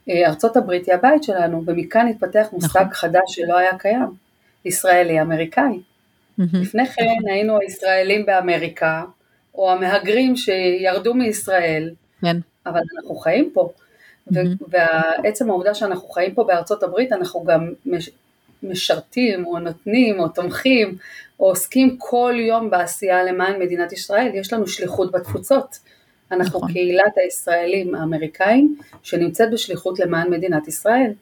אה, 0.09 0.28
ארצות 0.28 0.57
הברית 0.57 0.86
היא 0.86 0.94
הבית 0.94 1.22
שלנו 1.22 1.62
ומכאן 1.66 2.09
התפתח 2.09 2.46
מושג 2.53 2.80
נכון. 2.80 2.94
חדש 2.94 3.22
שלא 3.26 3.59
היה 3.59 3.78
קיים, 3.78 4.09
ישראלי 4.64 5.20
אמריקאי. 5.20 5.80
לפני 6.39 6.87
כן. 6.87 7.05
היינו 7.30 7.59
הישראלים 7.61 8.26
באמריקה 8.26 9.05
או 9.55 9.72
המהגרים 9.72 10.37
שירדו 10.37 11.14
מישראל, 11.14 11.91
כן. 12.20 12.37
אבל 12.66 12.80
אנחנו 12.97 13.14
חיים 13.14 13.51
פה. 13.55 13.72
ועצם 14.68 15.51
העובדה 15.51 15.74
שאנחנו 15.74 16.09
חיים 16.09 16.35
פה 16.35 16.45
בארצות 16.45 16.83
הברית, 16.83 17.12
אנחנו 17.12 17.45
גם 17.45 17.72
משרתים 18.62 19.47
או 19.47 19.59
נותנים 19.59 20.20
או 20.20 20.28
תומכים 20.28 20.97
או 21.41 21.49
עוסקים 21.49 21.97
כל 21.99 22.35
יום 22.39 22.70
בעשייה 22.70 23.24
למען 23.24 23.62
מדינת 23.62 23.93
ישראל, 23.93 24.30
יש 24.35 24.53
לנו 24.53 24.66
שליחות 24.66 25.12
בתפוצות. 25.12 25.78
אנחנו 26.30 26.59
נכון. 26.59 26.72
קהילת 26.72 27.12
הישראלים 27.16 27.95
האמריקאים 27.95 28.76
שנמצאת 29.03 29.51
בשליחות 29.51 29.99
למען 29.99 30.30
מדינת 30.30 30.68
ישראל. 30.68 31.12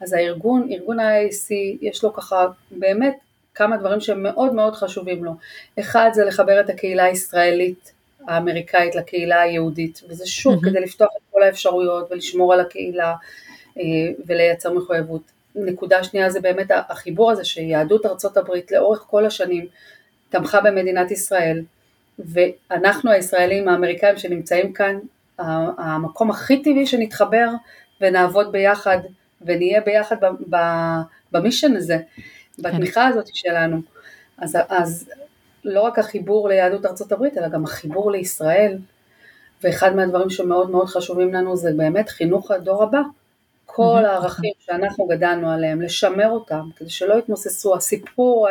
אז 0.00 0.12
הארגון, 0.12 0.68
ארגון 0.72 1.00
ה-IAC, 1.00 1.54
יש 1.80 2.04
לו 2.04 2.12
ככה 2.12 2.46
באמת 2.70 3.16
כמה 3.54 3.76
דברים 3.76 4.00
שהם 4.00 4.22
מאוד 4.22 4.54
מאוד 4.54 4.74
חשובים 4.74 5.24
לו. 5.24 5.32
אחד 5.80 6.10
זה 6.12 6.24
לחבר 6.24 6.60
את 6.60 6.70
הקהילה 6.70 7.04
הישראלית 7.04 7.92
האמריקאית 8.28 8.94
לקהילה 8.94 9.40
היהודית, 9.40 10.00
וזה 10.08 10.26
שוב 10.26 10.54
mm-hmm. 10.54 10.70
כדי 10.70 10.80
לפתוח 10.80 11.08
את 11.16 11.22
כל 11.32 11.42
האפשרויות 11.42 12.12
ולשמור 12.12 12.52
על 12.52 12.60
הקהילה 12.60 13.14
אה, 13.78 13.82
ולייצר 14.26 14.72
מחויבות. 14.72 15.22
נקודה 15.54 16.04
שנייה 16.04 16.30
זה 16.30 16.40
באמת 16.40 16.66
החיבור 16.88 17.30
הזה 17.30 17.44
שיהדות 17.44 18.06
ארצות 18.06 18.36
הברית 18.36 18.72
לאורך 18.72 19.04
כל 19.10 19.26
השנים 19.26 19.66
תמכה 20.30 20.60
במדינת 20.60 21.10
ישראל, 21.10 21.62
ואנחנו 22.18 23.10
הישראלים 23.10 23.68
האמריקאים 23.68 24.16
שנמצאים 24.16 24.72
כאן, 24.72 24.98
המקום 25.38 26.30
הכי 26.30 26.62
טבעי 26.62 26.86
שנתחבר 26.86 27.48
ונעבוד 28.00 28.52
ביחד 28.52 28.98
ונהיה 29.42 29.80
ביחד 29.80 30.16
במישן 31.32 31.76
הזה, 31.76 31.98
בתמיכה 32.58 33.00
כן. 33.00 33.06
הזאת 33.06 33.26
שלנו. 33.34 33.80
אז, 34.38 34.58
אז 34.68 35.10
לא 35.64 35.80
רק 35.80 35.98
החיבור 35.98 36.48
ליהדות 36.48 36.86
ארצות 36.86 37.12
הברית, 37.12 37.38
אלא 37.38 37.48
גם 37.48 37.64
החיבור 37.64 38.12
לישראל, 38.12 38.78
ואחד 39.62 39.94
מהדברים 39.96 40.30
שמאוד 40.30 40.70
מאוד 40.70 40.86
חשובים 40.86 41.34
לנו 41.34 41.56
זה 41.56 41.70
באמת 41.76 42.08
חינוך 42.08 42.50
הדור 42.50 42.82
הבא. 42.82 43.00
כל 43.66 44.04
הערכים 44.04 44.52
שאנחנו 44.58 45.06
גדלנו 45.06 45.50
עליהם, 45.50 45.82
לשמר 45.82 46.30
אותם, 46.30 46.68
כדי 46.76 46.90
שלא 46.90 47.14
יתמוססו, 47.14 47.76
הסיפור 47.76 48.48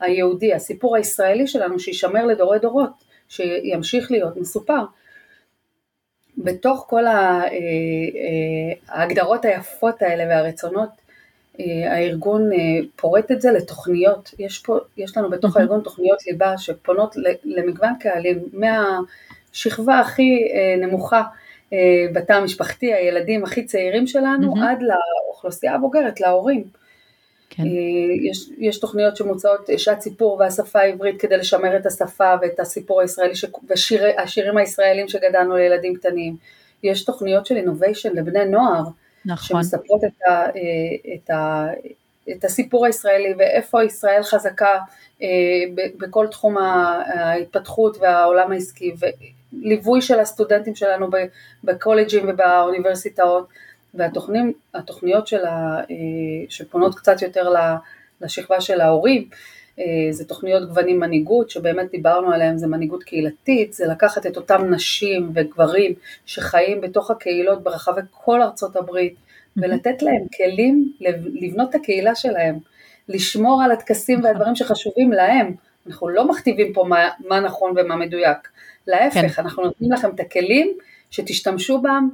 היהודי, 0.00 0.54
הסיפור 0.54 0.96
הישראלי 0.96 1.46
שלנו, 1.46 1.78
שישמר 1.78 2.26
לדורי 2.26 2.58
דורות, 2.58 2.90
שימשיך 3.28 4.10
להיות 4.10 4.36
מסופר. 4.36 4.84
בתוך 6.38 6.86
כל 6.88 7.06
אה, 7.06 7.44
אה, 7.44 7.50
ההגדרות 8.88 9.44
היפות 9.44 10.02
האלה 10.02 10.24
והרצונות, 10.24 10.88
הארגון 11.58 12.50
פורט 12.96 13.32
את 13.32 13.40
זה 13.40 13.52
לתוכניות, 13.52 14.34
יש, 14.38 14.58
פה, 14.58 14.78
יש 14.96 15.16
לנו 15.16 15.30
בתוך 15.30 15.56
הארגון 15.56 15.80
תוכניות 15.80 16.26
ליבה 16.26 16.58
שפונות 16.58 17.16
למגוון 17.44 17.92
קהלים, 18.00 18.38
מהשכבה 18.52 19.98
הכי 19.98 20.48
נמוכה 20.78 21.22
בתא 22.12 22.32
המשפחתי, 22.32 22.94
הילדים 22.94 23.44
הכי 23.44 23.64
צעירים 23.64 24.06
שלנו, 24.06 24.54
עד 24.62 24.82
לאוכלוסייה 24.82 25.74
הבוגרת, 25.74 26.20
להורים. 26.20 26.64
כן. 27.56 27.62
אה, 27.62 27.68
יש, 28.30 28.48
יש 28.58 28.80
תוכניות 28.80 29.16
שמוצאות 29.16 29.68
שעת 29.76 30.00
סיפור 30.00 30.36
והשפה 30.40 30.80
העברית 30.80 31.20
כדי 31.20 31.36
לשמר 31.36 31.76
את 31.76 31.86
השפה 31.86 32.34
ואת 32.42 32.60
הסיפור 32.60 33.00
הישראלי 33.00 33.34
ש... 33.34 33.44
והשירים 33.68 34.56
הישראלים 34.56 35.08
שגדלנו 35.08 35.56
לילדים 35.56 35.94
קטנים. 35.94 36.36
יש 36.82 37.04
תוכניות 37.04 37.46
של 37.46 37.56
אינוביישן 37.56 38.16
לבני 38.16 38.44
נוער, 38.44 38.82
נכון. 39.26 39.62
שמספרות 39.62 40.04
את, 40.04 40.22
ה, 40.28 40.48
את, 41.14 41.30
ה, 41.30 41.66
את 42.30 42.44
הסיפור 42.44 42.86
הישראלי 42.86 43.34
ואיפה 43.38 43.84
ישראל 43.84 44.22
חזקה 44.22 44.78
אה, 45.22 45.28
בכל 45.98 46.26
תחום 46.30 46.58
ההתפתחות 46.58 47.96
והעולם 48.00 48.52
העסקי 48.52 48.92
וליווי 49.52 50.02
של 50.02 50.20
הסטודנטים 50.20 50.74
שלנו 50.74 51.08
בקולג'ים 51.64 52.28
ובאוניברסיטאות. 52.28 53.48
והתוכניות 53.94 55.26
שלה, 55.26 55.80
אה, 55.90 55.96
שפונות 56.48 56.94
קצת 56.94 57.22
יותר 57.22 57.52
לשכבה 58.20 58.60
של 58.60 58.80
ההורים, 58.80 59.28
זה 60.10 60.24
תוכניות 60.24 60.68
גוונים 60.68 61.00
מנהיגות, 61.00 61.50
שבאמת 61.50 61.90
דיברנו 61.90 62.32
עליהן, 62.32 62.58
זה 62.58 62.66
מנהיגות 62.66 63.02
קהילתית, 63.02 63.72
זה 63.72 63.86
לקחת 63.86 64.26
את 64.26 64.36
אותם 64.36 64.64
נשים 64.70 65.30
וגברים 65.34 65.92
שחיים 66.26 66.80
בתוך 66.80 67.10
הקהילות 67.10 67.62
ברחבי 67.62 68.00
כל 68.10 68.42
ארצות 68.42 68.76
הברית, 68.76 69.14
ולתת 69.56 70.02
להם 70.02 70.26
כלים 70.36 70.92
לבנות 71.40 71.70
את 71.70 71.74
הקהילה 71.74 72.14
שלהם, 72.14 72.58
לשמור 73.08 73.62
על 73.62 73.72
הטקסים 73.72 74.18
נכון. 74.18 74.30
והדברים 74.30 74.56
שחשובים 74.56 75.12
להם. 75.12 75.54
אנחנו 75.86 76.08
לא 76.08 76.28
מכתיבים 76.28 76.72
פה 76.72 76.84
מה, 76.88 77.08
מה 77.28 77.40
נכון 77.40 77.74
ומה 77.76 77.96
מדויק, 77.96 78.48
להפך, 78.86 79.20
כן. 79.36 79.42
אנחנו 79.42 79.62
נותנים 79.62 79.92
לכם 79.92 80.10
את 80.14 80.20
הכלים 80.20 80.72
שתשתמשו 81.10 81.80
בם 81.82 82.08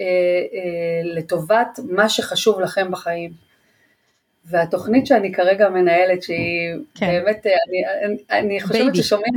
אה, 0.00 0.04
אה, 0.04 1.14
לטובת 1.14 1.78
מה 1.90 2.08
שחשוב 2.08 2.60
לכם 2.60 2.90
בחיים. 2.90 3.30
והתוכנית 4.46 5.06
שאני 5.06 5.32
כרגע 5.32 5.68
מנהלת, 5.68 6.22
שהיא 6.22 6.74
כן. 6.94 7.06
באמת, 7.06 7.46
אה, 7.46 7.52
אני, 7.68 8.16
אני 8.30 8.60
חושבת 8.60 8.94
ששומעים 8.94 9.34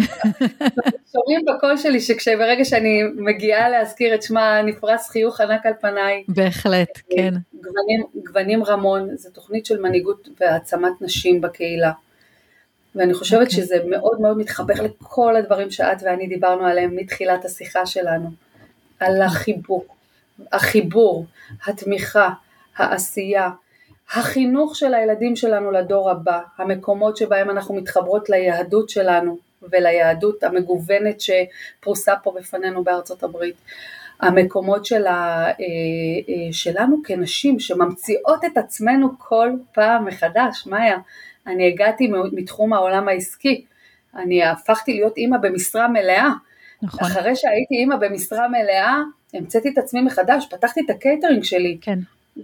שומעים 1.11 1.45
בקול 1.45 1.77
שלי, 1.77 2.01
שכשברגע 2.01 2.65
שאני 2.65 3.03
מגיעה 3.15 3.69
להזכיר 3.69 4.15
את 4.15 4.23
שמה, 4.23 4.61
נפרס 4.61 5.09
חיוך 5.09 5.41
ענק 5.41 5.65
על 5.65 5.73
פניי. 5.81 6.23
בהחלט, 6.27 6.99
כן. 7.09 7.33
גוונים, 7.53 8.03
גוונים 8.25 8.63
רמון, 8.63 9.15
זו 9.15 9.29
תוכנית 9.29 9.65
של 9.65 9.81
מנהיגות 9.81 10.29
והעצמת 10.39 11.01
נשים 11.01 11.41
בקהילה. 11.41 11.91
ואני 12.95 13.13
חושבת 13.13 13.39
okay. 13.39 13.43
אוקיי. 13.43 13.63
שזה 13.63 13.75
מאוד 13.89 14.21
מאוד 14.21 14.37
מתחבר 14.37 14.73
לכל 14.83 15.35
הדברים 15.35 15.71
שאת 15.71 15.97
ואני 16.03 16.27
דיברנו 16.27 16.65
עליהם 16.65 16.95
מתחילת 16.95 17.45
השיחה 17.45 17.85
שלנו, 17.85 18.29
על 18.99 19.21
החיבוק, 19.21 19.95
החיבור, 20.51 21.25
התמיכה, 21.65 22.29
העשייה, 22.77 23.49
החינוך 24.11 24.75
של 24.75 24.93
הילדים 24.93 25.35
שלנו 25.35 25.71
לדור 25.71 26.09
הבא, 26.09 26.39
המקומות 26.57 27.17
שבהם 27.17 27.49
אנחנו 27.49 27.75
מתחברות 27.75 28.29
ליהדות 28.29 28.89
שלנו 28.89 29.37
וליהדות 29.61 30.43
המגוונת 30.43 31.21
שפרוסה 31.21 32.13
פה 32.23 32.33
בפנינו 32.39 32.83
בארצות 32.83 33.23
הברית, 33.23 33.55
המקומות 34.19 34.85
של 34.85 35.07
ה, 35.07 35.45
אה, 35.45 35.53
אה, 36.29 36.53
שלנו 36.53 37.01
כנשים 37.03 37.59
שממציאות 37.59 38.45
את 38.45 38.57
עצמנו 38.57 39.09
כל 39.19 39.49
פעם 39.73 40.05
מחדש, 40.05 40.67
מאיה, 40.67 40.97
אני 41.47 41.67
הגעתי 41.67 42.11
מתחום 42.31 42.73
העולם 42.73 43.07
העסקי, 43.07 43.65
אני 44.15 44.43
הפכתי 44.43 44.93
להיות 44.93 45.17
אימא 45.17 45.37
במשרה 45.37 45.87
מלאה, 45.87 46.29
נכון. 46.81 47.07
אחרי 47.07 47.35
שהייתי 47.35 47.75
אימא 47.75 47.95
במשרה 47.95 48.47
מלאה, 48.47 48.97
המצאתי 49.33 49.69
את 49.69 49.77
עצמי 49.77 50.01
מחדש, 50.01 50.47
פתחתי 50.49 50.81
את 50.85 50.89
הקייטרינג 50.89 51.43
שלי, 51.43 51.77
כן. 51.81 51.99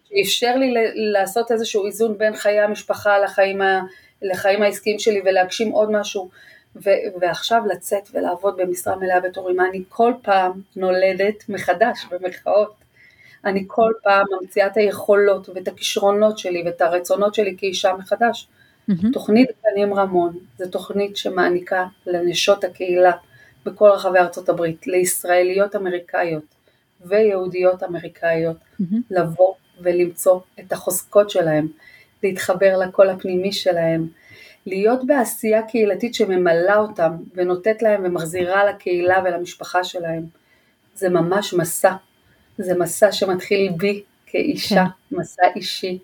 שאפשר 0.10 0.56
לי 0.56 0.74
לעשות 0.96 1.52
איזשהו 1.52 1.86
איזון 1.86 2.18
בין 2.18 2.36
חיי 2.36 2.60
המשפחה 2.60 3.20
לחיים, 3.20 3.62
ה, 3.62 3.82
לחיים 4.22 4.62
העסקיים 4.62 5.00
שלי 5.00 5.22
ולהגשים 5.26 5.72
עוד 5.72 5.92
משהו, 5.92 6.30
ו, 6.76 6.90
ועכשיו 7.22 7.62
לצאת 7.66 8.10
ולעבוד 8.14 8.58
במשרה 8.58 8.96
מלאה 8.96 9.20
בתור 9.20 9.50
אימא, 9.50 9.64
אני 9.70 9.84
כל 9.90 10.14
פעם 10.22 10.52
נולדת 10.76 11.50
מחדש 11.50 12.06
במרכאות. 12.12 12.84
אני 13.46 13.64
כל 13.68 13.92
פעם 14.04 14.26
ממציאה 14.32 14.68
את 14.68 14.78
היכולות 14.78 15.50
ואת 15.50 15.68
הכישרונות 15.68 16.38
שלי 16.38 16.64
ואת 16.66 16.82
הרצונות 16.82 17.36
שלי 17.36 17.56
כאישה 17.58 17.94
מחדש. 17.94 18.48
Mm-hmm. 18.90 19.14
תוכנית 19.14 19.50
גנים 19.66 19.94
רמון 19.94 20.38
זו 20.58 20.70
תוכנית 20.70 21.18
שמעניקה 21.18 21.86
לנשות 22.08 22.64
הקהילה 22.64 23.12
בכל 23.66 23.90
רחבי 23.90 24.20
ארצות 24.20 24.50
הברית, 24.50 24.88
לישראליות 24.88 25.76
אמריקאיות 25.76 26.44
ויהודיות 27.06 27.84
אמריקאיות, 27.84 28.58
mm-hmm. 28.58 28.96
לבוא 29.12 29.54
ולמצוא 29.82 30.40
את 30.60 30.72
החוזקות 30.72 31.30
שלהם, 31.30 31.68
להתחבר 32.24 32.78
לקול 32.78 33.10
הפנימי 33.10 33.52
שלהם, 33.52 34.08
להיות 34.66 35.08
בעשייה 35.08 35.62
קהילתית 35.62 36.16
שממלאה 36.16 36.78
אותם 36.78 37.12
ונותנת 37.34 37.82
להם 37.82 38.02
ומחזירה 38.06 38.66
לקהילה 38.66 39.22
ולמשפחה 39.26 39.84
שלהם. 39.84 40.24
זה 40.96 41.10
ממש 41.10 41.54
מסע, 41.54 41.94
זה 42.58 42.76
מסע 42.80 43.12
שמתחיל 43.12 43.72
בי 43.78 44.04
כאישה, 44.26 44.86
כן. 45.10 45.16
מסע 45.18 45.44
אישי, 45.56 46.00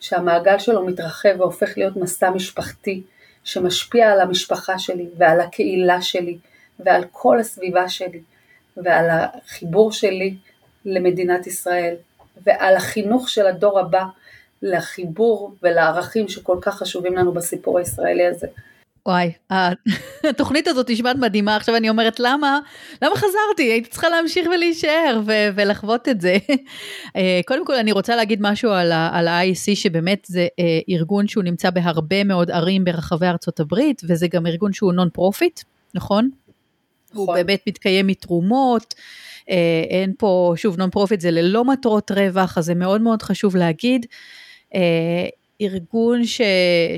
שהמעגל 0.00 0.58
שלו 0.58 0.86
מתרחב 0.86 1.34
והופך 1.38 1.72
להיות 1.76 1.96
מסע 1.96 2.30
משפחתי, 2.30 3.02
שמשפיע 3.44 4.12
על 4.12 4.20
המשפחה 4.20 4.78
שלי 4.78 5.06
ועל 5.16 5.40
הקהילה 5.40 6.02
שלי 6.02 6.38
ועל 6.78 7.04
כל 7.12 7.38
הסביבה 7.38 7.88
שלי. 7.88 8.20
ועל 8.76 9.08
החיבור 9.10 9.92
שלי 9.92 10.34
למדינת 10.84 11.46
ישראל 11.46 11.94
ועל 12.46 12.76
החינוך 12.76 13.28
של 13.28 13.46
הדור 13.46 13.80
הבא 13.80 14.04
לחיבור 14.62 15.54
ולערכים 15.62 16.28
שכל 16.28 16.58
כך 16.60 16.78
חשובים 16.78 17.16
לנו 17.16 17.32
בסיפור 17.32 17.78
הישראלי 17.78 18.26
הזה. 18.26 18.46
וואי, 19.06 19.32
התוכנית 20.30 20.68
הזאת 20.68 20.90
נשמעת 20.90 21.16
מדהימה, 21.16 21.56
עכשיו 21.56 21.76
אני 21.76 21.88
אומרת 21.88 22.20
למה, 22.20 22.58
למה 23.02 23.16
חזרתי? 23.16 23.62
הייתי 23.62 23.90
צריכה 23.90 24.08
להמשיך 24.08 24.48
ולהישאר 24.54 25.20
ו- 25.26 25.48
ולחוות 25.54 26.08
את 26.08 26.20
זה. 26.20 26.36
אה, 27.16 27.40
קודם 27.46 27.66
כל 27.66 27.74
אני 27.74 27.92
רוצה 27.92 28.16
להגיד 28.16 28.38
משהו 28.42 28.70
על 28.70 28.92
ה-IEC, 28.92 29.74
שבאמת 29.74 30.24
זה 30.26 30.46
אה, 30.58 30.80
ארגון 30.88 31.28
שהוא 31.28 31.44
נמצא 31.44 31.70
בהרבה 31.70 32.24
מאוד 32.24 32.50
ערים 32.50 32.84
ברחבי 32.84 33.26
ארצות 33.26 33.60
הברית, 33.60 34.02
וזה 34.08 34.28
גם 34.28 34.46
ארגון 34.46 34.72
שהוא 34.72 34.92
non 34.92 35.08
profit, 35.12 35.60
נכון? 35.94 36.30
נכון. 37.10 37.26
הוא 37.26 37.34
באמת 37.34 37.60
מתקיים 37.66 38.06
מתרומות. 38.06 38.94
אה, 39.50 39.84
אין 39.90 40.12
פה, 40.18 40.54
שוב, 40.56 40.78
non 40.78 40.90
profit 40.90 41.20
זה 41.20 41.30
ללא 41.30 41.64
מטרות 41.64 42.10
רווח, 42.10 42.58
אז 42.58 42.64
זה 42.64 42.74
מאוד 42.74 43.00
מאוד 43.00 43.22
חשוב 43.22 43.56
להגיד. 43.56 44.06
ארגון 45.62 46.24
ש, 46.24 46.40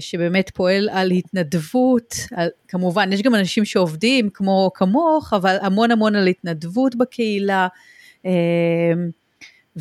שבאמת 0.00 0.50
פועל 0.54 0.88
על 0.88 1.10
התנדבות, 1.10 2.14
על, 2.34 2.48
כמובן 2.68 3.12
יש 3.12 3.22
גם 3.22 3.34
אנשים 3.34 3.64
שעובדים 3.64 4.30
כמו 4.34 4.70
כמוך, 4.74 5.32
אבל 5.32 5.56
המון 5.60 5.90
המון 5.90 6.16
על 6.16 6.26
התנדבות 6.26 6.94
בקהילה. 6.96 7.68
אמ, 8.24 8.30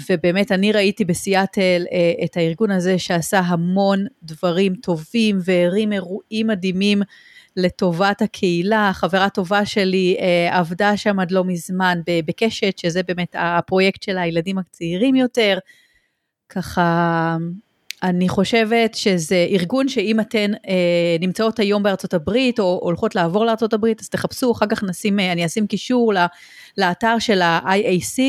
ובאמת 0.09 0.51
אני 0.51 0.71
ראיתי 0.71 1.05
בסיאטל 1.05 1.85
אה, 1.91 2.25
את 2.25 2.37
הארגון 2.37 2.71
הזה 2.71 2.99
שעשה 2.99 3.39
המון 3.39 4.05
דברים 4.23 4.75
טובים 4.75 5.39
והרים 5.43 5.93
אירועים 5.93 6.47
מדהימים 6.47 7.01
לטובת 7.57 8.21
הקהילה. 8.21 8.91
חברה 8.93 9.29
טובה 9.29 9.65
שלי 9.65 10.17
אה, 10.19 10.57
עבדה 10.59 10.97
שם 10.97 11.19
עד 11.19 11.31
לא 11.31 11.43
מזמן 11.43 11.99
בקשת, 12.25 12.77
שזה 12.77 13.03
באמת 13.03 13.35
הפרויקט 13.39 14.03
של 14.03 14.17
הילדים 14.17 14.57
הצעירים 14.57 15.15
יותר. 15.15 15.57
ככה 16.49 17.37
אני 18.03 18.29
חושבת 18.29 18.95
שזה 18.95 19.47
ארגון 19.49 19.87
שאם 19.87 20.19
אתן 20.19 20.51
אה, 20.53 21.17
נמצאות 21.19 21.59
היום 21.59 21.83
בארצות 21.83 22.13
הברית 22.13 22.59
או 22.59 22.79
הולכות 22.83 23.15
לעבור 23.15 23.45
לארצות 23.45 23.73
הברית, 23.73 24.01
אז 24.01 24.09
תחפשו, 24.09 24.51
אחר 24.51 24.65
כך 24.69 24.83
נשים, 24.83 25.19
אה, 25.19 25.31
אני 25.31 25.45
אשים 25.45 25.67
קישור 25.67 26.13
לאתר 26.77 27.19
של 27.19 27.41
ה-IAC, 27.41 28.19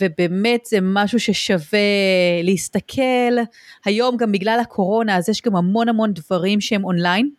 ובאמת 0.00 0.64
זה 0.66 0.78
משהו 0.82 1.20
ששווה 1.20 1.78
להסתכל. 2.42 3.32
היום 3.84 4.16
גם 4.16 4.32
בגלל 4.32 4.58
הקורונה, 4.60 5.16
אז 5.16 5.28
יש 5.28 5.42
גם 5.42 5.56
המון 5.56 5.88
המון 5.88 6.12
דברים 6.12 6.60
שהם 6.60 6.84
אונליין, 6.84 7.30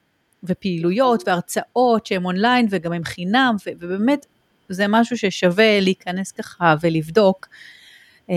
ופעילויות 0.44 1.24
והרצאות 1.28 2.06
שהם 2.06 2.26
אונליין 2.26 2.68
וגם 2.70 2.94
הם 2.94 3.04
חינם, 3.04 3.56
ובאמת 3.68 4.26
זה 4.70 4.86
משהו 4.90 5.18
ששווה 5.18 5.80
להיכנס 5.80 6.32
ככה 6.32 6.76
ולבדוק. 6.82 7.48
אה, 8.30 8.36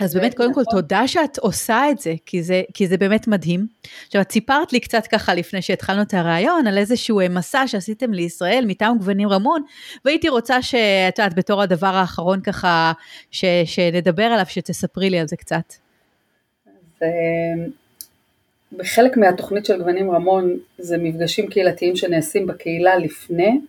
אז 0.00 0.14
באמת, 0.14 0.34
קודם 0.34 0.54
כל, 0.54 0.60
נכון. 0.60 0.80
תודה 0.80 1.08
שאת 1.08 1.38
עושה 1.38 1.90
את 1.90 1.98
זה, 1.98 2.14
כי 2.26 2.42
זה, 2.42 2.62
כי 2.74 2.86
זה 2.86 2.96
באמת 2.96 3.28
מדהים. 3.28 3.66
עכשיו, 4.06 4.20
את 4.20 4.32
סיפרת 4.32 4.72
לי 4.72 4.80
קצת 4.80 5.06
ככה 5.06 5.34
לפני 5.34 5.62
שהתחלנו 5.62 6.02
את 6.02 6.14
הרעיון, 6.14 6.66
על 6.66 6.78
איזשהו 6.78 7.20
אה, 7.20 7.28
מסע 7.28 7.66
שעשיתם 7.66 8.12
לישראל 8.12 8.64
מטעם 8.66 8.98
גוונים 8.98 9.28
רמון, 9.28 9.62
והייתי 10.04 10.28
רוצה 10.28 10.62
שאת 10.62 11.18
יודעת, 11.18 11.34
בתור 11.34 11.62
הדבר 11.62 11.94
האחרון 11.94 12.40
ככה, 12.40 12.92
ש, 13.30 13.44
שנדבר 13.64 14.24
עליו, 14.24 14.46
שתספרי 14.48 15.10
לי 15.10 15.18
על 15.18 15.28
זה 15.28 15.36
קצת. 15.36 15.74
אז 16.66 17.02
אה, 17.02 17.66
בחלק 18.76 19.16
מהתוכנית 19.16 19.64
של 19.64 19.78
גוונים 19.78 20.10
רמון, 20.10 20.58
זה 20.78 20.98
מפגשים 20.98 21.46
קהילתיים 21.46 21.96
שנעשים 21.96 22.46
בקהילה 22.46 22.96
לפני, 22.96 23.60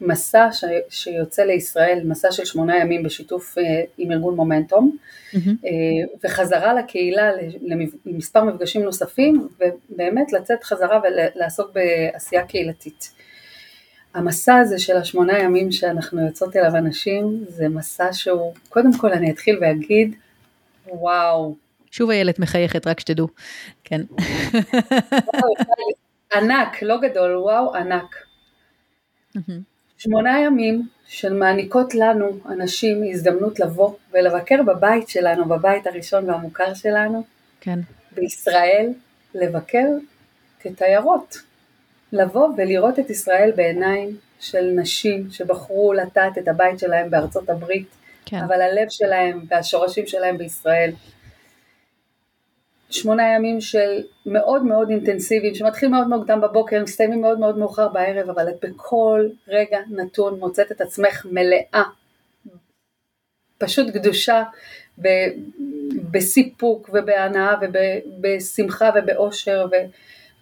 מסע 0.00 0.48
ש... 0.52 0.64
שיוצא 0.88 1.42
לישראל, 1.42 2.00
מסע 2.04 2.32
של 2.32 2.44
שמונה 2.44 2.76
ימים 2.76 3.02
בשיתוף 3.02 3.58
uh, 3.58 3.62
עם 3.98 4.12
ארגון 4.12 4.34
מומנטום, 4.36 4.96
mm-hmm. 4.96 5.36
uh, 5.36 5.68
וחזרה 6.24 6.74
לקהילה 6.74 7.30
למספר 8.06 8.44
מפגשים 8.44 8.82
נוספים, 8.82 9.48
ובאמת 9.60 10.32
לצאת 10.32 10.64
חזרה 10.64 11.00
ולעסוק 11.04 11.70
בעשייה 11.72 12.44
קהילתית. 12.44 13.10
המסע 14.14 14.56
הזה 14.56 14.78
של 14.78 14.96
השמונה 14.96 15.38
ימים 15.38 15.72
שאנחנו 15.72 16.26
יוצאות 16.26 16.56
אליו 16.56 16.76
אנשים, 16.76 17.44
זה 17.48 17.68
מסע 17.68 18.12
שהוא, 18.12 18.54
קודם 18.68 18.98
כל 18.98 19.12
אני 19.12 19.30
אתחיל 19.30 19.58
ואגיד, 19.60 20.14
וואו. 20.86 21.63
שוב 21.94 22.10
איילת 22.10 22.38
מחייכת, 22.38 22.86
רק 22.86 23.00
שתדעו, 23.00 23.28
כן. 23.84 24.00
ענק, 26.34 26.82
לא 26.82 27.00
גדול, 27.00 27.36
וואו, 27.36 27.74
ענק. 27.74 28.16
שמונה 29.98 30.40
ימים 30.40 30.82
של 31.06 31.32
מעניקות 31.32 31.94
לנו, 31.94 32.38
אנשים, 32.48 33.02
הזדמנות 33.10 33.60
לבוא 33.60 33.94
ולבקר 34.12 34.62
בבית 34.66 35.08
שלנו, 35.08 35.44
בבית 35.44 35.86
הראשון 35.86 36.30
והמוכר 36.30 36.74
שלנו, 36.74 37.24
כן. 37.60 37.78
בישראל, 38.12 38.92
לבקר 39.34 39.86
כתיירות, 40.60 41.36
לבוא 42.12 42.48
ולראות 42.56 42.98
את 42.98 43.10
ישראל 43.10 43.52
בעיניים 43.56 44.16
של 44.40 44.70
נשים 44.76 45.30
שבחרו 45.30 45.92
לטעת 45.92 46.38
את 46.38 46.48
הבית 46.48 46.78
שלהם 46.78 47.10
בארצות 47.10 47.50
הברית, 47.50 47.88
כן. 48.26 48.38
אבל 48.38 48.62
הלב 48.62 48.88
שלהם 48.88 49.44
והשורשים 49.48 50.06
שלהם 50.06 50.38
בישראל. 50.38 50.92
שמונה 52.94 53.34
ימים 53.34 53.60
של 53.60 54.02
מאוד 54.26 54.64
מאוד 54.64 54.90
אינטנסיביים, 54.90 55.54
שמתחיל 55.54 55.88
מאוד 55.88 56.08
מוקדם 56.08 56.40
בבוקר, 56.40 56.82
מסתיימים 56.82 57.20
מאוד 57.20 57.38
מאוד 57.38 57.58
מאוחר 57.58 57.88
בערב, 57.88 58.30
אבל 58.30 58.48
את 58.48 58.64
בכל 58.64 59.28
רגע 59.48 59.78
נתון 59.90 60.38
מוצאת 60.38 60.72
את 60.72 60.80
עצמך 60.80 61.26
מלאה, 61.30 61.82
פשוט 63.58 63.90
קדושה, 63.90 64.42
בסיפוק 66.10 66.90
ובהנאה 66.92 67.54
ובשמחה 67.60 68.90
ובאושר, 68.94 69.66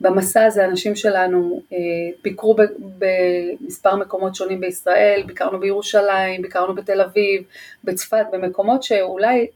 ובמסע 0.00 0.44
הזה 0.44 0.64
אנשים 0.64 0.96
שלנו 0.96 1.62
אה, 1.72 1.78
ביקרו 2.22 2.56
במספר 2.98 3.96
מקומות 3.96 4.34
שונים 4.34 4.60
בישראל, 4.60 5.22
ביקרנו 5.26 5.60
בירושלים, 5.60 6.42
ביקרנו 6.42 6.74
בתל 6.74 7.00
אביב, 7.00 7.42
בצפת, 7.84 8.26
במקומות 8.32 8.82
שאולי 8.82 9.46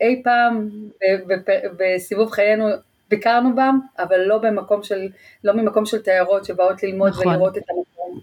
אי 0.00 0.22
פעם 0.24 0.68
בסיבוב 1.78 2.30
חיינו 2.30 2.66
ביקרנו 3.10 3.54
בם, 3.54 3.78
אבל 3.98 4.20
לא 4.20 4.38
במקום 4.38 4.82
של, 4.82 5.08
לא 5.44 5.52
ממקום 5.52 5.86
של 5.86 6.02
תיירות 6.02 6.44
שבאות 6.44 6.82
ללמוד 6.82 7.08
נכון. 7.08 7.26
ולראות 7.26 7.56
את 7.56 7.62
המקום. 7.70 8.20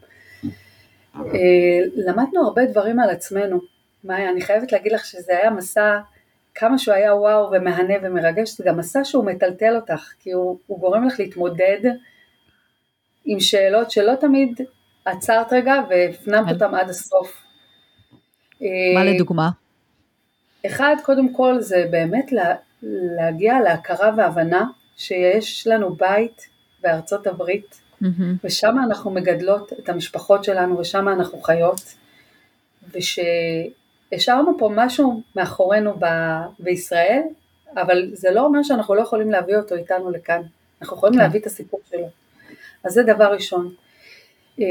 אה, 1.15 1.80
למדנו 1.95 2.45
הרבה 2.45 2.65
דברים 2.65 2.99
על 2.99 3.09
עצמנו, 3.09 3.59
מאיה, 4.03 4.30
אני 4.30 4.41
חייבת 4.41 4.71
להגיד 4.71 4.91
לך 4.91 5.05
שזה 5.05 5.38
היה 5.38 5.49
מסע, 5.49 5.99
כמה 6.55 6.78
שהוא 6.78 6.95
היה 6.95 7.15
וואו 7.15 7.51
ומהנה 7.51 7.93
ומרגש, 8.03 8.57
זה 8.57 8.63
גם 8.67 8.78
מסע 8.78 9.03
שהוא 9.03 9.26
מטלטל 9.26 9.76
אותך, 9.76 10.13
כי 10.19 10.32
הוא, 10.32 10.59
הוא 10.67 10.80
גורם 10.80 11.07
לך 11.07 11.19
להתמודד 11.19 11.80
עם 13.26 13.39
שאלות 13.39 13.91
שלא 13.91 14.15
תמיד 14.15 14.61
עצרת 15.05 15.53
רגע 15.53 15.74
והפנמת 15.89 16.53
אותן 16.53 16.76
עד 16.76 16.89
הסוף. 16.89 17.43
מה 18.95 19.03
לדוגמה? 19.03 19.49
אחד, 20.66 20.95
קודם 21.03 21.34
כל 21.34 21.61
זה 21.61 21.86
באמת 21.91 22.32
לה, 22.32 22.55
להגיע 22.84 23.61
להכרה 23.61 24.11
והבנה 24.18 24.66
שיש 24.97 25.68
לנו 25.68 25.95
בית 25.95 26.47
בארצות 26.82 27.28
הברית, 27.28 27.82
mm-hmm. 28.03 28.07
ושם 28.43 28.76
אנחנו 28.88 29.11
מגדלות 29.11 29.74
את 29.74 29.89
המשפחות 29.89 30.43
שלנו 30.43 30.80
ושם 30.80 31.09
אנחנו 31.09 31.41
חיות, 31.41 31.82
ושהשארנו 32.91 34.57
פה 34.57 34.70
משהו 34.76 35.22
מאחורינו 35.36 35.93
ב, 35.99 36.05
בישראל, 36.59 37.22
אבל 37.76 38.09
זה 38.14 38.32
לא 38.32 38.45
אומר 38.45 38.64
שאנחנו 38.64 38.95
לא 38.95 39.01
יכולים 39.01 39.32
להביא 39.32 39.55
אותו 39.55 39.76
איתנו 39.76 40.11
לכאן, 40.11 40.41
אנחנו 40.82 40.97
יכולים 40.97 41.14
okay. 41.14 41.18
כן. 41.18 41.24
להביא 41.24 41.39
את 41.39 41.45
הסיפור 41.45 41.80
שלו. 41.89 42.09
אז 42.84 42.93
זה 42.93 43.03
דבר 43.03 43.34
ראשון. 43.34 43.74
אה, 44.59 44.66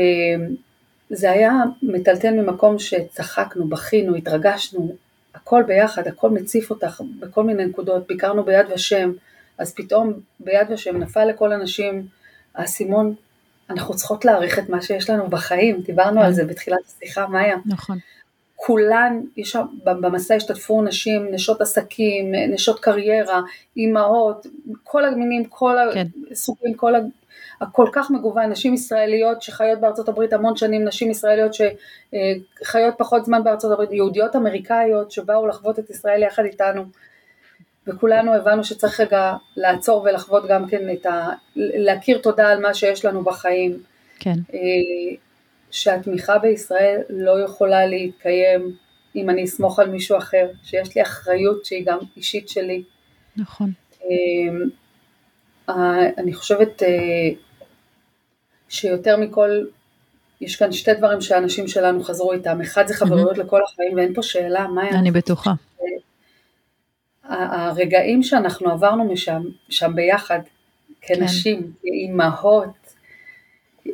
זה 1.11 1.31
היה 1.31 1.53
מטלטל 1.83 2.31
ממקום 2.31 2.79
שצחקנו, 2.79 3.69
בכינו, 3.69 4.15
התרגשנו, 4.15 4.97
הכל 5.35 5.63
ביחד, 5.67 6.07
הכל 6.07 6.31
מציף 6.31 6.71
אותך 6.71 7.03
בכל 7.21 7.45
מיני 7.45 7.65
נקודות, 7.65 8.07
ביקרנו 8.07 8.45
ביד 8.45 8.67
ושם, 8.75 9.13
אז 9.59 9.75
פתאום 9.75 10.13
ביד 10.41 10.67
ושם 10.71 10.97
נפל 10.97 11.25
לכל 11.25 11.53
הנשים 11.53 12.07
האסימון, 12.55 13.15
אנחנו 13.71 13.95
צריכות 13.95 14.25
להעריך 14.25 14.59
את 14.59 14.69
מה 14.69 14.83
שיש 14.83 15.11
לנו 15.11 15.29
בחיים, 15.29 15.81
דיברנו 15.81 16.21
על 16.21 16.27
כן. 16.27 16.33
זה 16.33 16.45
בתחילת 16.45 16.79
השיחה, 16.87 17.27
מאיה. 17.27 17.57
נכון. 17.67 17.99
כולן, 18.57 19.21
יש, 19.37 19.57
במסע 19.85 20.35
השתתפו 20.35 20.83
נשים, 20.83 21.29
נשות 21.31 21.61
עסקים, 21.61 22.35
נשות 22.35 22.81
קריירה, 22.81 23.41
אימהות, 23.77 24.47
כל 24.85 25.05
המינים, 25.05 25.45
כל 25.45 25.77
כן. 25.95 26.07
הסוגים, 26.31 26.75
כל 26.75 26.95
הכל 27.63 27.87
כך 27.93 28.11
מגוון, 28.11 28.51
נשים 28.51 28.75
ישראליות 28.75 29.43
שחיות 29.43 29.81
בארצות 29.81 30.09
הברית 30.09 30.33
המון 30.33 30.57
שנים, 30.57 30.85
נשים 30.85 31.11
ישראליות 31.11 31.53
שחיות 31.55 32.95
פחות 32.99 33.25
זמן 33.25 33.45
בארצות 33.45 33.73
הברית, 33.73 33.93
יהודיות 33.93 34.37
אמריקאיות 34.37 35.11
שבאו 35.11 35.47
לחוות 35.47 35.79
את 35.79 35.91
ישראל 35.91 36.23
יחד 36.23 36.45
איתנו, 36.45 36.85
וכולנו 37.87 38.35
הבנו 38.35 38.65
שצריך 38.65 39.01
רגע 39.01 39.37
לעצור 39.57 40.03
ולחוות 40.03 40.47
גם 40.49 40.69
כן 40.69 40.93
את 40.93 41.07
ה... 41.07 41.29
להכיר 41.57 42.19
תודה 42.19 42.49
על 42.49 42.61
מה 42.61 42.75
שיש 42.75 43.05
לנו 43.05 43.25
בחיים. 43.25 43.79
כן. 44.19 44.35
אה, 44.55 44.59
שהתמיכה 45.71 46.39
בישראל 46.39 47.01
לא 47.11 47.41
יכולה 47.45 47.87
להתקיים 47.87 48.77
אם 49.17 49.31
אני 49.31 49.45
אסמוך 49.45 49.79
על 49.79 49.91
מישהו 49.91 50.19
אחר, 50.19 50.47
שיש 50.65 50.97
לי 50.97 51.03
אחריות 51.03 51.65
שהיא 51.65 51.87
גם 51.87 51.99
אישית 52.17 52.49
שלי. 52.49 52.83
נכון. 53.37 53.73
אמ, 54.05 54.69
אני 56.19 56.33
חושבת 56.33 56.83
אה, 56.83 56.89
שיותר 58.73 59.17
מכל, 59.17 59.51
יש 60.41 60.57
כאן 60.57 60.73
שתי 60.73 60.95
דברים 60.95 61.21
שהאנשים 61.21 61.69
שלנו 61.69 62.03
חזרו 62.03 62.33
איתם, 62.33 62.61
אחד 62.61 62.87
זה 62.87 62.95
חברויות 62.95 63.37
mm-hmm. 63.37 63.41
לכל 63.41 63.61
החיים 63.63 63.97
ואין 63.97 64.15
פה 64.15 64.23
שאלה, 64.23 64.67
מה 64.67 64.83
היה? 64.83 64.99
אני 64.99 65.11
בטוחה. 65.11 65.53
הרגעים 67.25 68.23
שאנחנו 68.23 68.71
עברנו 68.71 69.05
משם, 69.05 69.43
שם 69.69 69.93
ביחד, 69.95 70.39
כנשים, 71.03 71.63
כן. 71.63 71.69
כאימהות, 71.83 72.95
אה, 73.87 73.93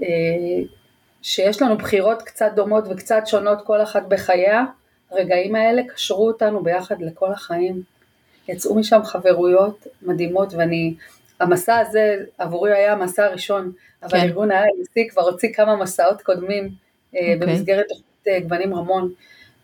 שיש 1.23 1.63
לנו 1.63 1.79
בחירות 1.79 2.23
קצת 2.23 2.53
דומות 2.57 2.85
וקצת 2.91 3.23
שונות 3.27 3.59
כל 3.67 3.83
אחת 3.83 4.03
בחייה, 4.09 4.65
הרגעים 5.11 5.55
האלה 5.55 5.83
קשרו 5.95 6.27
אותנו 6.27 6.63
ביחד 6.63 7.03
לכל 7.03 7.33
החיים. 7.33 7.83
יצאו 8.49 8.75
משם 8.75 9.01
חברויות 9.05 9.87
מדהימות 10.03 10.55
ואני, 10.55 10.95
המסע 11.41 11.79
הזה 11.79 12.17
עבורי 12.39 12.73
היה 12.73 12.93
המסע 12.93 13.25
הראשון, 13.25 13.73
אבל 14.03 14.11
כן. 14.11 14.27
ארגון 14.27 14.51
ה-ILC 14.51 15.11
כבר 15.11 15.23
הוציא 15.23 15.53
כמה 15.53 15.77
מסעות 15.77 16.23
קודמים 16.23 16.65
okay. 16.65 17.17
אה, 17.17 17.35
אוקיי. 17.35 17.37
במסגרת 17.37 17.87
תוכנית 17.89 18.29
אה, 18.29 18.41
גוונים 18.41 18.75
רמון, 18.75 19.13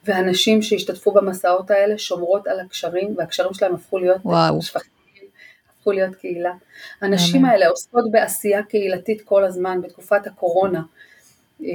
והנשים 0.05 0.63
שהשתתפו 0.63 1.13
במסעות 1.13 1.71
האלה 1.71 1.99
שומרות 1.99 2.47
על 2.47 2.61
הקשרים, 2.61 3.15
והקשרים 3.19 3.55
שלהם 3.55 3.75
הפכו 3.75 3.99
להיות 3.99 4.21
שפחתיים, 4.61 5.29
הפכו 5.79 5.93
להיות 5.93 6.15
קהילה. 6.15 6.53
הנשים 7.01 7.45
האלה 7.45 7.69
עוסקות 7.69 8.11
בעשייה 8.11 8.63
קהילתית 8.63 9.23
כל 9.23 9.45
הזמן 9.45 9.81
בתקופת 9.83 10.27
הקורונה. 10.27 10.83
אה, 11.63 11.69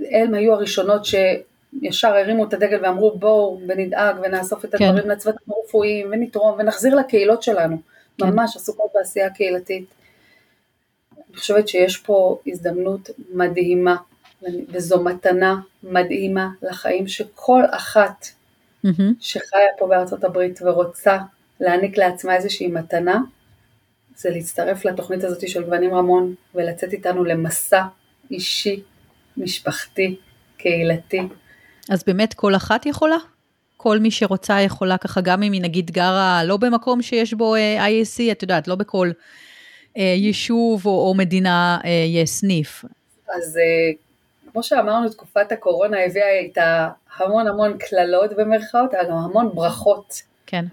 הן 0.00 0.34
היו 0.34 0.52
הראשונות 0.52 1.04
ש... 1.04 1.14
ישר 1.82 2.08
הרימו 2.08 2.44
את 2.44 2.54
הדגל 2.54 2.78
ואמרו 2.82 3.18
בואו 3.18 3.60
ונדאג 3.68 4.16
ונאסוף 4.22 4.64
את 4.64 4.74
כן. 4.74 4.84
הדברים 4.84 5.02
כן. 5.02 5.08
לצוותים 5.08 5.54
הרפואיים 5.54 6.08
ונתרום 6.10 6.56
ונחזיר 6.58 6.94
לקהילות 6.94 7.42
שלנו, 7.42 7.76
כן. 8.18 8.26
ממש 8.26 8.56
עסוקות 8.56 8.90
בעשייה 8.94 9.30
קהילתית. 9.30 9.95
אני 11.36 11.40
חושבת 11.40 11.68
שיש 11.68 11.96
פה 11.96 12.38
הזדמנות 12.46 13.10
מדהימה 13.34 13.96
וזו 14.68 15.04
מתנה 15.04 15.60
מדהימה 15.82 16.48
לחיים 16.62 17.08
שכל 17.08 17.62
אחת 17.70 18.26
mm-hmm. 18.86 19.02
שחיה 19.20 19.68
פה 19.78 19.86
בארצות 19.86 20.24
הברית 20.24 20.60
ורוצה 20.62 21.18
להעניק 21.60 21.98
לעצמה 21.98 22.36
איזושהי 22.36 22.66
מתנה, 22.66 23.20
זה 24.16 24.30
להצטרף 24.30 24.84
לתוכנית 24.84 25.24
הזאת 25.24 25.48
של 25.48 25.64
גוונים 25.64 25.94
רמון 25.94 26.34
ולצאת 26.54 26.92
איתנו 26.92 27.24
למסע 27.24 27.82
אישי, 28.30 28.82
משפחתי, 29.36 30.16
קהילתי, 30.56 31.20
אז 31.90 32.04
באמת 32.06 32.34
כל 32.34 32.56
אחת 32.56 32.86
יכולה? 32.86 33.16
כל 33.76 33.98
מי 33.98 34.10
שרוצה 34.10 34.60
יכולה 34.60 34.98
ככה, 34.98 35.20
גם 35.20 35.42
אם 35.42 35.52
היא 35.52 35.62
נגיד 35.62 35.90
גרה 35.90 36.44
לא 36.44 36.56
במקום 36.56 37.02
שיש 37.02 37.34
בו 37.34 37.54
אה, 37.54 37.86
IAC, 37.86 38.32
את 38.32 38.42
יודעת, 38.42 38.68
לא 38.68 38.74
בכל 38.74 39.10
יישוב 40.02 40.86
או, 40.86 41.08
או 41.08 41.14
מדינה 41.14 41.78
uh, 41.82 41.86
יש 42.06 42.30
סניף. 42.30 42.84
אז 43.36 43.56
uh, 43.56 43.96
כמו 44.52 44.62
שאמרנו, 44.62 45.08
תקופת 45.08 45.52
הקורונה 45.52 46.04
הביאה 46.04 46.38
איתה 46.38 46.88
המון 47.16 47.46
המון 47.46 47.78
קללות 47.78 48.32
במרכאות, 48.36 48.90
גם 49.08 49.16
המון 49.16 49.50
ברכות. 49.54 50.22
כן. 50.46 50.64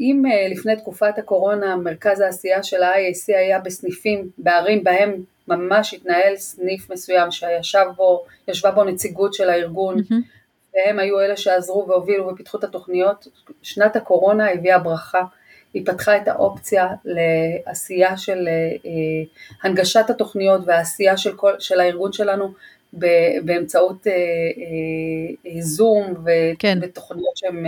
אם 0.00 0.22
לפני 0.50 0.76
תקופת 0.76 1.18
הקורונה 1.18 1.76
מרכז 1.76 2.20
העשייה 2.20 2.62
של 2.62 2.82
ה-IAC 2.82 3.36
היה 3.38 3.58
בסניפים, 3.58 4.30
בערים 4.38 4.84
בהם 4.84 5.14
ממש 5.48 5.94
התנהל 5.94 6.36
סניף 6.36 6.90
מסוים 6.90 7.30
שישב 7.30 7.86
בו, 7.96 8.24
ישבה 8.48 8.70
בו 8.70 8.84
נציגות 8.84 9.34
של 9.34 9.50
הארגון, 9.50 9.98
mm-hmm. 9.98 10.14
והם 10.74 10.98
היו 10.98 11.20
אלה 11.20 11.36
שעזרו 11.36 11.86
והובילו 11.88 12.28
ופיתחו 12.28 12.58
את 12.58 12.64
התוכניות. 12.64 13.28
שנת 13.62 13.96
הקורונה 13.96 14.50
הביאה 14.50 14.78
ברכה, 14.78 15.22
היא 15.74 15.86
פתחה 15.86 16.16
את 16.16 16.28
האופציה 16.28 16.88
לעשייה 17.04 18.16
של 18.16 18.48
אה, 18.48 18.90
הנגשת 19.62 20.10
התוכניות 20.10 20.60
והעשייה 20.66 21.16
של, 21.16 21.36
כל, 21.36 21.52
של 21.58 21.80
הארגון 21.80 22.12
שלנו 22.12 22.52
באמצעות 23.44 24.06
אה, 24.06 24.12
אה, 25.46 25.60
זום 25.60 26.14
כן. 26.58 26.78
ותוכניות 26.82 27.36
שהן 27.36 27.66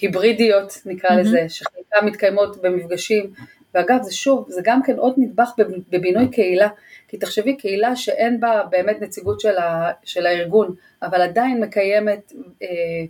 היברידיות 0.00 0.72
נקרא 0.86 1.10
mm-hmm. 1.10 1.20
לזה, 1.20 1.44
שחלקן 1.48 2.06
מתקיימות 2.06 2.62
במפגשים 2.62 3.32
ואגב 3.74 4.02
זה 4.02 4.14
שוב, 4.14 4.46
זה 4.48 4.60
גם 4.64 4.82
כן 4.82 4.96
עוד 4.96 5.14
נדבך 5.16 5.50
בבינוי 5.90 6.28
קהילה, 6.28 6.68
כי 7.08 7.16
תחשבי 7.16 7.56
קהילה 7.56 7.96
שאין 7.96 8.40
בה 8.40 8.62
באמת 8.70 9.00
נציגות 9.00 9.40
של, 9.40 9.56
ה, 9.56 9.90
של 10.04 10.26
הארגון, 10.26 10.74
אבל 11.02 11.22
עדיין 11.22 11.60
מקיימת, 11.60 12.32
אה, 12.62 12.66
אה 12.66 13.04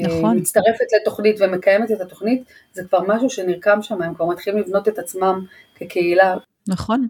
נכון. 0.00 0.38
מצטרפת 0.38 0.86
לתוכנית 1.00 1.36
ומקיימת 1.40 1.90
את 1.90 2.00
התוכנית, 2.00 2.42
זה 2.72 2.82
כבר 2.84 3.00
משהו 3.06 3.30
שנרקם 3.30 3.82
שם, 3.82 4.02
הם 4.02 4.14
כבר 4.14 4.26
מתחילים 4.26 4.60
לבנות 4.60 4.88
את 4.88 4.98
עצמם 4.98 5.44
כקהילה. 5.74 6.36
נכון. 6.68 7.08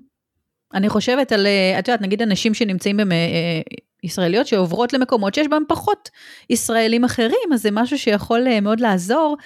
אני 0.74 0.88
חושבת 0.88 1.32
על, 1.32 1.46
אה, 1.46 1.78
את 1.78 1.88
יודעת, 1.88 2.02
נגיד 2.02 2.22
אנשים 2.22 2.54
שנמצאים 2.54 2.96
במ... 2.96 3.12
אה, 3.12 3.60
ישראליות 4.02 4.46
שעוברות 4.46 4.92
למקומות 4.92 5.34
שיש 5.34 5.48
בהם 5.48 5.62
פחות 5.68 6.10
ישראלים 6.50 7.04
אחרים, 7.04 7.52
אז 7.54 7.62
זה 7.62 7.70
משהו 7.72 7.98
שיכול 7.98 8.60
מאוד 8.62 8.80
לעזור 8.80 9.36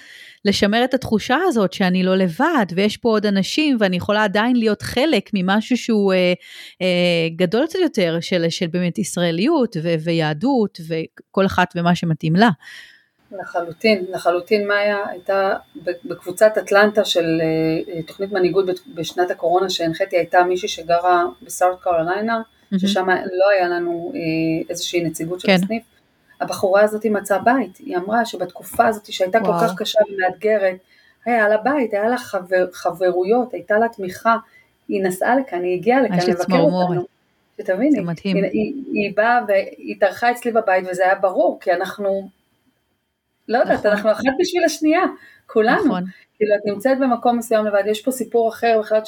לשמר 0.45 0.83
את 0.83 0.93
התחושה 0.93 1.37
הזאת 1.47 1.73
שאני 1.73 2.03
לא 2.03 2.15
לבד, 2.15 2.65
ויש 2.75 2.97
פה 2.97 3.09
עוד 3.09 3.25
אנשים, 3.25 3.77
ואני 3.79 3.95
יכולה 3.95 4.23
עדיין 4.23 4.55
להיות 4.55 4.81
חלק 4.81 5.29
ממשהו 5.33 5.77
שהוא 5.77 6.13
אה, 6.13 6.33
אה, 6.81 7.29
גדול 7.35 7.65
קצת 7.65 7.79
יותר, 7.81 8.17
של, 8.21 8.45
של 8.49 8.67
באמת 8.67 8.97
ישראליות 8.97 9.77
ו, 9.83 9.95
ויהדות, 10.03 10.79
וכל 10.87 11.45
אחת 11.45 11.73
ומה 11.75 11.95
שמתאים 11.95 12.35
לה. 12.35 12.49
לחלוטין, 13.31 14.05
לחלוטין 14.09 14.67
מאיה 14.67 14.97
הייתה 15.09 15.53
בקבוצת 16.05 16.57
אטלנטה 16.57 17.05
של 17.05 17.41
אה, 17.41 18.01
תוכנית 18.01 18.31
מנהיגות 18.31 18.65
בשנת 18.95 19.31
הקורונה 19.31 19.69
שהנחיתי 19.69 20.17
הייתה 20.17 20.43
מישהי 20.43 20.67
שגרה 20.69 21.25
בסארט 21.41 21.79
קרוליינה, 21.81 22.41
mm-hmm. 22.41 22.79
ששם 22.79 23.09
לא 23.09 23.49
היה 23.49 23.67
לנו 23.67 24.11
אה, 24.15 24.19
איזושהי 24.69 25.03
נציגות 25.03 25.39
של 25.39 25.47
כן. 25.47 25.53
הסניף, 25.53 25.83
הבחורה 26.41 26.81
הזאת 26.81 27.05
מצאה 27.05 27.39
בית, 27.39 27.77
היא 27.77 27.97
אמרה 27.97 28.25
שבתקופה 28.25 28.87
הזאת 28.87 29.13
שהייתה 29.13 29.37
וואו. 29.37 29.59
כל 29.59 29.67
כך 29.67 29.75
קשה 29.77 29.99
ומאתגרת, 30.09 30.75
היה 31.25 31.49
לה 31.49 31.57
בית, 31.57 31.93
היה 31.93 32.09
לה 32.09 32.17
חבר, 32.17 32.67
חברויות, 32.73 33.53
הייתה 33.53 33.79
לה 33.79 33.89
תמיכה, 33.89 34.37
היא 34.87 35.03
נסעה 35.03 35.35
לכאן, 35.35 35.63
היא 35.63 35.75
הגיעה 35.75 36.01
לכאן 36.01 36.17
לבקר 36.27 36.59
אותנו. 36.59 37.05
שתביני, 37.57 37.99
היא, 38.23 38.43
היא, 38.43 38.73
היא 38.93 39.13
באה 39.15 39.39
והיא 39.47 39.95
התארחה 39.95 40.31
אצלי 40.31 40.51
בבית 40.51 40.85
וזה 40.91 41.03
היה 41.03 41.15
ברור, 41.15 41.57
כי 41.61 41.73
אנחנו, 41.73 42.29
לא 43.47 43.57
יודעת, 43.57 43.79
נכון. 43.79 43.91
אנחנו 43.91 44.11
אחת 44.11 44.23
בשביל 44.39 44.63
השנייה, 44.63 45.01
כולנו. 45.47 45.85
נכון. 45.85 46.03
כאילו 46.37 46.55
את 46.55 46.61
נמצאת 46.65 46.99
במקום 46.99 47.37
מסוים 47.37 47.65
לבד, 47.65 47.83
יש 47.85 48.01
פה 48.01 48.11
סיפור 48.11 48.49
אחר 48.49 48.79
בכלל 48.79 49.01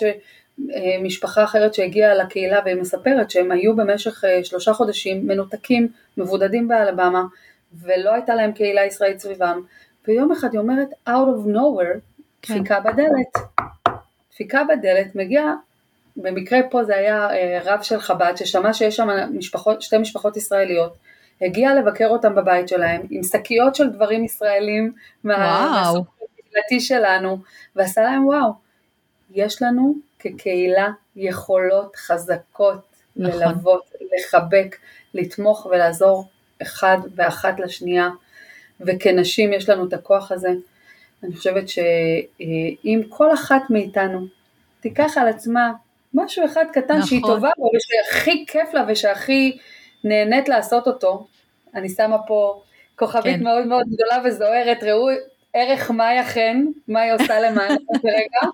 משפחה 1.04 1.44
אחרת 1.44 1.74
שהגיעה 1.74 2.16
לקהילה 2.16 2.60
והיא 2.66 2.76
מספרת 2.76 3.32
שהם 3.32 3.52
היו 3.52 3.76
במשך 3.76 4.24
אה, 4.26 4.44
שלושה 4.44 4.74
חודשים 4.74 5.28
מנותקים, 5.28 5.88
מבודדים 6.18 6.68
באלבמה, 6.68 7.24
ולא 7.82 8.14
הייתה 8.14 8.36
להם 8.36 8.52
קהילה 8.52 8.86
ישראלית 8.86 9.20
סביבם, 9.20 9.62
ויום 10.08 10.32
אחד 10.32 10.48
היא 10.52 10.60
אומרת, 10.60 10.90
out 11.08 11.12
of 11.12 11.48
nowhere, 11.48 12.00
כן. 12.42 12.54
דפיקה 12.54 12.80
בדלת. 12.80 13.62
דפיקה 14.32 14.64
בדלת, 14.64 15.16
מגיע, 15.16 15.54
במקרה 16.16 16.60
פה 16.70 16.84
זה 16.84 16.96
היה 16.96 17.30
אה, 17.30 17.60
רב 17.66 17.82
של 17.82 18.00
חב"ד, 18.00 18.34
ששמע 18.36 18.74
שיש 18.74 18.96
שם 18.96 19.08
משפחות, 19.34 19.82
שתי 19.82 19.98
משפחות 19.98 20.38
ישראליות, 20.38 20.94
הגיע 21.42 21.76
לבקר 21.76 22.08
אותם 22.08 22.36
בבית 22.36 22.68
שלהם, 22.68 23.02
עם 23.10 23.24
שקיות 23.24 23.76
של 23.76 23.90
דברים 23.90 24.24
ישראלים, 24.24 24.94
מהסוג 25.24 26.06
שלנו, 26.80 27.38
ועשה 27.76 28.02
להם 28.02 28.28
וואו, 28.28 28.52
יש 29.32 29.62
לנו 29.62 29.96
כקהילה 30.20 30.88
יכולות 31.16 31.96
חזקות 31.96 32.82
נכון. 33.16 33.40
ללוות, 33.42 33.92
לחבק, 34.18 34.76
לתמוך 35.14 35.66
ולעזור 35.66 36.26
אחד 36.62 36.98
ואחת 37.16 37.60
לשנייה, 37.60 38.10
וכנשים 38.82 39.54
יש 39.54 39.70
לנו 39.70 39.88
את 39.88 39.94
הכוח 39.94 40.32
הזה. 40.32 40.50
אני 41.24 41.36
חושבת 41.36 41.70
שאם 41.70 43.02
כל 43.10 43.34
אחת 43.34 43.62
מאיתנו 43.70 44.26
תיקח 44.82 45.18
על 45.18 45.28
עצמה 45.28 45.72
משהו 46.14 46.46
אחד 46.46 46.66
קטן 46.74 46.96
נכון. 46.96 47.08
שהיא 47.08 47.22
טובה 47.22 47.50
בו 47.58 47.72
ושהכי 47.76 48.46
כיף 48.48 48.74
לה 48.74 48.86
ושהכי 48.88 49.58
נהנית 50.04 50.50
לעשות 50.50 50.88
אותו, 50.88 51.28
אני 51.76 51.90
שמה 51.90 52.18
פה 52.28 52.62
כוכבית 52.96 53.38
כן. 53.38 53.44
מאוד 53.44 53.68
מאוד 53.68 53.86
גדולה 53.88 54.22
וזוהרת, 54.26 54.84
ראו 54.84 55.08
ערך 55.54 55.92
מאיה 55.92 56.26
חן, 56.26 56.66
מה 56.88 57.02
היא 57.02 57.14
עושה 57.14 57.40
למען 57.40 57.78
כרגע. 58.02 58.52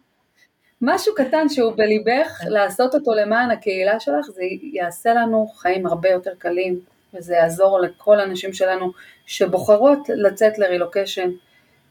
משהו 0.81 1.15
קטן 1.15 1.49
שהוא 1.49 1.73
בליבך, 1.75 2.41
לעשות 2.47 2.95
אותו 2.95 3.13
למען 3.13 3.51
הקהילה 3.51 3.99
שלך, 3.99 4.25
זה 4.25 4.43
יעשה 4.73 5.13
לנו 5.13 5.47
חיים 5.47 5.85
הרבה 5.85 6.09
יותר 6.09 6.31
קלים, 6.37 6.79
וזה 7.13 7.33
יעזור 7.35 7.79
לכל 7.79 8.19
הנשים 8.19 8.53
שלנו 8.53 8.91
שבוחרות 9.25 9.99
לצאת 10.09 10.57
לרילוקיישן, 10.57 11.29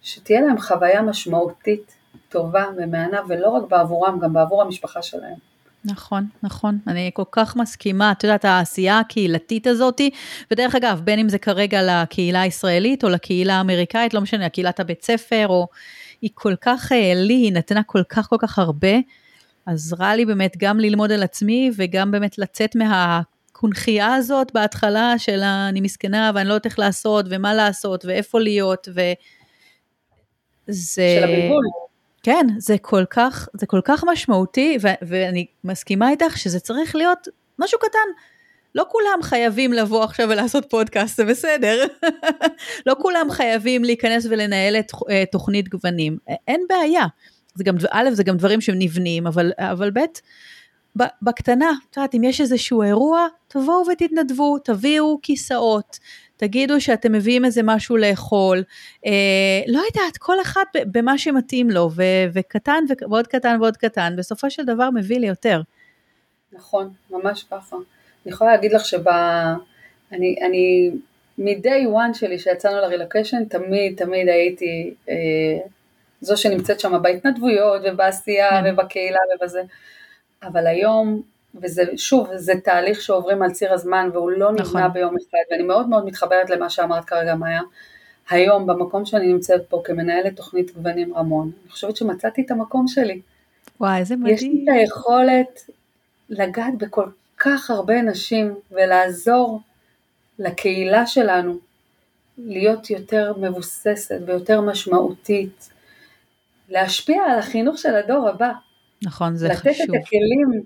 שתהיה 0.03 0.41
להם 0.41 0.59
חוויה 0.59 1.03
משמעותית, 1.03 1.97
טובה 2.29 2.65
ומהנה, 2.77 3.21
ולא 3.29 3.49
רק 3.49 3.63
בעבורם, 3.69 4.19
גם 4.19 4.33
בעבור 4.33 4.63
המשפחה 4.63 5.03
שלהם. 5.03 5.52
נכון, 5.85 6.27
נכון, 6.43 6.79
אני 6.87 7.11
כל 7.15 7.23
כך 7.33 7.57
מסכימה, 7.57 8.13
את 8.13 8.25
יודעת, 8.25 8.45
העשייה 8.45 8.99
הקהילתית 8.99 9.67
הזאתי, 9.67 10.11
ודרך 10.51 10.75
אגב, 10.75 11.01
בין 11.05 11.19
אם 11.19 11.29
זה 11.29 11.39
כרגע 11.39 12.03
לקהילה 12.03 12.41
הישראלית 12.41 13.05
או 13.05 13.09
לקהילה 13.09 13.55
האמריקאית, 13.55 14.15
לא 14.15 14.21
משנה, 14.21 14.49
קהילת 14.49 14.81
הבית 14.81 15.03
ספר, 15.03 15.47
או 15.49 15.69
היא 16.23 16.31
כל 16.35 16.55
כך, 16.61 16.93
אה, 16.93 17.13
לי, 17.15 17.35
היא 17.35 17.53
נתנה 17.53 17.83
כל 17.83 18.03
כך 18.09 18.29
כל 18.29 18.37
כך 18.41 18.59
הרבה, 18.59 18.99
עזרה 19.67 20.17
לי 20.17 20.25
באמת 20.25 20.57
גם 20.59 20.81
ללמוד 20.81 21.13
על 21.13 21.23
עצמי 21.23 21.71
וגם 21.77 22.11
באמת 22.11 22.39
לצאת 22.39 22.77
מהקונכייה 22.77 24.15
הזאת 24.15 24.53
בהתחלה 24.55 25.15
של 25.19 25.43
אני 25.43 25.81
מסכנה 25.81 26.31
ואני 26.35 26.49
לא 26.49 26.55
יודעת 26.55 26.67
איך 26.67 26.79
לעשות 26.79 27.27
ומה 27.31 27.55
לעשות 27.55 28.05
ואיפה 28.05 28.41
להיות 28.41 28.89
ו... 28.95 29.01
זה... 30.67 31.19
של 31.21 31.25
הבלבול. 31.25 31.65
כן, 32.23 32.47
זה 32.59 32.79
כל 32.79 33.05
כך, 33.11 33.49
זה 33.55 33.67
כל 33.67 33.81
כך 33.85 34.05
משמעותי, 34.07 34.79
ו- 34.83 35.07
ואני 35.09 35.47
מסכימה 35.65 36.11
איתך 36.11 36.39
שזה 36.39 36.61
צריך 36.61 36.97
להיות 36.97 37.29
משהו 37.59 37.79
קטן. 37.79 37.99
לא 38.75 38.85
כולם 38.89 39.19
חייבים 39.23 39.73
לבוא 39.73 40.05
עכשיו 40.05 40.29
ולעשות 40.29 40.71
פודקאסט, 40.71 41.17
זה 41.17 41.25
בסדר. 41.25 41.85
לא 42.87 42.97
כולם 43.03 43.31
חייבים 43.31 43.85
להיכנס 43.85 44.27
ולנהל 44.31 44.77
את 44.77 44.93
אה, 45.11 45.25
תוכנית 45.33 45.69
גוונים, 45.69 46.19
אין 46.49 46.61
בעיה. 46.69 47.07
זה 47.55 47.65
גם, 47.65 47.77
א', 47.91 48.11
זה 48.13 48.25
גם 48.25 48.37
דברים 48.37 48.61
שנבנים, 48.61 49.27
אבל, 49.27 49.53
אבל 49.59 49.91
ב', 49.91 50.01
בקטנה, 51.23 51.73
את 51.91 51.97
יודעת, 51.97 52.15
אם 52.15 52.25
יש 52.25 52.41
איזשהו 52.41 52.83
אירוע, 52.83 53.27
תבואו 53.49 53.85
ותתנדבו, 53.93 54.59
תביאו 54.59 55.19
כיסאות, 55.23 55.99
תגידו 56.43 56.81
שאתם 56.81 57.13
מביאים 57.13 57.45
איזה 57.45 57.61
משהו 57.65 57.97
לאכול, 57.97 58.63
אה, 59.07 59.13
לא 59.67 59.81
יודעת, 59.91 60.17
כל 60.19 60.41
אחד 60.41 60.65
במה 60.75 61.19
שמתאים 61.19 61.71
לו, 61.71 61.91
ו- 61.95 62.27
וקטן 62.33 62.85
ועוד 63.11 63.27
קטן 63.27 63.57
ועוד 63.61 63.77
קטן, 63.77 64.15
בסופו 64.17 64.51
של 64.51 64.65
דבר 64.65 64.91
מביא 64.91 65.19
לי 65.19 65.27
יותר. 65.27 65.61
נכון, 66.53 66.91
ממש 67.11 67.45
ככה. 67.51 67.77
אני 67.77 68.33
יכולה 68.33 68.51
להגיד 68.51 68.73
לך 68.73 68.85
שב... 68.85 69.09
אני, 70.13 70.37
אני 70.47 70.91
מ-day 71.39 71.87
one 71.95 72.15
שלי 72.15 72.39
שיצאנו 72.39 72.77
לרילוקיישן, 72.77 73.45
תמיד 73.45 73.97
תמיד 73.97 74.29
הייתי 74.29 74.95
אה, 75.09 75.15
זו 76.21 76.37
שנמצאת 76.37 76.81
שם 76.81 77.03
בהתנדבויות 77.03 77.83
ובעשייה 77.85 78.51
כן. 78.51 78.73
ובקהילה 78.73 79.19
ובזה, 79.35 79.63
אבל 80.43 80.67
היום 80.67 81.23
וזה 81.55 81.83
שוב, 81.97 82.29
זה 82.37 82.53
תהליך 82.65 83.01
שעוברים 83.01 83.43
על 83.43 83.51
ציר 83.51 83.73
הזמן 83.73 84.09
והוא 84.13 84.31
לא 84.31 84.53
נכון. 84.53 84.61
נבנה 84.61 84.89
ביום 84.89 85.15
אחד, 85.17 85.39
ואני 85.51 85.63
מאוד 85.63 85.89
מאוד 85.89 86.05
מתחברת 86.05 86.51
למה 86.51 86.71
שאמרת 86.71 87.05
כרגע 87.05 87.35
מאיה. 87.35 87.61
היום, 88.31 88.67
במקום 88.67 89.05
שאני 89.05 89.33
נמצאת 89.33 89.63
פה 89.69 89.83
כמנהלת 89.85 90.37
תוכנית 90.37 90.75
גוונים 90.75 91.15
רמון, 91.15 91.51
אני 91.63 91.71
חושבת 91.71 91.97
שמצאתי 91.97 92.43
את 92.43 92.51
המקום 92.51 92.89
שלי. 92.89 93.21
וואי, 93.81 93.99
איזה 93.99 94.17
מדהים. 94.17 94.35
יש 94.35 94.43
לי 94.43 94.65
את 94.65 94.69
היכולת 94.77 95.71
לגעת 96.31 96.79
בכל 96.79 97.07
כך 97.39 97.71
הרבה 97.71 98.03
נשים 98.03 98.55
ולעזור 98.71 99.61
לקהילה 100.39 101.07
שלנו 101.07 101.59
להיות 102.39 102.91
יותר 102.91 103.33
מבוססת 103.41 104.21
ויותר 104.27 104.61
משמעותית, 104.61 105.71
להשפיע 106.69 107.23
על 107.23 107.39
החינוך 107.39 107.79
של 107.79 107.95
הדור 107.95 108.29
הבא. 108.29 108.53
נכון, 109.05 109.37
זה 109.37 109.49
לתת 109.49 109.57
חשוב. 109.57 109.71
לתת 109.73 109.81
את 109.85 109.89
הכלים 109.89 110.63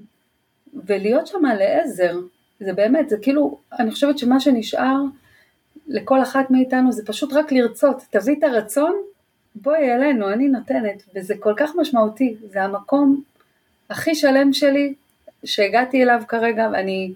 ולהיות 0.87 1.27
שם 1.27 1.45
לעזר, 1.59 2.19
זה 2.61 2.73
באמת, 2.73 3.09
זה 3.09 3.17
כאילו, 3.23 3.59
אני 3.81 3.91
חושבת 3.91 4.19
שמה 4.19 4.41
שנשאר 4.41 4.97
לכל 5.89 6.23
אחת 6.23 6.51
מאיתנו 6.51 6.93
זה 6.93 7.07
פשוט 7.07 7.33
רק 7.33 7.53
לרצות, 7.53 8.03
תביא 8.11 8.35
את 8.39 8.43
הרצון, 8.43 8.93
בואי 9.55 9.93
אלינו, 9.95 10.33
אני 10.33 10.49
נותנת, 10.49 11.03
וזה 11.15 11.35
כל 11.41 11.55
כך 11.57 11.73
משמעותי, 11.77 12.37
זה 12.51 12.63
המקום 12.63 13.23
הכי 13.91 14.15
שלם 14.15 14.53
שלי 14.53 14.95
שהגעתי 15.45 16.03
אליו 16.03 16.23
כרגע, 16.29 16.69
ואני 16.73 17.13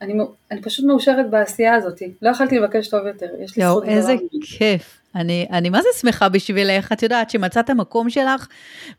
אני, 0.00 0.14
אני 0.50 0.62
פשוט 0.62 0.84
מאושרת 0.84 1.30
בעשייה 1.30 1.74
הזאת, 1.74 2.02
לא 2.22 2.30
יכלתי 2.30 2.58
לבקש 2.58 2.88
טוב 2.88 3.06
יותר, 3.06 3.26
יש 3.40 3.56
לי 3.56 3.64
זכות 3.64 3.82
גדולה. 3.82 3.96
איזה 3.96 4.16
כיף. 4.42 4.99
אני, 5.14 5.46
אני 5.50 5.70
מה 5.70 5.82
זה 5.82 5.88
שמחה 6.00 6.28
בשבילך, 6.28 6.92
את 6.92 7.02
יודעת 7.02 7.30
שמצאת 7.30 7.70
המקום 7.70 8.10
שלך 8.10 8.46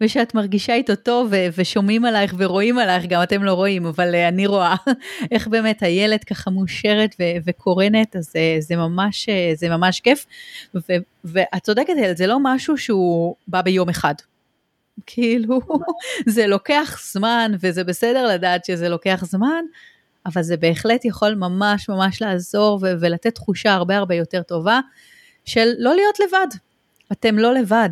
ושאת 0.01 0.35
מרגישה 0.35 0.73
איתו 0.73 0.95
טוב 0.95 1.31
ושומעים 1.57 2.05
עלייך 2.05 2.35
ורואים 2.37 2.77
עלייך, 2.77 3.05
גם 3.05 3.23
אתם 3.23 3.43
לא 3.43 3.53
רואים, 3.53 3.85
אבל 3.85 4.13
uh, 4.13 4.27
אני 4.27 4.47
רואה 4.47 4.75
איך 5.31 5.47
באמת 5.47 5.83
הילד 5.83 6.23
ככה 6.23 6.51
מאושרת 6.51 7.15
וקורנת, 7.45 8.15
אז 8.15 8.29
uh, 8.29 8.61
זה, 8.61 8.75
ממש, 8.75 9.29
uh, 9.29 9.59
זה 9.59 9.69
ממש 9.69 9.99
כיף. 9.99 10.25
ו- 10.75 11.01
ואת 11.25 11.63
צודקת, 11.63 11.93
זה 12.15 12.27
לא 12.27 12.37
משהו 12.43 12.77
שהוא 12.77 13.35
בא 13.47 13.61
ביום 13.61 13.89
אחד. 13.89 14.15
כאילו, 15.05 15.59
זה 16.35 16.45
lוקח 16.47 16.99
זמן, 17.13 17.51
וזה 17.59 17.83
בסדר 17.83 18.27
לדעת 18.27 18.65
שזה 18.65 18.89
לוקח 18.89 19.23
זמן, 19.25 19.63
אבל 20.25 20.43
זה 20.43 20.57
בהחלט 20.57 21.05
יכול 21.05 21.35
ממש 21.35 21.89
ממש 21.89 22.21
לעזור 22.21 22.79
ולתת 22.81 23.35
תחושה 23.35 23.73
הרבה 23.73 23.97
הרבה 23.97 24.15
יותר 24.15 24.41
טובה. 24.41 24.79
של 25.45 25.69
לא 25.77 25.95
להיות 25.95 26.19
לבד. 26.19 26.47
אתם 27.11 27.39
לא 27.39 27.53
לבד. 27.53 27.89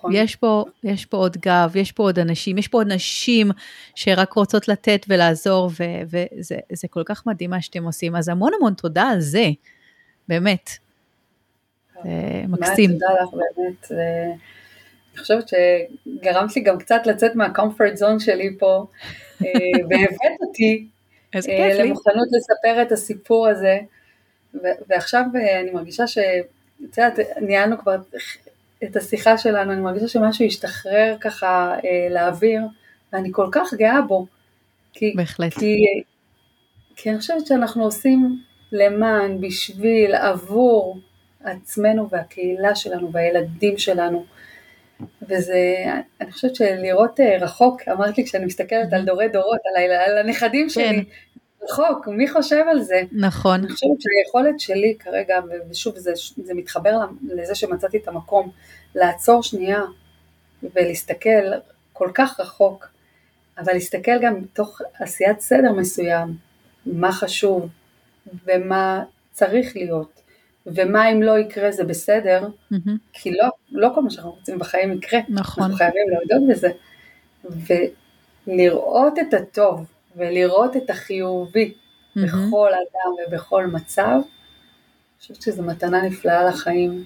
נכון. 0.00 0.12
יש 0.14 0.36
פה, 0.36 0.64
יש 0.84 1.06
פה 1.06 1.16
עוד 1.16 1.36
גב, 1.36 1.72
יש 1.76 1.92
פה 1.92 2.02
עוד 2.02 2.18
אנשים, 2.18 2.58
יש 2.58 2.68
פה 2.68 2.78
עוד 2.78 2.92
נשים 2.92 3.50
שרק 3.94 4.32
רוצות 4.32 4.68
לתת 4.68 5.06
ולעזור, 5.08 5.70
ו- 5.80 6.18
וזה 6.72 6.88
כל 6.90 7.02
כך 7.04 7.26
מדהים 7.26 7.50
מה 7.50 7.62
שאתם 7.62 7.84
עושים. 7.84 8.16
אז 8.16 8.28
המון 8.28 8.52
המון 8.58 8.74
תודה 8.74 9.02
על 9.02 9.20
זה, 9.20 9.48
באמת. 10.28 10.70
זה 12.04 12.10
מקסים. 12.48 12.90
תודה 12.92 13.06
לך 13.22 13.28
באמת. 13.32 13.92
אני 15.12 15.18
חושבת 15.18 15.44
שגרמת 15.48 16.56
לי 16.56 16.62
גם 16.62 16.78
קצת 16.78 17.02
לצאת 17.06 17.34
מהקומפורט 17.34 17.96
זון 17.96 18.20
שלי 18.20 18.56
פה, 18.58 18.86
אה, 19.44 19.48
והבאת 19.90 20.40
אותי 20.40 20.86
אה, 21.48 21.84
למוכנות 21.84 22.28
לספר 22.32 22.82
את 22.82 22.92
הסיפור 22.92 23.48
הזה. 23.48 23.78
ועכשיו 24.88 25.24
אה, 25.34 25.60
אני 25.60 25.70
מרגישה 25.70 26.06
ש... 26.06 26.18
את 26.84 26.98
יודעת, 26.98 27.18
ניהלנו 27.40 27.78
כבר 27.78 27.96
את 28.84 28.96
השיחה 28.96 29.38
שלנו, 29.38 29.72
אני 29.72 29.80
מרגישה 29.80 30.08
שמשהו 30.08 30.46
השתחרר 30.46 31.16
ככה 31.20 31.74
אה, 31.84 32.08
לאוויר, 32.10 32.62
ואני 33.12 33.28
כל 33.32 33.48
כך 33.52 33.74
גאה 33.74 34.02
בו. 34.02 34.26
כי, 34.92 35.12
בהחלט. 35.16 35.52
כי, 35.52 35.76
כי 36.96 37.10
אני 37.10 37.18
חושבת 37.18 37.46
שאנחנו 37.46 37.84
עושים 37.84 38.38
למען, 38.72 39.40
בשביל, 39.40 40.14
עבור 40.14 40.98
עצמנו 41.44 42.08
והקהילה 42.10 42.74
שלנו 42.74 43.12
והילדים 43.12 43.78
שלנו. 43.78 44.24
וזה, 45.28 45.84
אני 46.20 46.32
חושבת 46.32 46.54
שלראות 46.54 47.20
אה, 47.20 47.36
רחוק, 47.40 47.82
אמרת 47.88 48.18
לי 48.18 48.24
כשאני 48.24 48.44
מסתכלת 48.44 48.92
על 48.92 49.04
דורי 49.04 49.28
דורות, 49.28 49.60
על, 49.76 49.92
על 49.92 50.18
הנכדים 50.18 50.66
כן. 50.74 51.02
רחוק, 51.62 52.08
מי 52.08 52.28
חושב 52.28 52.64
על 52.70 52.82
זה? 52.82 53.02
נכון. 53.12 53.60
אני 53.60 53.68
חושבת 53.68 54.00
שהיכולת 54.00 54.60
שלי 54.60 54.96
כרגע, 54.98 55.40
ושוב 55.70 55.98
זה, 55.98 56.12
זה 56.44 56.54
מתחבר 56.54 56.98
לזה 57.22 57.54
שמצאתי 57.54 57.96
את 57.96 58.08
המקום, 58.08 58.50
לעצור 58.94 59.42
שנייה 59.42 59.82
ולהסתכל 60.74 61.52
כל 61.92 62.10
כך 62.14 62.40
רחוק, 62.40 62.88
אבל 63.58 63.72
להסתכל 63.72 64.18
גם 64.22 64.42
בתוך 64.42 64.80
עשיית 65.00 65.40
סדר 65.40 65.72
מסוים, 65.72 66.36
מה 66.86 67.12
חשוב 67.12 67.68
ומה 68.46 69.04
צריך 69.32 69.76
להיות, 69.76 70.20
ומה 70.66 71.12
אם 71.12 71.22
לא 71.22 71.38
יקרה 71.38 71.72
זה 71.72 71.84
בסדר, 71.84 72.48
mm-hmm. 72.72 72.90
כי 73.12 73.30
לא, 73.30 73.48
לא 73.70 73.88
כל 73.94 74.02
מה 74.02 74.10
שאנחנו 74.10 74.30
רוצים 74.30 74.58
בחיים 74.58 74.92
יקרה, 74.92 75.20
נכון. 75.28 75.62
אנחנו 75.62 75.76
חייבים 75.76 76.02
להודות 76.10 76.48
בזה, 76.48 76.70
ולראות 78.46 79.18
את 79.18 79.34
הטוב 79.34 79.86
ולראות 80.16 80.76
את 80.76 80.90
החיובי 80.90 81.72
mm-hmm. 81.72 82.20
בכל 82.20 82.70
אדם 82.72 83.12
ובכל 83.26 83.66
מצב, 83.66 84.10
אני 84.10 85.20
חושבת 85.20 85.42
שזו 85.42 85.62
מתנה 85.62 86.02
נפלאה 86.02 86.44
לחיים, 86.44 87.04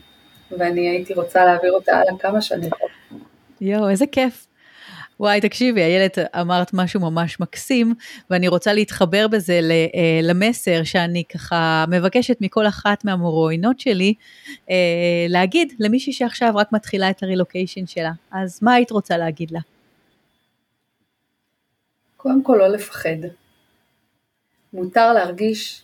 ואני 0.51 0.89
הייתי 0.89 1.15
רוצה 1.15 1.45
להעביר 1.45 1.73
אותה 1.73 1.93
הלאה 1.97 2.19
כמה 2.19 2.41
שנים. 2.41 2.71
יואו, 3.61 3.89
איזה 3.89 4.07
כיף. 4.07 4.47
וואי, 5.21 5.41
תקשיבי, 5.41 5.83
איילת, 5.83 6.19
אמרת 6.41 6.71
משהו 6.75 7.01
ממש 7.01 7.41
מקסים, 7.41 7.95
ואני 8.31 8.49
רוצה 8.49 8.73
להתחבר 8.73 9.29
בזה 9.29 9.61
אה, 9.95 10.21
למסר 10.23 10.85
שאני 10.85 11.25
ככה 11.35 11.85
מבקשת 11.89 12.37
מכל 12.41 12.67
אחת 12.67 13.05
מהמרואיינות 13.05 13.81
שלי, 13.81 14.15
אה, 14.71 14.77
להגיד 15.29 15.73
למישהי 15.79 16.13
שעכשיו 16.13 16.53
רק 16.55 16.73
מתחילה 16.73 17.11
את 17.11 17.23
הרילוקיישן 17.23 17.87
שלה. 17.87 18.13
אז 18.33 18.59
מה 18.63 18.75
היית 18.75 18.91
רוצה 18.91 19.17
להגיד 19.17 19.51
לה? 19.51 19.61
קודם 22.25 22.43
כל 22.43 22.57
לא 22.59 22.69
לפחד. 22.69 23.17
מותר 24.73 25.13
להרגיש 25.13 25.83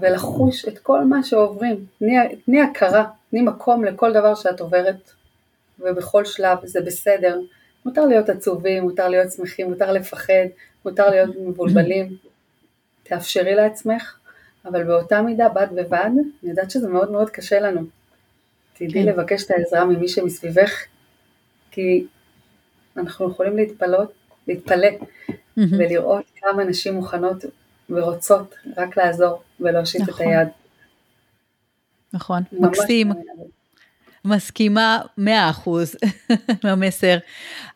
ולחוש 0.00 0.68
את 0.68 0.78
כל 0.78 1.04
מה 1.04 1.22
שעוברים. 1.22 1.86
תני 2.44 2.60
הכרה, 2.62 3.04
תני 3.30 3.42
מקום 3.42 3.84
לכל 3.84 4.12
דבר 4.12 4.34
שאת 4.34 4.60
עוברת, 4.60 5.10
ובכל 5.78 6.24
שלב 6.24 6.58
זה 6.64 6.80
בסדר. 6.80 7.40
מותר 7.84 8.06
להיות 8.06 8.28
עצובים, 8.28 8.82
מותר 8.82 9.08
להיות 9.08 9.32
שמחים, 9.32 9.68
מותר 9.68 9.92
לפחד, 9.92 10.46
מותר 10.84 11.10
להיות 11.10 11.36
מבולבלים. 11.36 12.16
תאפשרי 13.02 13.54
לעצמך, 13.54 14.18
אבל 14.64 14.84
באותה 14.84 15.22
מידה, 15.22 15.48
בד 15.48 15.68
בבד, 15.74 16.10
אני 16.42 16.50
יודעת 16.50 16.70
שזה 16.70 16.88
מאוד 16.88 17.10
מאוד 17.10 17.30
קשה 17.30 17.60
לנו. 17.60 17.80
תדעי 18.74 19.02
כן. 19.02 19.06
לבקש 19.06 19.44
את 19.44 19.50
העזרה 19.50 19.84
ממי 19.84 20.08
שמסביבך, 20.08 20.84
כי 21.70 22.06
אנחנו 22.96 23.30
יכולים 23.30 23.56
להתפלות, 23.56 24.12
להתפלא 24.48 24.88
mm-hmm. 25.58 25.74
ולראות 25.78 26.24
כמה 26.36 26.64
נשים 26.64 26.94
מוכנות 26.94 27.44
ורוצות 27.90 28.54
רק 28.76 28.96
לעזור 28.96 29.42
ולהושיט 29.60 30.00
נכון. 30.00 30.14
את 30.14 30.20
היד. 30.20 30.48
נכון, 32.12 32.42
מקסים. 32.52 33.12
מסכימה 34.24 35.00
מאה 35.18 35.50
אחוז 35.50 35.96
מהמסר. 36.64 37.18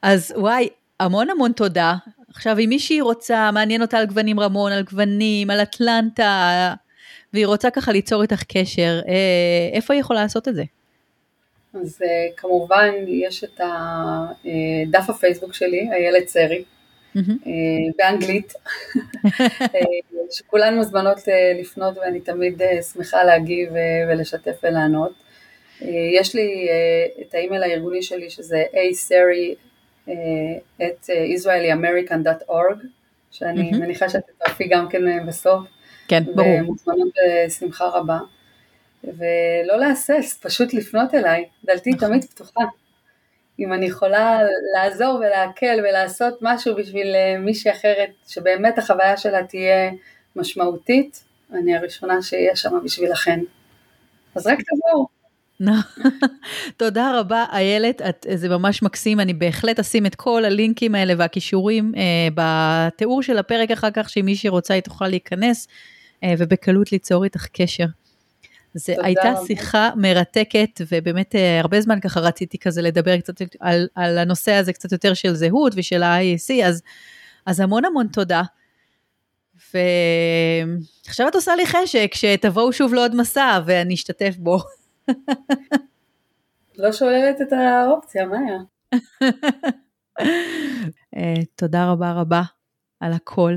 אז 0.03 0.35
וואי, 0.37 0.69
המון 1.01 1.31
המון 1.31 1.53
תודה. 1.53 1.95
עכשיו, 2.35 2.59
אם 2.59 2.69
מישהי 2.69 3.01
רוצה, 3.01 3.51
מעניין 3.51 3.83
אותה 3.83 3.99
על 3.99 4.07
גוונים 4.07 4.41
רמון, 4.41 4.73
על 4.73 4.83
גוונים, 4.83 5.51
על 5.51 5.63
אטלנטה, 5.63 6.75
והיא 7.33 7.47
רוצה 7.47 7.71
ככה 7.71 7.93
ליצור 7.93 8.23
איתך 8.23 8.43
קשר, 8.43 9.01
אה, 9.09 9.15
איפה 9.73 9.95
היא 9.95 10.01
יכולה 10.01 10.23
לעשות 10.23 10.49
את 10.49 10.55
זה? 10.55 10.65
אז 11.75 11.99
אה, 12.03 12.09
כמובן, 12.37 12.91
יש 13.07 13.45
את 13.45 13.61
דף 14.91 15.11
הפייסבוק 15.11 15.55
שלי, 15.55 15.89
איילת 15.93 16.29
סרי, 16.29 16.65
באנגלית, 17.99 18.53
שכולן 20.31 20.75
מוזמנות 20.75 21.19
לפנות 21.61 21.99
ואני 21.99 22.21
תמיד 22.21 22.63
שמחה 22.93 23.25
להגיב 23.25 23.69
ולשתף 24.09 24.57
ולענות. 24.63 25.13
יש 26.21 26.35
לי 26.35 26.69
את 27.21 27.35
האימייל 27.35 27.63
הארגוני 27.63 28.03
שלי 28.03 28.31
שזה 28.31 28.65
aseri 28.73 29.55
את 30.83 31.11
israeliamerican.org, 31.37 32.87
שאני 33.31 33.71
מניחה 33.71 34.09
שאת 34.09 34.23
תצטרפי 34.27 34.69
גם 34.69 34.89
כן 34.89 35.27
בסוף. 35.27 35.61
כן, 36.09 36.25
ברור. 36.35 36.59
ומוזמנות 36.61 37.09
בשמחה 37.47 37.89
רבה. 37.89 38.19
ולא 39.05 39.79
להסס, 39.79 40.39
פשוט 40.43 40.75
לפנות 40.75 41.15
אליי, 41.15 41.45
דלתי 41.65 41.91
נכון. 41.91 42.09
תמיד 42.09 42.25
פתוחה. 42.25 42.65
אם 43.59 43.73
אני 43.73 43.87
יכולה 43.87 44.41
לעזור 44.75 45.15
ולהקל 45.15 45.79
ולעשות 45.89 46.39
משהו 46.43 46.77
בשביל 46.77 47.15
אה, 47.15 47.39
מישהי 47.39 47.73
אחרת, 47.73 48.11
שבאמת 48.29 48.79
החוויה 48.79 49.17
שלה 49.17 49.43
תהיה 49.43 49.91
משמעותית, 50.37 51.25
אני 51.53 51.77
הראשונה 51.77 52.23
שאהיה 52.23 52.57
שם 52.57 52.79
בשבילכן. 52.85 53.41
אז 54.35 54.47
רק 54.47 54.59
תבואו. 54.59 55.07
תודה 56.77 57.21
רבה 57.21 57.45
איילת, 57.53 58.03
זה 58.35 58.49
ממש 58.49 58.83
מקסים, 58.83 59.21
אני 59.21 59.35
בהחלט 59.35 59.79
אשים 59.79 60.07
את 60.07 60.15
כל 60.15 60.45
הלינקים 60.45 60.95
האלה 60.95 61.15
והכישורים 61.19 61.93
אה, 61.97 62.29
בתיאור 62.35 63.23
של 63.23 63.39
הפרק 63.39 63.71
אחר 63.71 63.91
כך, 63.91 64.11
שאם 64.11 64.25
מישהי 64.25 64.49
רוצה 64.49 64.75
היא 64.75 64.83
תוכל 64.83 65.09
להיכנס 65.09 65.69
אה, 66.25 66.35
ובקלות 66.39 66.93
ליצור 66.93 67.25
איתך 67.25 67.47
קשר. 67.47 67.87
זו 68.75 68.93
הייתה 69.03 69.31
רבה. 69.31 69.47
שיחה 69.47 69.91
מרתקת, 69.97 70.81
ובאמת 70.93 71.35
אה, 71.35 71.61
הרבה 71.61 71.81
זמן 71.81 72.01
ככה 72.01 72.21
רציתי 72.21 72.59
כזה 72.59 72.83
לדבר 72.83 73.21
קצת 73.21 73.35
על, 73.61 73.89
על 73.95 74.19
הנושא 74.19 74.53
הזה 74.53 74.73
קצת 74.73 74.93
יותר 74.93 75.15
של 75.15 75.35
זהות 75.35 75.73
ושל 75.77 76.03
ה-IAC, 76.03 76.65
אז, 76.65 76.83
אז 77.47 77.61
המון 77.61 77.85
המון 77.85 78.07
תודה. 78.07 78.43
ועכשיו 79.75 81.29
את 81.29 81.35
עושה 81.35 81.57
לי 81.57 81.67
חשק 81.67 82.11
שתבואו 82.15 82.73
שוב 82.73 82.95
לעוד 82.95 83.17
מסע 83.17 83.61
ואני 83.67 83.95
אשתתף 83.95 84.37
בו. 84.39 84.59
לא 86.79 86.93
שוללת 86.93 87.41
את 87.41 87.53
האופציה, 87.53 88.27
מה 88.27 88.37
היה? 88.39 88.59
אה, 91.17 91.43
תודה 91.55 91.91
רבה 91.91 92.13
רבה 92.13 92.43
על 93.01 93.13
הכל. 93.13 93.55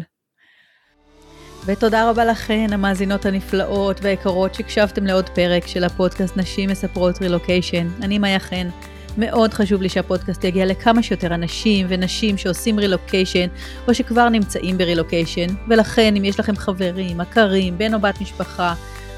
ותודה 1.65 2.09
רבה 2.09 2.25
לכן, 2.25 2.67
המאזינות 2.71 3.25
הנפלאות 3.25 3.99
והיקרות 4.03 4.53
שהקשבתם 4.53 5.05
לעוד 5.05 5.29
פרק 5.29 5.67
של 5.67 5.83
הפודקאסט 5.83 6.37
נשים 6.37 6.69
מספרות 6.69 7.21
רילוקיישן. 7.21 7.87
אני 8.01 8.19
מאיה 8.19 8.39
חן. 8.39 8.69
מאוד 9.17 9.53
חשוב 9.53 9.81
לי 9.81 9.89
שהפודקאסט 9.89 10.43
יגיע 10.43 10.65
לכמה 10.65 11.03
שיותר 11.03 11.33
אנשים 11.33 11.87
ונשים 11.89 12.37
שעושים 12.37 12.79
רילוקיישן 12.79 13.47
או 13.87 13.93
שכבר 13.93 14.29
נמצאים 14.29 14.77
ברילוקיישן, 14.77 15.47
ולכן 15.67 16.15
אם 16.15 16.25
יש 16.25 16.39
לכם 16.39 16.55
חברים, 16.55 17.17
מכרים, 17.17 17.77
בן 17.77 17.93
או 17.93 17.99
בת 17.99 18.21
משפחה, 18.21 18.73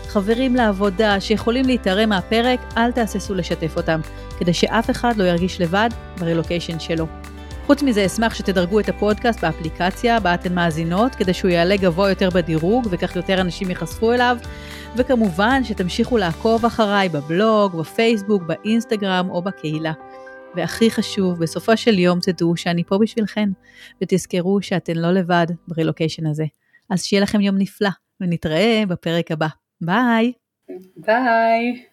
חברים 0.07 0.55
לעבודה 0.55 1.19
שיכולים 1.19 1.65
להתערם 1.65 2.09
מהפרק, 2.09 2.59
אל 2.77 2.91
תהססו 2.91 3.35
לשתף 3.35 3.77
אותם, 3.77 3.99
כדי 4.39 4.53
שאף 4.53 4.89
אחד 4.89 5.17
לא 5.17 5.23
ירגיש 5.23 5.61
לבד 5.61 5.89
ברילוקיישן 6.19 6.79
שלו. 6.79 7.07
חוץ 7.65 7.83
מזה, 7.83 8.05
אשמח 8.05 8.33
שתדרגו 8.33 8.79
את 8.79 8.89
הפודקאסט 8.89 9.41
באפליקציה 9.41 10.19
בה 10.19 10.33
אתן 10.33 10.55
מאזינות, 10.55 11.15
כדי 11.15 11.33
שהוא 11.33 11.51
יעלה 11.51 11.77
גבוה 11.77 12.09
יותר 12.09 12.29
בדירוג 12.29 12.87
וכך 12.91 13.15
יותר 13.15 13.41
אנשים 13.41 13.69
ייחשפו 13.69 14.11
אליו. 14.11 14.37
וכמובן 14.95 15.63
שתמשיכו 15.63 16.17
לעקוב 16.17 16.65
אחריי 16.65 17.09
בבלוג, 17.09 17.79
בפייסבוק, 17.79 18.43
באינסטגרם 18.43 19.29
או 19.29 19.41
בקהילה. 19.41 19.93
והכי 20.55 20.91
חשוב, 20.91 21.39
בסופו 21.39 21.77
של 21.77 21.99
יום 21.99 22.19
תדעו 22.19 22.57
שאני 22.57 22.83
פה 22.83 22.97
בשבילכן, 22.97 23.49
ותזכרו 24.01 24.61
שאתן 24.61 24.95
לא 24.95 25.11
לבד 25.11 25.47
ברילוקיישן 25.67 26.25
הזה. 26.25 26.45
אז 26.89 27.03
שיהיה 27.03 27.23
לכם 27.23 27.41
יום 27.41 27.57
נפלא, 27.57 27.89
ונתראה 28.21 28.83
בפרק 28.87 29.31
הבא. 29.31 29.47
ביי! 29.81 30.33
ביי! 30.97 31.85